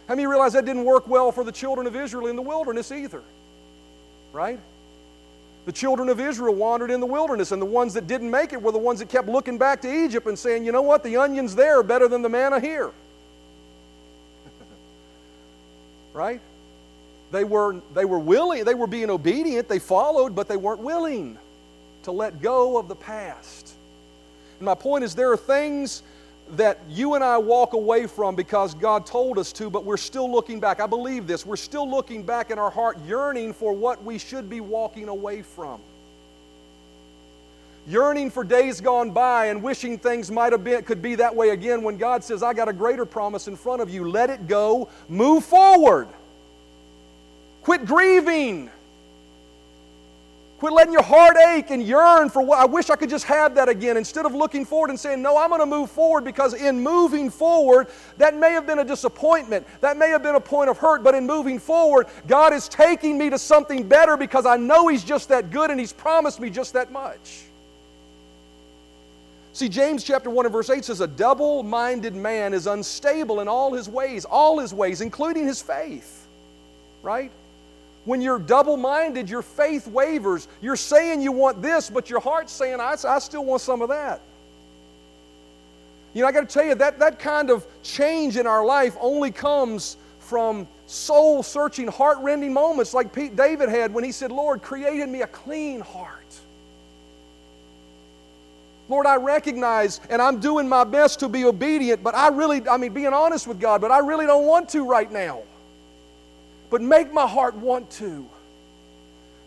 How 0.07 0.15
many 0.15 0.27
realize 0.27 0.53
that 0.53 0.65
didn't 0.65 0.83
work 0.83 1.07
well 1.07 1.31
for 1.31 1.43
the 1.43 1.51
children 1.51 1.87
of 1.87 1.95
Israel 1.95 2.27
in 2.27 2.35
the 2.35 2.41
wilderness 2.41 2.91
either? 2.91 3.21
Right? 4.33 4.59
The 5.65 5.71
children 5.71 6.09
of 6.09 6.19
Israel 6.19 6.55
wandered 6.55 6.89
in 6.89 6.99
the 6.99 7.05
wilderness, 7.05 7.51
and 7.51 7.61
the 7.61 7.67
ones 7.67 7.93
that 7.93 8.07
didn't 8.07 8.31
make 8.31 8.51
it 8.51 8.61
were 8.61 8.71
the 8.71 8.79
ones 8.79 8.99
that 8.99 9.09
kept 9.09 9.27
looking 9.27 9.57
back 9.57 9.81
to 9.83 10.05
Egypt 10.05 10.25
and 10.25 10.37
saying, 10.37 10.65
you 10.65 10.71
know 10.71 10.81
what, 10.81 11.03
the 11.03 11.17
onions 11.17 11.55
there 11.55 11.79
are 11.79 11.83
better 11.83 12.07
than 12.07 12.23
the 12.23 12.29
manna 12.29 12.59
here. 12.59 12.91
right? 16.13 16.41
They 17.31 17.43
were, 17.43 17.79
they 17.93 18.05
were 18.05 18.19
willing, 18.19 18.63
they 18.65 18.73
were 18.73 18.87
being 18.87 19.09
obedient, 19.09 19.69
they 19.69 19.79
followed, 19.79 20.35
but 20.35 20.47
they 20.47 20.57
weren't 20.57 20.81
willing 20.81 21.37
to 22.03 22.11
let 22.11 22.41
go 22.41 22.77
of 22.77 22.87
the 22.87 22.95
past. 22.95 23.73
And 24.59 24.65
my 24.65 24.75
point 24.75 25.03
is, 25.03 25.13
there 25.13 25.31
are 25.31 25.37
things 25.37 26.01
that 26.57 26.79
you 26.89 27.15
and 27.15 27.23
I 27.23 27.37
walk 27.37 27.73
away 27.73 28.07
from 28.07 28.35
because 28.35 28.73
God 28.73 29.05
told 29.05 29.37
us 29.37 29.53
to, 29.53 29.69
but 29.69 29.85
we're 29.85 29.97
still 29.97 30.29
looking 30.29 30.59
back. 30.59 30.79
I 30.79 30.87
believe 30.87 31.27
this. 31.27 31.45
We're 31.45 31.55
still 31.55 31.89
looking 31.89 32.23
back 32.23 32.51
in 32.51 32.59
our 32.59 32.71
heart, 32.71 32.97
yearning 33.05 33.53
for 33.53 33.73
what 33.73 34.03
we 34.03 34.17
should 34.17 34.49
be 34.49 34.59
walking 34.59 35.07
away 35.07 35.41
from. 35.41 35.79
Yearning 37.87 38.29
for 38.29 38.43
days 38.43 38.79
gone 38.79 39.11
by 39.11 39.47
and 39.47 39.63
wishing 39.63 39.97
things 39.97 40.29
might 40.29 40.51
have 40.51 40.63
been 40.63 40.83
could 40.83 41.01
be 41.01 41.15
that 41.15 41.35
way 41.35 41.49
again 41.49 41.81
when 41.81 41.97
God 41.97 42.23
says, 42.23 42.43
I 42.43 42.53
got 42.53 42.69
a 42.69 42.73
greater 42.73 43.05
promise 43.05 43.47
in 43.47 43.55
front 43.55 43.81
of 43.81 43.89
you. 43.89 44.09
Let 44.09 44.29
it 44.29 44.47
go. 44.47 44.89
Move 45.09 45.43
forward. 45.43 46.07
Quit 47.63 47.85
grieving. 47.85 48.69
Quit 50.61 50.73
letting 50.73 50.93
your 50.93 51.01
heart 51.01 51.37
ache 51.37 51.71
and 51.71 51.81
yearn 51.81 52.29
for 52.29 52.43
what 52.43 52.59
I 52.59 52.65
wish 52.65 52.91
I 52.91 52.95
could 52.95 53.09
just 53.09 53.25
have 53.25 53.55
that 53.55 53.67
again 53.67 53.97
instead 53.97 54.27
of 54.27 54.35
looking 54.35 54.63
forward 54.63 54.91
and 54.91 54.99
saying, 54.99 55.19
No, 55.19 55.35
I'm 55.35 55.49
going 55.49 55.59
to 55.59 55.65
move 55.65 55.89
forward 55.89 56.23
because 56.23 56.53
in 56.53 56.79
moving 56.79 57.31
forward, 57.31 57.87
that 58.19 58.37
may 58.37 58.51
have 58.51 58.67
been 58.67 58.77
a 58.77 58.85
disappointment. 58.85 59.65
That 59.81 59.97
may 59.97 60.09
have 60.09 60.21
been 60.21 60.35
a 60.35 60.39
point 60.39 60.69
of 60.69 60.77
hurt, 60.77 61.01
but 61.01 61.15
in 61.15 61.25
moving 61.25 61.57
forward, 61.57 62.05
God 62.27 62.53
is 62.53 62.69
taking 62.69 63.17
me 63.17 63.31
to 63.31 63.39
something 63.39 63.87
better 63.87 64.15
because 64.15 64.45
I 64.45 64.55
know 64.55 64.87
He's 64.87 65.03
just 65.03 65.29
that 65.29 65.49
good 65.49 65.71
and 65.71 65.79
He's 65.79 65.93
promised 65.93 66.39
me 66.39 66.51
just 66.51 66.73
that 66.73 66.91
much. 66.91 67.45
See, 69.53 69.67
James 69.67 70.03
chapter 70.03 70.29
1 70.29 70.45
and 70.45 70.53
verse 70.53 70.69
8 70.69 70.85
says, 70.85 71.01
A 71.01 71.07
double 71.07 71.63
minded 71.63 72.13
man 72.13 72.53
is 72.53 72.67
unstable 72.67 73.39
in 73.39 73.47
all 73.47 73.73
his 73.73 73.89
ways, 73.89 74.25
all 74.25 74.59
his 74.59 74.75
ways, 74.75 75.01
including 75.01 75.47
his 75.47 75.59
faith. 75.59 76.27
Right? 77.01 77.31
When 78.05 78.21
you're 78.21 78.39
double 78.39 78.77
minded, 78.77 79.29
your 79.29 79.41
faith 79.41 79.87
wavers. 79.87 80.47
You're 80.61 80.75
saying 80.75 81.21
you 81.21 81.31
want 81.31 81.61
this, 81.61 81.89
but 81.89 82.09
your 82.09 82.19
heart's 82.19 82.51
saying, 82.51 82.79
I, 82.79 82.95
I 83.07 83.19
still 83.19 83.45
want 83.45 83.61
some 83.61 83.81
of 83.81 83.89
that. 83.89 84.21
You 86.13 86.21
know, 86.21 86.27
I 86.27 86.31
got 86.31 86.49
to 86.49 86.53
tell 86.53 86.65
you, 86.65 86.75
that, 86.75 86.99
that 86.99 87.19
kind 87.19 87.49
of 87.49 87.65
change 87.83 88.37
in 88.37 88.47
our 88.47 88.65
life 88.65 88.97
only 88.99 89.31
comes 89.31 89.97
from 90.19 90.67
soul 90.87 91.41
searching, 91.43 91.87
heart 91.87 92.17
rending 92.21 92.51
moments 92.51 92.93
like 92.93 93.13
Pete 93.13 93.35
David 93.35 93.69
had 93.69 93.93
when 93.93 94.03
he 94.03 94.11
said, 94.11 94.31
Lord, 94.31 94.61
create 94.61 94.99
in 94.99 95.11
me 95.11 95.21
a 95.21 95.27
clean 95.27 95.79
heart. 95.79 96.17
Lord, 98.89 99.05
I 99.05 99.15
recognize 99.15 100.01
and 100.09 100.21
I'm 100.21 100.39
doing 100.41 100.67
my 100.67 100.83
best 100.83 101.19
to 101.21 101.29
be 101.29 101.45
obedient, 101.45 102.03
but 102.03 102.13
I 102.13 102.27
really, 102.27 102.67
I 102.67 102.75
mean, 102.75 102.93
being 102.93 103.13
honest 103.13 103.47
with 103.47 103.59
God, 103.59 103.79
but 103.79 103.89
I 103.89 103.99
really 103.99 104.25
don't 104.25 104.45
want 104.45 104.67
to 104.69 104.85
right 104.85 105.09
now. 105.09 105.43
But 106.71 106.81
make 106.81 107.13
my 107.13 107.27
heart 107.27 107.53
want 107.55 107.91
to. 107.91 108.27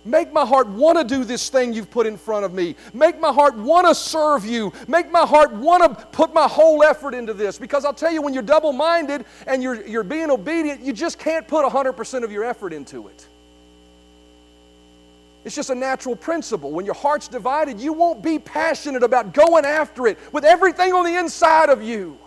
Make 0.04 0.32
my 0.32 0.44
heart 0.44 0.68
want 0.68 0.98
to 0.98 1.04
do 1.04 1.24
this 1.24 1.48
thing 1.48 1.72
you've 1.72 1.90
put 1.90 2.06
in 2.06 2.18
front 2.18 2.44
of 2.44 2.52
me. 2.52 2.76
Make 2.92 3.18
my 3.18 3.32
heart 3.32 3.56
want 3.56 3.88
to 3.88 3.94
serve 3.94 4.44
you. 4.44 4.70
Make 4.86 5.10
my 5.10 5.24
heart 5.26 5.50
want 5.50 5.82
to 5.82 6.06
put 6.06 6.34
my 6.34 6.46
whole 6.46 6.84
effort 6.84 7.14
into 7.14 7.32
this. 7.32 7.58
Because 7.58 7.86
I'll 7.86 7.94
tell 7.94 8.12
you, 8.12 8.20
when 8.20 8.34
you're 8.34 8.42
double 8.42 8.74
minded 8.74 9.24
and 9.46 9.62
you're, 9.62 9.86
you're 9.86 10.04
being 10.04 10.30
obedient, 10.30 10.82
you 10.82 10.92
just 10.92 11.18
can't 11.18 11.48
put 11.48 11.64
100% 11.64 12.22
of 12.22 12.30
your 12.30 12.44
effort 12.44 12.74
into 12.74 13.08
it. 13.08 13.26
It's 15.46 15.54
just 15.54 15.70
a 15.70 15.74
natural 15.74 16.16
principle. 16.16 16.70
When 16.70 16.84
your 16.84 16.94
heart's 16.94 17.28
divided, 17.28 17.80
you 17.80 17.94
won't 17.94 18.22
be 18.22 18.38
passionate 18.38 19.02
about 19.02 19.32
going 19.32 19.64
after 19.64 20.06
it 20.06 20.18
with 20.32 20.44
everything 20.44 20.92
on 20.92 21.04
the 21.04 21.18
inside 21.18 21.70
of 21.70 21.82
you. 21.82 22.18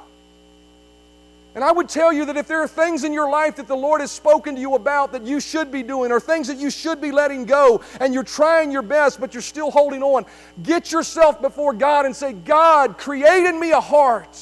And 1.57 1.63
I 1.63 1.71
would 1.71 1.89
tell 1.89 2.13
you 2.13 2.23
that 2.25 2.37
if 2.37 2.47
there 2.47 2.61
are 2.61 2.67
things 2.67 3.03
in 3.03 3.11
your 3.11 3.31
life 3.31 3.55
that 3.55 3.67
the 3.67 3.75
Lord 3.75 3.99
has 4.01 4.11
spoken 4.11 4.53
to 4.53 4.61
you 4.61 4.75
about 4.75 5.11
that 5.13 5.23
you 5.23 5.39
should 5.39 5.71
be 5.71 5.81
doing, 5.81 6.11
or 6.11 6.19
things 6.19 6.47
that 6.49 6.57
you 6.57 6.69
should 6.69 7.01
be 7.01 7.11
letting 7.11 7.45
go, 7.45 7.81
and 7.99 8.13
you're 8.13 8.21
trying 8.21 8.71
your 8.71 8.83
best, 8.83 9.19
but 9.19 9.33
you're 9.33 9.41
still 9.41 9.71
holding 9.71 10.03
on, 10.03 10.27
get 10.61 10.91
yourself 10.91 11.41
before 11.41 11.73
God 11.73 12.05
and 12.05 12.15
say, 12.15 12.33
God, 12.33 12.99
create 12.99 13.43
in 13.43 13.59
me 13.59 13.71
a 13.71 13.81
heart 13.81 14.39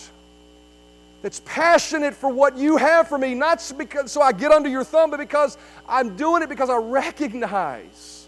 that's 1.22 1.42
passionate 1.46 2.16
for 2.16 2.28
what 2.28 2.58
you 2.58 2.76
have 2.76 3.08
for 3.08 3.18
me, 3.18 3.34
not 3.34 3.72
because 3.78 4.12
so 4.12 4.22
I 4.22 4.34
get 4.34 4.52
under 4.52 4.68
your 4.68 4.84
thumb, 4.84 5.10
but 5.10 5.22
because 5.22 5.58
I'm 5.88 6.18
doing 6.18 6.44
it 6.44 6.50
because 6.50 6.70
I 6.70 6.76
recognize 6.76 8.28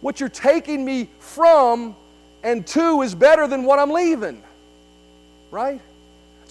what 0.00 0.18
you're 0.18 0.30
taking 0.30 0.82
me 0.82 1.10
from 1.18 1.94
and 2.42 2.66
to 2.68 3.02
is 3.02 3.14
better 3.14 3.46
than 3.46 3.64
what 3.64 3.78
I'm 3.78 3.90
leaving. 3.90 4.42
Right? 5.50 5.82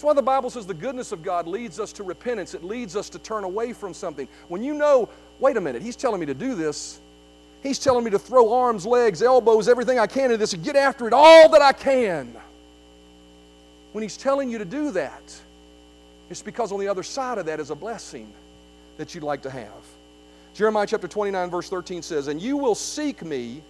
That's 0.03 0.09
why 0.09 0.15
the 0.15 0.21
Bible 0.21 0.49
says 0.49 0.65
the 0.65 0.73
goodness 0.73 1.13
of 1.13 1.23
God 1.23 1.47
leads 1.47 1.79
us 1.79 1.93
to 1.93 2.03
repentance. 2.03 2.53
It 2.53 2.61
leads 2.61 2.97
us 2.97 3.07
to 3.07 3.19
turn 3.19 3.45
away 3.45 3.71
from 3.71 3.93
something. 3.93 4.27
When 4.49 4.61
you 4.61 4.73
know, 4.73 5.07
wait 5.39 5.55
a 5.55 5.61
minute, 5.61 5.81
He's 5.81 5.95
telling 5.95 6.19
me 6.19 6.25
to 6.25 6.33
do 6.33 6.55
this. 6.55 6.99
He's 7.61 7.79
telling 7.79 8.03
me 8.03 8.11
to 8.11 8.19
throw 8.19 8.53
arms, 8.53 8.85
legs, 8.85 9.21
elbows, 9.21 9.69
everything 9.69 9.99
I 9.99 10.07
can 10.07 10.25
into 10.25 10.35
this 10.35 10.51
and 10.51 10.61
get 10.61 10.75
after 10.75 11.07
it 11.07 11.13
all 11.13 11.47
that 11.47 11.61
I 11.61 11.71
can. 11.71 12.35
When 13.93 14.01
He's 14.01 14.17
telling 14.17 14.49
you 14.49 14.57
to 14.57 14.65
do 14.65 14.91
that, 14.91 15.41
it's 16.29 16.41
because 16.41 16.73
on 16.73 16.81
the 16.81 16.89
other 16.89 17.03
side 17.03 17.37
of 17.37 17.45
that 17.45 17.61
is 17.61 17.69
a 17.69 17.75
blessing 17.75 18.29
that 18.97 19.15
you'd 19.15 19.23
like 19.23 19.43
to 19.43 19.49
have. 19.49 19.71
Jeremiah 20.53 20.85
chapter 20.85 21.07
29, 21.07 21.49
verse 21.49 21.69
13 21.69 22.01
says, 22.01 22.27
And 22.27 22.41
you 22.41 22.57
will 22.57 22.75
seek 22.75 23.23
me 23.23 23.63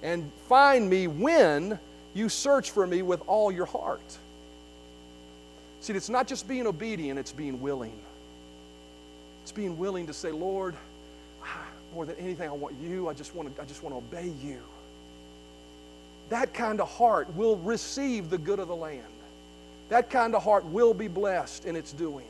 and 0.00 0.30
find 0.48 0.88
me 0.88 1.08
when 1.08 1.76
you 2.14 2.28
search 2.28 2.70
for 2.70 2.86
me 2.86 3.02
with 3.02 3.20
all 3.26 3.50
your 3.50 3.66
heart. 3.66 4.18
See, 5.82 5.92
it's 5.94 6.08
not 6.08 6.28
just 6.28 6.46
being 6.46 6.68
obedient, 6.68 7.18
it's 7.18 7.32
being 7.32 7.60
willing. 7.60 7.98
It's 9.42 9.50
being 9.50 9.76
willing 9.76 10.06
to 10.06 10.12
say, 10.12 10.30
Lord, 10.30 10.76
ah, 11.42 11.66
more 11.92 12.06
than 12.06 12.14
anything, 12.16 12.48
I 12.48 12.52
want 12.52 12.76
you. 12.80 13.08
I 13.08 13.14
just 13.14 13.34
want 13.34 13.54
to, 13.54 13.60
I 13.60 13.64
just 13.64 13.82
want 13.82 13.92
to 13.92 13.98
obey 13.98 14.32
you. 14.40 14.60
That 16.28 16.54
kind 16.54 16.80
of 16.80 16.88
heart 16.88 17.34
will 17.34 17.56
receive 17.56 18.30
the 18.30 18.38
good 18.38 18.60
of 18.60 18.68
the 18.68 18.76
land. 18.76 19.02
That 19.88 20.08
kind 20.08 20.36
of 20.36 20.44
heart 20.44 20.64
will 20.66 20.94
be 20.94 21.08
blessed 21.08 21.64
in 21.64 21.74
its 21.74 21.92
doing. 21.92 22.28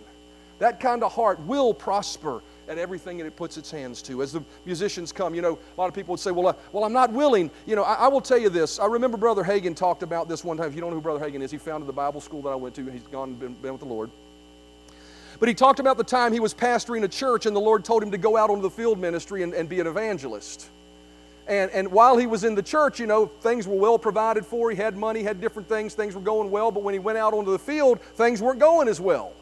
That 0.59 0.81
kind 0.81 1.05
of 1.05 1.13
heart 1.13 1.39
will 1.41 1.75
prosper 1.75 2.41
at 2.69 2.79
everything 2.79 3.19
that 3.19 3.27
it 3.27 3.37
puts 3.37 3.57
its 3.57 3.71
hands 3.71 4.03
to. 4.03 4.23
As 4.23 4.33
the 4.33 4.43
musicians 4.65 5.13
come, 5.13 5.35
you 5.35 5.43
know, 5.43 5.59
a 5.77 5.81
lot 5.81 5.89
of 5.89 5.95
people 5.95 6.13
would 6.13 6.21
say, 6.21 6.31
well, 6.31 6.49
uh, 6.49 6.55
well 6.73 6.85
I'm 6.85 6.93
not 6.93 7.13
willing. 7.13 7.51
You 7.67 7.77
know, 7.77 7.83
I, 7.83 7.95
I, 7.95 8.09
will 8.09 8.21
tell 8.21 8.39
you 8.39 8.49
this. 8.49 8.79
I 8.79 8.87
remember 8.87 9.17
Brother 9.17 9.43
Hagin 9.43 9.75
talked 9.75 10.03
about 10.03 10.29
this 10.29 10.45
one 10.45 10.57
time. 10.57 10.69
If 10.69 10.75
you 10.75 10.81
don't 10.81 10.91
know 10.91 10.97
who 10.97 11.03
Brother 11.03 11.25
Hagin 11.25 11.43
is, 11.43 11.51
he 11.51 11.59
founded 11.59 11.89
the 11.89 11.93
Bible 11.93 12.21
school 12.21 12.43
that 12.43 12.51
I 12.51 12.55
went 12.55 12.75
to. 12.77 12.83
And 12.83 12.93
he's 12.93 13.03
gone 13.09 13.31
and 13.31 13.41
been, 13.41 13.55
been 13.55 13.73
with 13.73 13.83
the 13.83 13.89
Lord. 13.89 14.11
But 15.41 15.49
he 15.49 15.55
talked 15.55 15.81
about 15.81 15.97
the 15.97 16.05
time 16.05 16.33
he 16.33 16.41
was 16.41 16.55
pastoring 16.55 17.03
a 17.03 17.09
church 17.09 17.47
and 17.47 17.57
the 17.57 17.61
Lord 17.61 17.85
told 17.85 18.03
him 18.03 18.13
to 18.13 18.19
go 18.19 18.37
out 18.37 18.51
onto 18.51 18.63
the 18.63 18.71
field 18.71 18.99
ministry 18.99 19.43
and, 19.43 19.55
and 19.55 19.69
be 19.69 19.81
an 19.81 19.87
evangelist. 19.87 20.69
And, 21.49 21.71
and 21.73 21.91
while 21.91 22.17
he 22.17 22.27
was 22.27 22.45
in 22.45 22.55
the 22.55 22.63
church, 22.63 23.01
you 23.01 23.07
know, 23.07 23.27
things 23.27 23.67
were 23.67 23.77
well 23.77 23.99
provided 23.99 24.47
for. 24.47 24.71
He 24.71 24.77
had 24.77 24.97
money, 24.97 25.23
had 25.23 25.41
different 25.41 25.69
things, 25.69 25.95
things 25.95 26.15
were 26.15 26.21
going 26.21 26.51
well. 26.51 26.71
But 26.71 26.85
when 26.85 26.95
he 26.95 27.01
went 27.01 27.19
out 27.19 27.35
onto 27.35 27.51
the 27.51 27.59
field, 27.59 28.01
things 28.01 28.41
weren't 28.41 28.61
going 28.61 28.87
as 28.87 29.01
well. 29.01 29.33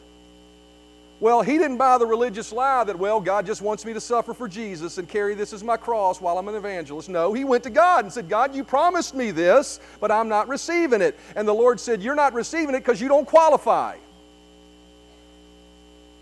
Well, 1.21 1.43
he 1.43 1.59
didn't 1.59 1.77
buy 1.77 1.99
the 1.99 2.07
religious 2.07 2.51
lie 2.51 2.83
that, 2.85 2.99
well, 2.99 3.21
God 3.21 3.45
just 3.45 3.61
wants 3.61 3.85
me 3.85 3.93
to 3.93 4.01
suffer 4.01 4.33
for 4.33 4.49
Jesus 4.49 4.97
and 4.97 5.07
carry 5.07 5.35
this 5.35 5.53
as 5.53 5.63
my 5.63 5.77
cross 5.77 6.19
while 6.19 6.39
I'm 6.39 6.49
an 6.49 6.55
evangelist. 6.55 7.11
No, 7.11 7.35
he 7.35 7.45
went 7.45 7.63
to 7.65 7.71
God 7.71 8.05
and 8.05 8.13
said, 8.13 8.27
God, 8.27 8.55
you 8.55 8.65
promised 8.65 9.15
me 9.15 9.31
this, 9.31 9.81
but 10.01 10.11
I'm 10.11 10.29
not 10.29 10.49
receiving 10.49 11.03
it. 11.03 11.19
And 11.37 11.47
the 11.47 11.53
Lord 11.53 11.79
said, 11.79 12.03
You're 12.03 12.15
not 12.15 12.33
receiving 12.33 12.75
it 12.75 12.79
because 12.79 13.03
you 13.03 13.09
don't 13.09 13.27
qualify. 13.27 13.97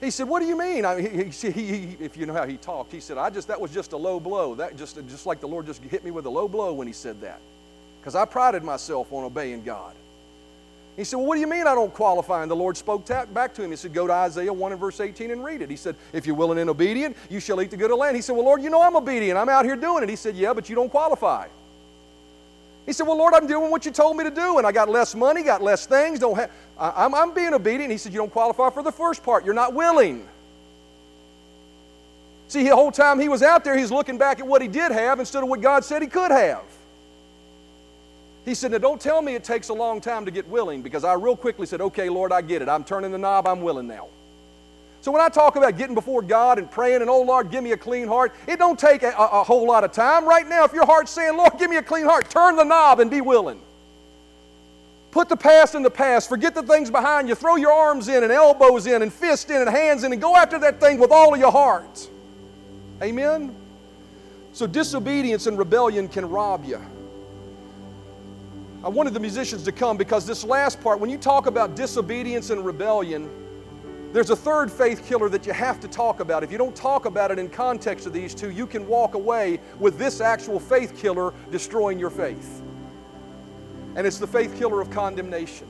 He 0.00 0.10
said, 0.10 0.28
"What 0.28 0.40
do 0.40 0.46
you 0.46 0.56
mean?" 0.56 0.84
I 0.84 0.94
mean, 0.94 1.32
he, 1.32 1.50
he, 1.50 1.50
he, 1.50 1.96
if 1.98 2.16
you 2.16 2.24
know 2.24 2.32
how 2.32 2.46
he 2.46 2.56
talked, 2.56 2.92
he 2.92 3.00
said, 3.00 3.18
"I 3.18 3.30
just 3.30 3.48
that 3.48 3.60
was 3.60 3.72
just 3.72 3.92
a 3.92 3.96
low 3.96 4.20
blow. 4.20 4.54
That 4.54 4.76
just 4.76 4.96
just 5.08 5.26
like 5.26 5.40
the 5.40 5.48
Lord 5.48 5.66
just 5.66 5.82
hit 5.82 6.04
me 6.04 6.12
with 6.12 6.24
a 6.26 6.30
low 6.30 6.46
blow 6.46 6.72
when 6.72 6.86
he 6.86 6.92
said 6.92 7.20
that, 7.22 7.40
because 8.00 8.14
I 8.14 8.24
prided 8.24 8.62
myself 8.62 9.12
on 9.12 9.24
obeying 9.24 9.64
God." 9.64 9.94
He 10.98 11.04
said, 11.04 11.16
Well, 11.16 11.26
what 11.26 11.36
do 11.36 11.40
you 11.40 11.46
mean 11.46 11.68
I 11.68 11.76
don't 11.76 11.94
qualify? 11.94 12.42
And 12.42 12.50
the 12.50 12.56
Lord 12.56 12.76
spoke 12.76 13.06
back 13.32 13.54
to 13.54 13.62
him. 13.62 13.70
He 13.70 13.76
said, 13.76 13.94
Go 13.94 14.08
to 14.08 14.12
Isaiah 14.12 14.52
1 14.52 14.72
and 14.72 14.80
verse 14.80 14.98
18 14.98 15.30
and 15.30 15.44
read 15.44 15.62
it. 15.62 15.70
He 15.70 15.76
said, 15.76 15.94
If 16.12 16.26
you're 16.26 16.34
willing 16.34 16.58
and 16.58 16.68
obedient, 16.68 17.16
you 17.30 17.38
shall 17.38 17.62
eat 17.62 17.70
the 17.70 17.76
good 17.76 17.84
of 17.84 17.90
the 17.90 17.96
land. 17.96 18.16
He 18.16 18.20
said, 18.20 18.32
Well, 18.32 18.44
Lord, 18.44 18.60
you 18.60 18.68
know 18.68 18.82
I'm 18.82 18.96
obedient. 18.96 19.38
I'm 19.38 19.48
out 19.48 19.64
here 19.64 19.76
doing 19.76 20.02
it. 20.02 20.08
He 20.08 20.16
said, 20.16 20.34
Yeah, 20.34 20.52
but 20.52 20.68
you 20.68 20.74
don't 20.74 20.90
qualify. 20.90 21.46
He 22.84 22.92
said, 22.92 23.06
Well, 23.06 23.16
Lord, 23.16 23.32
I'm 23.32 23.46
doing 23.46 23.70
what 23.70 23.86
you 23.86 23.92
told 23.92 24.16
me 24.16 24.24
to 24.24 24.30
do, 24.30 24.58
and 24.58 24.66
I 24.66 24.72
got 24.72 24.88
less 24.88 25.14
money, 25.14 25.44
got 25.44 25.62
less 25.62 25.86
things. 25.86 26.18
Don't 26.18 26.36
I'm, 26.76 27.14
I'm 27.14 27.32
being 27.32 27.54
obedient. 27.54 27.92
He 27.92 27.98
said, 27.98 28.12
You 28.12 28.18
don't 28.18 28.32
qualify 28.32 28.70
for 28.70 28.82
the 28.82 28.90
first 28.90 29.22
part. 29.22 29.44
You're 29.44 29.54
not 29.54 29.74
willing. 29.74 30.26
See, 32.48 32.64
the 32.64 32.74
whole 32.74 32.90
time 32.90 33.20
he 33.20 33.28
was 33.28 33.44
out 33.44 33.62
there, 33.62 33.78
he's 33.78 33.92
looking 33.92 34.18
back 34.18 34.40
at 34.40 34.46
what 34.48 34.62
he 34.62 34.68
did 34.68 34.90
have 34.90 35.20
instead 35.20 35.44
of 35.44 35.48
what 35.48 35.60
God 35.60 35.84
said 35.84 36.02
he 36.02 36.08
could 36.08 36.32
have. 36.32 36.64
He 38.48 38.54
said, 38.54 38.70
Now 38.70 38.78
don't 38.78 38.98
tell 38.98 39.20
me 39.20 39.34
it 39.34 39.44
takes 39.44 39.68
a 39.68 39.74
long 39.74 40.00
time 40.00 40.24
to 40.24 40.30
get 40.30 40.48
willing 40.48 40.80
because 40.80 41.04
I 41.04 41.12
real 41.12 41.36
quickly 41.36 41.66
said, 41.66 41.82
Okay, 41.82 42.08
Lord, 42.08 42.32
I 42.32 42.40
get 42.40 42.62
it. 42.62 42.68
I'm 42.68 42.82
turning 42.82 43.12
the 43.12 43.18
knob. 43.18 43.46
I'm 43.46 43.60
willing 43.60 43.86
now. 43.86 44.08
So 45.02 45.12
when 45.12 45.20
I 45.20 45.28
talk 45.28 45.56
about 45.56 45.76
getting 45.76 45.94
before 45.94 46.22
God 46.22 46.58
and 46.58 46.68
praying 46.70 47.02
and, 47.02 47.10
oh 47.10 47.20
Lord, 47.20 47.50
give 47.50 47.62
me 47.62 47.72
a 47.72 47.76
clean 47.76 48.08
heart, 48.08 48.34
it 48.46 48.58
don't 48.58 48.78
take 48.78 49.02
a, 49.02 49.10
a, 49.10 49.44
whole 49.44 49.66
lot 49.66 49.84
of 49.84 49.92
time. 49.92 50.24
Right 50.24 50.46
now, 50.48 50.64
if 50.64 50.72
your 50.72 50.86
heart's 50.86 51.12
saying, 51.12 51.36
Lord, 51.36 51.52
give 51.58 51.68
me 51.68 51.76
a 51.76 51.82
clean 51.82 52.04
heart, 52.04 52.30
turn 52.30 52.56
the 52.56 52.64
knob 52.64 53.00
and 53.00 53.10
be 53.10 53.20
willing. 53.20 53.60
Put 55.10 55.28
the 55.28 55.36
past 55.36 55.74
in 55.74 55.82
the 55.82 55.90
past. 55.90 56.28
Forget 56.28 56.54
the 56.54 56.62
things 56.62 56.90
behind 56.90 57.28
you. 57.28 57.34
Throw 57.34 57.56
your 57.56 57.72
arms 57.72 58.08
in 58.08 58.22
and 58.22 58.32
elbows 58.32 58.86
in 58.86 59.02
and 59.02 59.12
fists 59.12 59.50
in 59.50 59.60
and 59.60 59.68
hands 59.68 60.04
in 60.04 60.12
and 60.12 60.22
go 60.22 60.34
after 60.34 60.58
that 60.60 60.80
thing 60.80 60.98
with 60.98 61.12
all 61.12 61.34
of 61.34 61.38
your 61.38 61.52
heart. 61.52 62.08
Amen? 63.02 63.54
So 64.54 64.66
disobedience 64.66 65.46
and 65.46 65.58
rebellion 65.58 66.08
can 66.08 66.28
rob 66.28 66.64
you. 66.64 66.80
I 68.84 68.88
wanted 68.88 69.12
the 69.12 69.20
musicians 69.20 69.64
to 69.64 69.72
come 69.72 69.96
because 69.96 70.24
this 70.24 70.44
last 70.44 70.80
part, 70.80 71.00
when 71.00 71.10
you 71.10 71.18
talk 71.18 71.46
about 71.46 71.74
disobedience 71.74 72.50
and 72.50 72.64
rebellion, 72.64 73.28
there's 74.12 74.30
a 74.30 74.36
third 74.36 74.70
faith 74.70 75.04
killer 75.04 75.28
that 75.30 75.46
you 75.46 75.52
have 75.52 75.80
to 75.80 75.88
talk 75.88 76.20
about. 76.20 76.44
If 76.44 76.52
you 76.52 76.58
don't 76.58 76.76
talk 76.76 77.04
about 77.04 77.32
it 77.32 77.40
in 77.40 77.50
context 77.50 78.06
of 78.06 78.12
these 78.12 78.34
two, 78.34 78.50
you 78.50 78.68
can 78.68 78.86
walk 78.86 79.14
away 79.14 79.58
with 79.80 79.98
this 79.98 80.20
actual 80.20 80.60
faith 80.60 80.96
killer 80.96 81.34
destroying 81.50 81.98
your 81.98 82.08
faith. 82.08 82.62
And 83.96 84.06
it's 84.06 84.18
the 84.18 84.28
faith 84.28 84.56
killer 84.56 84.80
of 84.80 84.90
condemnation. 84.90 85.66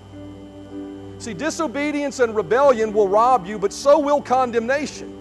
See, 1.16 1.32
disobedience 1.32 2.20
and 2.20 2.36
rebellion 2.36 2.92
will 2.92 3.08
rob 3.08 3.46
you, 3.46 3.58
but 3.58 3.72
so 3.72 3.98
will 3.98 4.20
condemnation. 4.20 5.14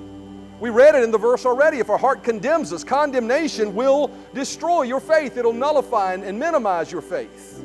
We 0.60 0.72
read 0.72 0.94
it 0.94 1.04
in 1.04 1.12
the 1.12 1.18
verse 1.18 1.46
already. 1.46 1.80
If 1.80 1.90
our 1.90 1.98
heart 1.98 2.22
condemns 2.22 2.74
us, 2.74 2.84
condemnation 2.84 3.74
will 3.74 4.12
destroy 4.34 4.84
your 4.84 5.00
faith, 5.00 5.38
it'll 5.38 5.54
nullify 5.54 6.16
and 6.16 6.38
minimize 6.38 6.92
your 6.92 7.02
faith. 7.02 7.57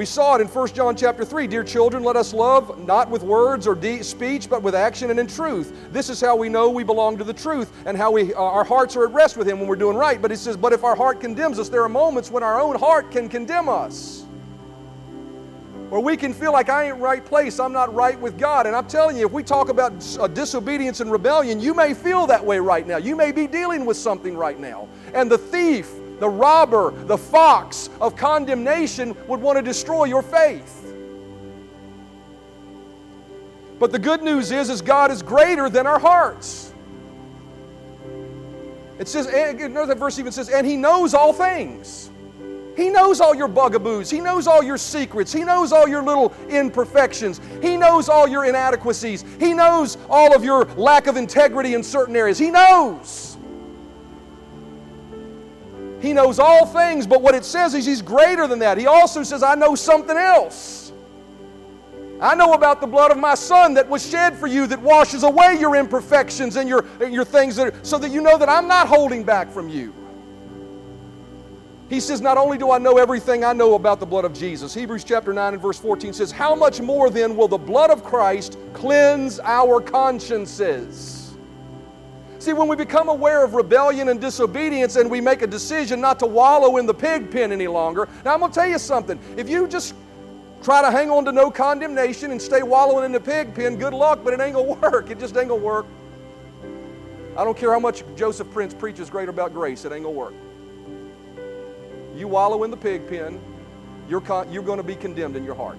We 0.00 0.06
saw 0.06 0.34
it 0.34 0.40
in 0.40 0.48
1 0.48 0.68
John 0.68 0.96
chapter 0.96 1.26
3. 1.26 1.46
Dear 1.46 1.62
children, 1.62 2.02
let 2.02 2.16
us 2.16 2.32
love 2.32 2.86
not 2.86 3.10
with 3.10 3.22
words 3.22 3.66
or 3.66 3.74
de- 3.74 4.02
speech, 4.02 4.48
but 4.48 4.62
with 4.62 4.74
action 4.74 5.10
and 5.10 5.20
in 5.20 5.26
truth. 5.26 5.74
This 5.92 6.08
is 6.08 6.22
how 6.22 6.36
we 6.36 6.48
know 6.48 6.70
we 6.70 6.84
belong 6.84 7.18
to 7.18 7.24
the 7.24 7.34
truth 7.34 7.70
and 7.84 7.98
how 7.98 8.10
we, 8.10 8.32
uh, 8.32 8.40
our 8.40 8.64
hearts 8.64 8.96
are 8.96 9.04
at 9.04 9.12
rest 9.12 9.36
with 9.36 9.46
Him 9.46 9.58
when 9.58 9.68
we're 9.68 9.76
doing 9.76 9.98
right. 9.98 10.22
But 10.22 10.30
He 10.30 10.38
says, 10.38 10.56
but 10.56 10.72
if 10.72 10.84
our 10.84 10.96
heart 10.96 11.20
condemns 11.20 11.58
us, 11.58 11.68
there 11.68 11.82
are 11.84 11.88
moments 11.90 12.30
when 12.30 12.42
our 12.42 12.58
own 12.58 12.78
heart 12.78 13.10
can 13.10 13.28
condemn 13.28 13.68
us. 13.68 14.24
Where 15.90 16.00
we 16.00 16.16
can 16.16 16.32
feel 16.32 16.52
like 16.54 16.70
I 16.70 16.88
ain't 16.88 16.98
right 16.98 17.22
place, 17.22 17.60
I'm 17.60 17.74
not 17.74 17.92
right 17.94 18.18
with 18.18 18.38
God. 18.38 18.66
And 18.66 18.74
I'm 18.74 18.86
telling 18.86 19.18
you, 19.18 19.26
if 19.26 19.32
we 19.32 19.42
talk 19.42 19.68
about 19.68 19.92
uh, 20.18 20.28
disobedience 20.28 21.00
and 21.00 21.12
rebellion, 21.12 21.60
you 21.60 21.74
may 21.74 21.92
feel 21.92 22.26
that 22.26 22.42
way 22.42 22.58
right 22.58 22.86
now. 22.86 22.96
You 22.96 23.16
may 23.16 23.32
be 23.32 23.46
dealing 23.46 23.84
with 23.84 23.98
something 23.98 24.34
right 24.34 24.58
now. 24.58 24.88
And 25.12 25.30
the 25.30 25.36
thief, 25.36 25.92
the 26.20 26.28
robber, 26.28 26.92
the 27.06 27.18
fox 27.18 27.90
of 28.00 28.14
condemnation 28.14 29.16
would 29.26 29.40
want 29.40 29.56
to 29.58 29.62
destroy 29.62 30.04
your 30.04 30.22
faith. 30.22 30.76
But 33.80 33.92
the 33.92 33.98
good 33.98 34.22
news 34.22 34.52
is, 34.52 34.68
is 34.68 34.82
God 34.82 35.10
is 35.10 35.22
greater 35.22 35.70
than 35.70 35.86
our 35.86 35.98
hearts. 35.98 36.74
It 38.98 39.08
says, 39.08 39.26
another 39.26 39.94
verse 39.94 40.18
even 40.18 40.30
says, 40.30 40.50
and 40.50 40.66
He 40.66 40.76
knows 40.76 41.14
all 41.14 41.32
things. 41.32 42.10
He 42.76 42.90
knows 42.90 43.20
all 43.20 43.34
your 43.34 43.48
bugaboos. 43.48 44.10
He 44.10 44.20
knows 44.20 44.46
all 44.46 44.62
your 44.62 44.78
secrets. 44.78 45.32
He 45.32 45.44
knows 45.44 45.72
all 45.72 45.88
your 45.88 46.02
little 46.02 46.32
imperfections. 46.48 47.40
He 47.62 47.76
knows 47.76 48.08
all 48.08 48.28
your 48.28 48.44
inadequacies. 48.44 49.24
He 49.38 49.54
knows 49.54 49.96
all 50.08 50.34
of 50.34 50.44
your 50.44 50.66
lack 50.76 51.06
of 51.06 51.16
integrity 51.16 51.74
in 51.74 51.82
certain 51.82 52.14
areas. 52.14 52.38
He 52.38 52.50
knows. 52.50 53.29
He 56.00 56.12
knows 56.12 56.38
all 56.38 56.66
things, 56.66 57.06
but 57.06 57.20
what 57.20 57.34
it 57.34 57.44
says 57.44 57.74
is 57.74 57.84
He's 57.86 58.02
greater 58.02 58.46
than 58.46 58.58
that. 58.60 58.78
He 58.78 58.86
also 58.86 59.22
says, 59.22 59.42
I 59.42 59.54
know 59.54 59.74
something 59.74 60.16
else. 60.16 60.92
I 62.20 62.34
know 62.34 62.52
about 62.52 62.82
the 62.82 62.86
blood 62.86 63.10
of 63.10 63.18
my 63.18 63.34
Son 63.34 63.74
that 63.74 63.88
was 63.88 64.06
shed 64.06 64.36
for 64.36 64.46
you 64.46 64.66
that 64.66 64.80
washes 64.80 65.22
away 65.22 65.56
your 65.58 65.74
imperfections 65.76 66.56
and 66.56 66.68
your, 66.68 66.84
your 67.00 67.24
things, 67.24 67.56
that 67.56 67.68
are, 67.68 67.84
so 67.84 67.98
that 67.98 68.10
you 68.10 68.20
know 68.20 68.36
that 68.36 68.48
I'm 68.48 68.68
not 68.68 68.88
holding 68.88 69.24
back 69.24 69.50
from 69.50 69.70
you. 69.70 69.94
He 71.88 71.98
says, 71.98 72.20
Not 72.20 72.36
only 72.36 72.56
do 72.56 72.70
I 72.70 72.78
know 72.78 72.98
everything 72.98 73.42
I 73.42 73.52
know 73.52 73.74
about 73.74 74.00
the 74.00 74.06
blood 74.06 74.24
of 74.24 74.32
Jesus, 74.32 74.72
Hebrews 74.74 75.02
chapter 75.02 75.32
9 75.32 75.54
and 75.54 75.62
verse 75.62 75.78
14 75.78 76.12
says, 76.12 76.30
How 76.30 76.54
much 76.54 76.80
more 76.80 77.10
then 77.10 77.36
will 77.36 77.48
the 77.48 77.58
blood 77.58 77.90
of 77.90 78.04
Christ 78.04 78.56
cleanse 78.74 79.40
our 79.40 79.80
consciences? 79.80 81.19
See, 82.40 82.54
when 82.54 82.68
we 82.68 82.74
become 82.76 83.10
aware 83.10 83.44
of 83.44 83.52
rebellion 83.52 84.08
and 84.08 84.18
disobedience 84.18 84.96
and 84.96 85.10
we 85.10 85.20
make 85.20 85.42
a 85.42 85.46
decision 85.46 86.00
not 86.00 86.18
to 86.20 86.26
wallow 86.26 86.78
in 86.78 86.86
the 86.86 86.94
pig 86.94 87.30
pen 87.30 87.52
any 87.52 87.66
longer, 87.66 88.08
now 88.24 88.32
I'm 88.32 88.40
going 88.40 88.50
to 88.50 88.54
tell 88.54 88.66
you 88.66 88.78
something. 88.78 89.20
If 89.36 89.46
you 89.50 89.68
just 89.68 89.94
try 90.62 90.80
to 90.80 90.90
hang 90.90 91.10
on 91.10 91.26
to 91.26 91.32
no 91.32 91.50
condemnation 91.50 92.30
and 92.30 92.40
stay 92.40 92.62
wallowing 92.62 93.04
in 93.04 93.12
the 93.12 93.20
pig 93.20 93.54
pen, 93.54 93.76
good 93.76 93.92
luck, 93.92 94.20
but 94.24 94.32
it 94.32 94.40
ain't 94.40 94.54
going 94.54 94.74
to 94.74 94.80
work. 94.80 95.10
It 95.10 95.18
just 95.18 95.36
ain't 95.36 95.48
going 95.48 95.60
to 95.60 95.66
work. 95.66 95.84
I 97.36 97.44
don't 97.44 97.58
care 97.58 97.72
how 97.72 97.78
much 97.78 98.04
Joseph 98.16 98.50
Prince 98.50 98.72
preaches 98.72 99.10
great 99.10 99.28
about 99.28 99.52
grace, 99.52 99.84
it 99.84 99.92
ain't 99.92 100.04
going 100.04 100.14
to 100.14 100.18
work. 100.18 100.34
You 102.16 102.26
wallow 102.26 102.64
in 102.64 102.70
the 102.70 102.76
pig 102.76 103.06
pen, 103.06 103.38
you're, 104.08 104.22
con- 104.22 104.50
you're 104.50 104.62
going 104.62 104.78
to 104.78 104.82
be 104.82 104.96
condemned 104.96 105.36
in 105.36 105.44
your 105.44 105.54
heart 105.54 105.76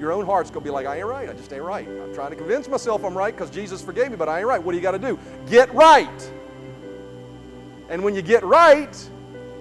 your 0.00 0.12
own 0.12 0.24
heart's 0.24 0.50
going 0.50 0.64
to 0.64 0.64
be 0.64 0.72
like, 0.72 0.86
I 0.86 0.96
ain't 0.96 1.06
right. 1.06 1.28
I 1.28 1.34
just 1.34 1.52
ain't 1.52 1.62
right. 1.62 1.86
I'm 1.86 2.14
trying 2.14 2.30
to 2.30 2.36
convince 2.36 2.66
myself 2.68 3.04
I'm 3.04 3.16
right 3.16 3.34
because 3.36 3.50
Jesus 3.50 3.82
forgave 3.82 4.10
me, 4.10 4.16
but 4.16 4.28
I 4.28 4.38
ain't 4.38 4.48
right. 4.48 4.60
What 4.60 4.72
do 4.72 4.78
you 4.78 4.82
got 4.82 4.92
to 4.92 4.98
do? 4.98 5.18
Get 5.46 5.72
right. 5.74 6.32
And 7.90 8.02
when 8.02 8.14
you 8.14 8.22
get 8.22 8.42
right, 8.42 9.10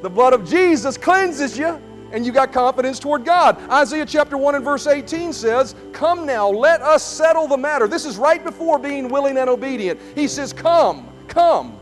the 0.01 0.09
blood 0.09 0.33
of 0.33 0.49
Jesus 0.49 0.97
cleanses 0.97 1.57
you 1.57 1.81
and 2.11 2.25
you 2.25 2.31
got 2.31 2.53
confidence 2.53 2.99
toward 2.99 3.25
God. 3.25 3.59
Isaiah 3.69 4.05
chapter 4.05 4.37
1 4.37 4.55
and 4.55 4.63
verse 4.63 4.87
18 4.87 5.33
says, 5.33 5.75
Come 5.91 6.25
now, 6.25 6.47
let 6.49 6.81
us 6.81 7.03
settle 7.03 7.47
the 7.47 7.57
matter. 7.57 7.87
This 7.87 8.05
is 8.05 8.17
right 8.17 8.43
before 8.43 8.79
being 8.79 9.09
willing 9.09 9.37
and 9.37 9.49
obedient. 9.49 9.99
He 10.15 10.27
says, 10.27 10.53
Come, 10.53 11.11
come. 11.27 11.78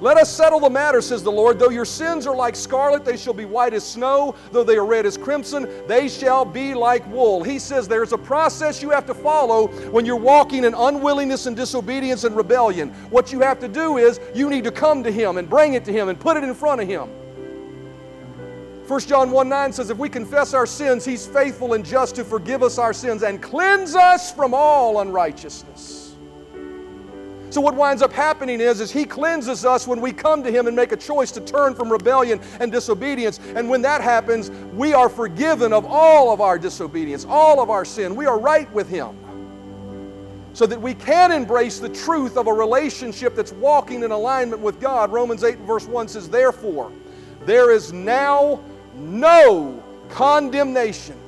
Let 0.00 0.18
us 0.18 0.30
settle 0.30 0.60
the 0.60 0.68
matter, 0.68 1.00
says 1.00 1.22
the 1.22 1.32
Lord. 1.32 1.58
Though 1.58 1.70
your 1.70 1.86
sins 1.86 2.26
are 2.26 2.36
like 2.36 2.54
scarlet, 2.54 3.04
they 3.04 3.16
shall 3.16 3.32
be 3.32 3.46
white 3.46 3.72
as 3.72 3.86
snow. 3.86 4.34
Though 4.52 4.64
they 4.64 4.76
are 4.76 4.84
red 4.84 5.06
as 5.06 5.16
crimson, 5.16 5.68
they 5.86 6.08
shall 6.08 6.44
be 6.44 6.74
like 6.74 7.06
wool. 7.08 7.42
He 7.42 7.58
says 7.58 7.88
there's 7.88 8.12
a 8.12 8.18
process 8.18 8.82
you 8.82 8.90
have 8.90 9.06
to 9.06 9.14
follow 9.14 9.68
when 9.90 10.04
you're 10.04 10.16
walking 10.16 10.64
in 10.64 10.74
unwillingness 10.74 11.46
and 11.46 11.56
disobedience 11.56 12.24
and 12.24 12.36
rebellion. 12.36 12.90
What 13.10 13.32
you 13.32 13.40
have 13.40 13.58
to 13.60 13.68
do 13.68 13.96
is 13.96 14.20
you 14.34 14.50
need 14.50 14.64
to 14.64 14.70
come 14.70 15.02
to 15.02 15.10
Him 15.10 15.38
and 15.38 15.48
bring 15.48 15.74
it 15.74 15.84
to 15.86 15.92
Him 15.92 16.10
and 16.10 16.20
put 16.20 16.36
it 16.36 16.44
in 16.44 16.54
front 16.54 16.82
of 16.82 16.88
Him. 16.88 17.08
1 18.86 19.00
John 19.00 19.30
1 19.30 19.48
9 19.48 19.72
says, 19.72 19.90
If 19.90 19.96
we 19.96 20.10
confess 20.10 20.52
our 20.52 20.66
sins, 20.66 21.06
He's 21.06 21.26
faithful 21.26 21.72
and 21.72 21.84
just 21.84 22.16
to 22.16 22.24
forgive 22.24 22.62
us 22.62 22.78
our 22.78 22.92
sins 22.92 23.22
and 23.22 23.42
cleanse 23.42 23.96
us 23.96 24.30
from 24.30 24.52
all 24.52 25.00
unrighteousness. 25.00 26.05
So 27.56 27.62
what 27.62 27.74
winds 27.74 28.02
up 28.02 28.12
happening 28.12 28.60
is, 28.60 28.82
is 28.82 28.90
He 28.90 29.06
cleanses 29.06 29.64
us 29.64 29.86
when 29.86 29.98
we 29.98 30.12
come 30.12 30.42
to 30.42 30.50
Him 30.52 30.66
and 30.66 30.76
make 30.76 30.92
a 30.92 30.96
choice 30.96 31.30
to 31.30 31.40
turn 31.40 31.74
from 31.74 31.90
rebellion 31.90 32.38
and 32.60 32.70
disobedience. 32.70 33.40
And 33.54 33.70
when 33.70 33.80
that 33.80 34.02
happens, 34.02 34.50
we 34.74 34.92
are 34.92 35.08
forgiven 35.08 35.72
of 35.72 35.86
all 35.86 36.30
of 36.30 36.42
our 36.42 36.58
disobedience, 36.58 37.24
all 37.26 37.62
of 37.62 37.70
our 37.70 37.86
sin. 37.86 38.14
We 38.14 38.26
are 38.26 38.38
right 38.38 38.70
with 38.74 38.90
Him. 38.90 39.16
So 40.52 40.66
that 40.66 40.78
we 40.78 40.92
can 40.92 41.32
embrace 41.32 41.78
the 41.78 41.88
truth 41.88 42.36
of 42.36 42.46
a 42.46 42.52
relationship 42.52 43.34
that's 43.34 43.52
walking 43.52 44.02
in 44.02 44.10
alignment 44.10 44.60
with 44.60 44.78
God. 44.78 45.10
Romans 45.10 45.42
8, 45.42 45.56
verse 45.60 45.86
1 45.86 46.08
says, 46.08 46.28
Therefore, 46.28 46.92
there 47.46 47.70
is 47.70 47.90
now 47.90 48.62
no 48.96 49.82
condemnation 50.10 51.18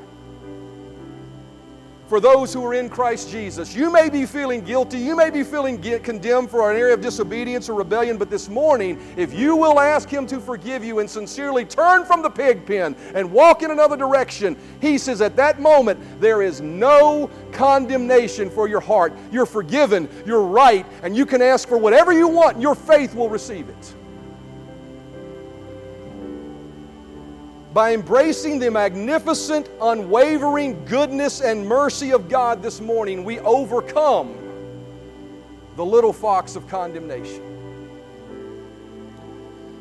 for 2.09 2.21
those 2.21 2.53
who 2.53 2.65
are 2.65 2.75
in 2.75 2.89
Christ 2.89 3.31
Jesus. 3.31 3.75
You 3.75 3.93
may 3.93 4.09
be 4.09 4.25
feeling 4.25 4.63
guilty, 4.63 4.99
you 4.99 5.15
may 5.15 5.31
be 5.31 5.45
feeling 5.45 5.81
condemned 6.01 6.51
for 6.51 6.71
an 6.71 6.77
area 6.77 6.95
of 6.95 7.03
disobedience 7.03 7.69
or 7.69 7.75
rebellion, 7.75 8.17
but 8.17 8.31
this 8.31 8.49
morning, 8.49 8.99
if 9.17 9.35
you 9.35 9.55
will 9.55 9.79
ask 9.79 10.09
Him 10.09 10.27
to 10.29 10.41
forgive 10.41 10.83
you 10.83 11.01
and 11.01 11.09
sincerely 11.09 11.67
turn 11.67 12.05
from 12.05 12.23
the 12.23 12.31
pig 12.31 12.67
pen 12.67 12.97
and 13.15 13.31
walk 13.31 13.63
in 13.63 13.71
another 13.71 13.97
direction, 13.97 14.57
He 14.81 14.97
says 14.97 15.21
at 15.21 15.37
that 15.37 15.61
moment, 15.61 16.01
there 16.21 16.43
is 16.43 16.63
no 16.63 17.31
condemnation 17.53 18.51
for 18.51 18.69
your 18.69 18.81
heart. 18.81 19.13
You're 19.31 19.47
forgiven, 19.47 20.09
you're 20.25 20.43
right, 20.43 20.87
and 21.03 21.15
you 21.15 21.27
can 21.27 21.43
ask 21.43 21.69
for 21.69 21.77
whatever 21.77 22.13
you 22.13 22.27
want, 22.27 22.61
your 22.61 22.75
faith 22.75 23.15
will 23.15 23.29
receive 23.29 23.69
it. 23.69 23.95
By 27.79 27.95
embracing 27.95 28.59
the 28.59 28.69
magnificent, 28.69 29.71
unwavering 29.81 30.85
goodness 30.85 31.41
and 31.41 31.65
mercy 31.65 32.11
of 32.13 32.29
God 32.29 32.61
this 32.61 32.81
morning, 32.81 33.23
we 33.23 33.39
overcome 33.39 34.37
the 35.77 35.85
little 35.85 36.13
fox 36.13 36.57
of 36.57 36.67
condemnation. 36.67 37.41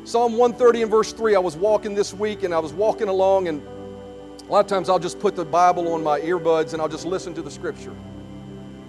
Psalm 0.04 0.36
130 0.36 0.82
and 0.82 0.90
verse 0.92 1.12
3, 1.12 1.34
I 1.34 1.40
was 1.40 1.56
walking 1.56 1.92
this 1.92 2.14
week 2.14 2.44
and 2.44 2.54
I 2.54 2.60
was 2.60 2.72
walking 2.72 3.08
along, 3.08 3.48
and 3.48 3.60
a 4.46 4.52
lot 4.52 4.60
of 4.60 4.68
times 4.68 4.88
I'll 4.88 5.00
just 5.00 5.18
put 5.18 5.34
the 5.34 5.44
Bible 5.44 5.92
on 5.92 6.00
my 6.00 6.20
earbuds 6.20 6.74
and 6.74 6.80
I'll 6.80 6.86
just 6.86 7.04
listen 7.04 7.34
to 7.34 7.42
the 7.42 7.50
scripture. 7.50 7.96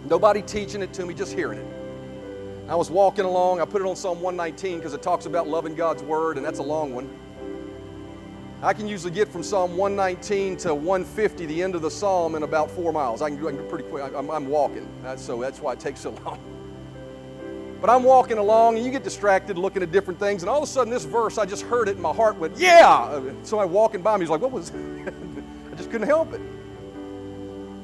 Nobody 0.05 0.43
teaching 0.43 0.83
it 0.83 0.93
to 0.93 1.05
me, 1.07 1.15
just 1.15 1.33
hearing 1.33 1.57
it. 1.57 1.65
I 2.69 2.75
was 2.75 2.91
walking 2.91 3.25
along, 3.25 3.59
I 3.59 3.65
put 3.65 3.81
it 3.81 3.87
on 3.87 3.95
Psalm 3.95 4.21
119 4.21 4.77
because 4.77 4.93
it 4.93 5.01
talks 5.01 5.25
about 5.25 5.47
loving 5.47 5.73
God's 5.73 6.03
word, 6.03 6.37
and 6.37 6.45
that's 6.45 6.59
a 6.59 6.63
long 6.63 6.93
one. 6.93 7.09
I 8.61 8.73
can 8.73 8.89
usually 8.89 9.13
get 9.13 9.29
from 9.29 9.41
Psalm 9.41 9.77
119 9.77 10.57
to 10.57 10.75
150, 10.75 11.45
the 11.45 11.63
end 11.63 11.75
of 11.75 11.81
the 11.81 11.89
psalm, 11.89 12.35
in 12.35 12.43
about 12.43 12.69
four 12.69 12.91
miles. 12.91 13.21
I 13.21 13.29
can, 13.29 13.37
I 13.39 13.51
can 13.51 13.57
do 13.57 13.63
pretty 13.63 13.85
quick. 13.85 14.11
I'm, 14.13 14.29
I'm 14.29 14.49
walking, 14.49 14.85
so 15.15 15.39
that's 15.39 15.61
why 15.61 15.73
it 15.73 15.79
takes 15.79 16.01
so 16.01 16.09
long. 16.25 16.39
But 17.79 17.89
I'm 17.89 18.03
walking 18.03 18.37
along, 18.37 18.75
and 18.75 18.85
you 18.85 18.91
get 18.91 19.05
distracted 19.05 19.57
looking 19.57 19.81
at 19.81 19.93
different 19.93 20.19
things, 20.19 20.43
and 20.43 20.49
all 20.49 20.57
of 20.57 20.63
a 20.63 20.67
sudden, 20.67 20.91
this 20.91 21.05
verse, 21.05 21.37
I 21.37 21.45
just 21.45 21.63
heard 21.63 21.87
it, 21.87 21.93
and 21.93 22.01
my 22.01 22.11
heart 22.11 22.37
went, 22.37 22.57
"Yeah!" 22.57 23.21
So 23.43 23.59
I 23.59 23.65
walking 23.65 24.01
by 24.01 24.17
me, 24.17 24.23
he's 24.23 24.29
like, 24.29 24.41
"What 24.41 24.51
was?" 24.51 24.71
I 24.75 25.75
just 25.77 25.89
couldn't 25.89 26.07
help 26.07 26.33
it. 26.33 26.41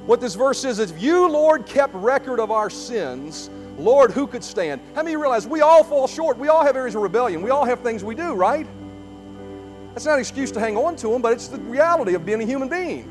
What 0.05 0.19
this 0.19 0.36
verse 0.36 0.59
says 0.59 0.80
is, 0.80 0.91
"If 0.91 1.01
you, 1.01 1.30
Lord, 1.30 1.65
kept 1.65 1.93
record 1.93 2.41
of 2.41 2.51
our 2.51 2.69
sins." 2.69 3.49
Lord, 3.78 4.11
who 4.11 4.26
could 4.26 4.41
stand? 4.41 4.80
How 4.93 5.03
many 5.03 5.17
realize 5.17 5.45
we 5.45 5.59
all 5.59 5.84
fall 5.84 6.07
short? 6.07 6.38
We 6.38 6.47
all 6.47 6.63
have 6.63 6.78
areas 6.78 6.95
of 6.95 7.01
rebellion. 7.01 7.41
We 7.41 7.49
all 7.49 7.65
have 7.65 7.82
things 7.82 8.05
we 8.05 8.15
do, 8.15 8.34
right? 8.34 8.65
That's 9.96 10.06
not 10.06 10.16
an 10.16 10.20
excuse 10.20 10.52
to 10.52 10.60
hang 10.60 10.76
on 10.76 10.98
to 10.98 11.08
them, 11.08 11.22
but 11.22 11.32
it's 11.32 11.48
the 11.48 11.58
reality 11.58 12.16
of 12.16 12.26
being 12.26 12.41
a 12.41 12.46
human 12.46 12.68
being. 12.68 13.10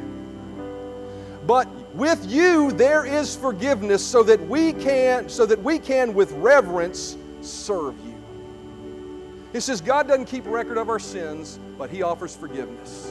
But 1.46 1.66
with 1.94 2.30
you 2.30 2.72
there 2.72 3.06
is 3.06 3.34
forgiveness 3.34 4.04
so 4.04 4.22
that 4.24 4.38
we 4.48 4.74
can 4.74 5.26
so 5.30 5.46
that 5.46 5.62
we 5.62 5.78
can 5.78 6.12
with 6.12 6.30
reverence 6.32 7.16
serve 7.40 7.94
you. 8.04 8.14
He 9.54 9.60
says 9.60 9.80
God 9.80 10.08
doesn't 10.08 10.26
keep 10.26 10.44
record 10.44 10.76
of 10.76 10.90
our 10.90 10.98
sins, 10.98 11.58
but 11.78 11.88
he 11.88 12.02
offers 12.02 12.36
forgiveness. 12.36 13.10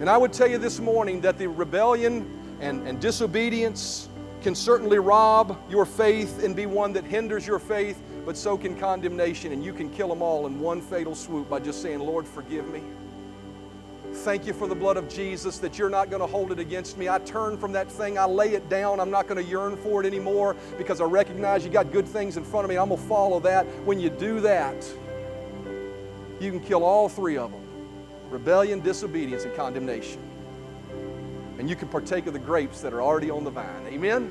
And 0.00 0.10
I 0.10 0.16
would 0.16 0.32
tell 0.32 0.48
you 0.48 0.58
this 0.58 0.80
morning 0.80 1.20
that 1.20 1.38
the 1.38 1.46
rebellion 1.46 2.28
and, 2.60 2.88
and 2.88 3.00
disobedience 3.00 4.08
can 4.42 4.56
certainly 4.56 4.98
rob 4.98 5.56
your 5.70 5.86
faith 5.86 6.42
and 6.42 6.56
be 6.56 6.66
one 6.66 6.92
that 6.94 7.04
hinders 7.04 7.46
your 7.46 7.60
faith, 7.60 8.02
but 8.26 8.36
so 8.36 8.58
can 8.58 8.76
condemnation, 8.76 9.52
and 9.52 9.64
you 9.64 9.72
can 9.72 9.88
kill 9.88 10.08
them 10.08 10.20
all 10.20 10.48
in 10.48 10.58
one 10.58 10.82
fatal 10.82 11.14
swoop 11.14 11.48
by 11.48 11.60
just 11.60 11.80
saying, 11.80 12.00
Lord, 12.00 12.26
forgive 12.26 12.68
me. 12.68 12.82
thank 14.12 14.46
you 14.46 14.52
for 14.52 14.66
the 14.66 14.74
blood 14.74 14.96
of 14.96 15.08
Jesus 15.08 15.58
that 15.58 15.78
you're 15.78 15.90
not 15.90 16.10
going 16.10 16.20
to 16.20 16.26
hold 16.26 16.50
it 16.50 16.58
against 16.58 16.98
me. 16.98 17.08
I 17.08 17.18
turn 17.20 17.56
from 17.56 17.70
that 17.72 17.90
thing. 17.90 18.18
I 18.18 18.24
lay 18.24 18.54
it 18.54 18.68
down. 18.68 18.98
I'm 18.98 19.10
not 19.10 19.28
going 19.28 19.42
to 19.42 19.48
yearn 19.48 19.76
for 19.76 20.02
it 20.02 20.06
anymore 20.06 20.56
because 20.78 21.00
I 21.00 21.04
recognize 21.04 21.64
you 21.64 21.70
got 21.70 21.92
good 21.92 22.08
things 22.08 22.36
in 22.36 22.42
front 22.42 22.64
of 22.64 22.70
me. 22.70 22.78
I'm 22.78 22.88
going 22.88 23.00
to 23.00 23.06
follow 23.06 23.38
that. 23.40 23.64
When 23.84 24.00
you 24.00 24.10
do 24.10 24.40
that, 24.40 24.84
you 26.40 26.50
can 26.50 26.60
kill 26.60 26.82
all 26.82 27.08
three 27.08 27.36
of 27.36 27.52
them 27.52 27.62
rebellion, 28.30 28.80
disobedience, 28.80 29.44
and 29.44 29.54
condemnation. 29.54 30.20
And 31.58 31.70
you 31.70 31.76
can 31.76 31.88
partake 31.88 32.26
of 32.26 32.32
the 32.32 32.40
grapes 32.40 32.80
that 32.80 32.92
are 32.92 33.02
already 33.02 33.30
on 33.30 33.44
the 33.44 33.50
vine. 33.50 33.86
Amen? 33.86 34.30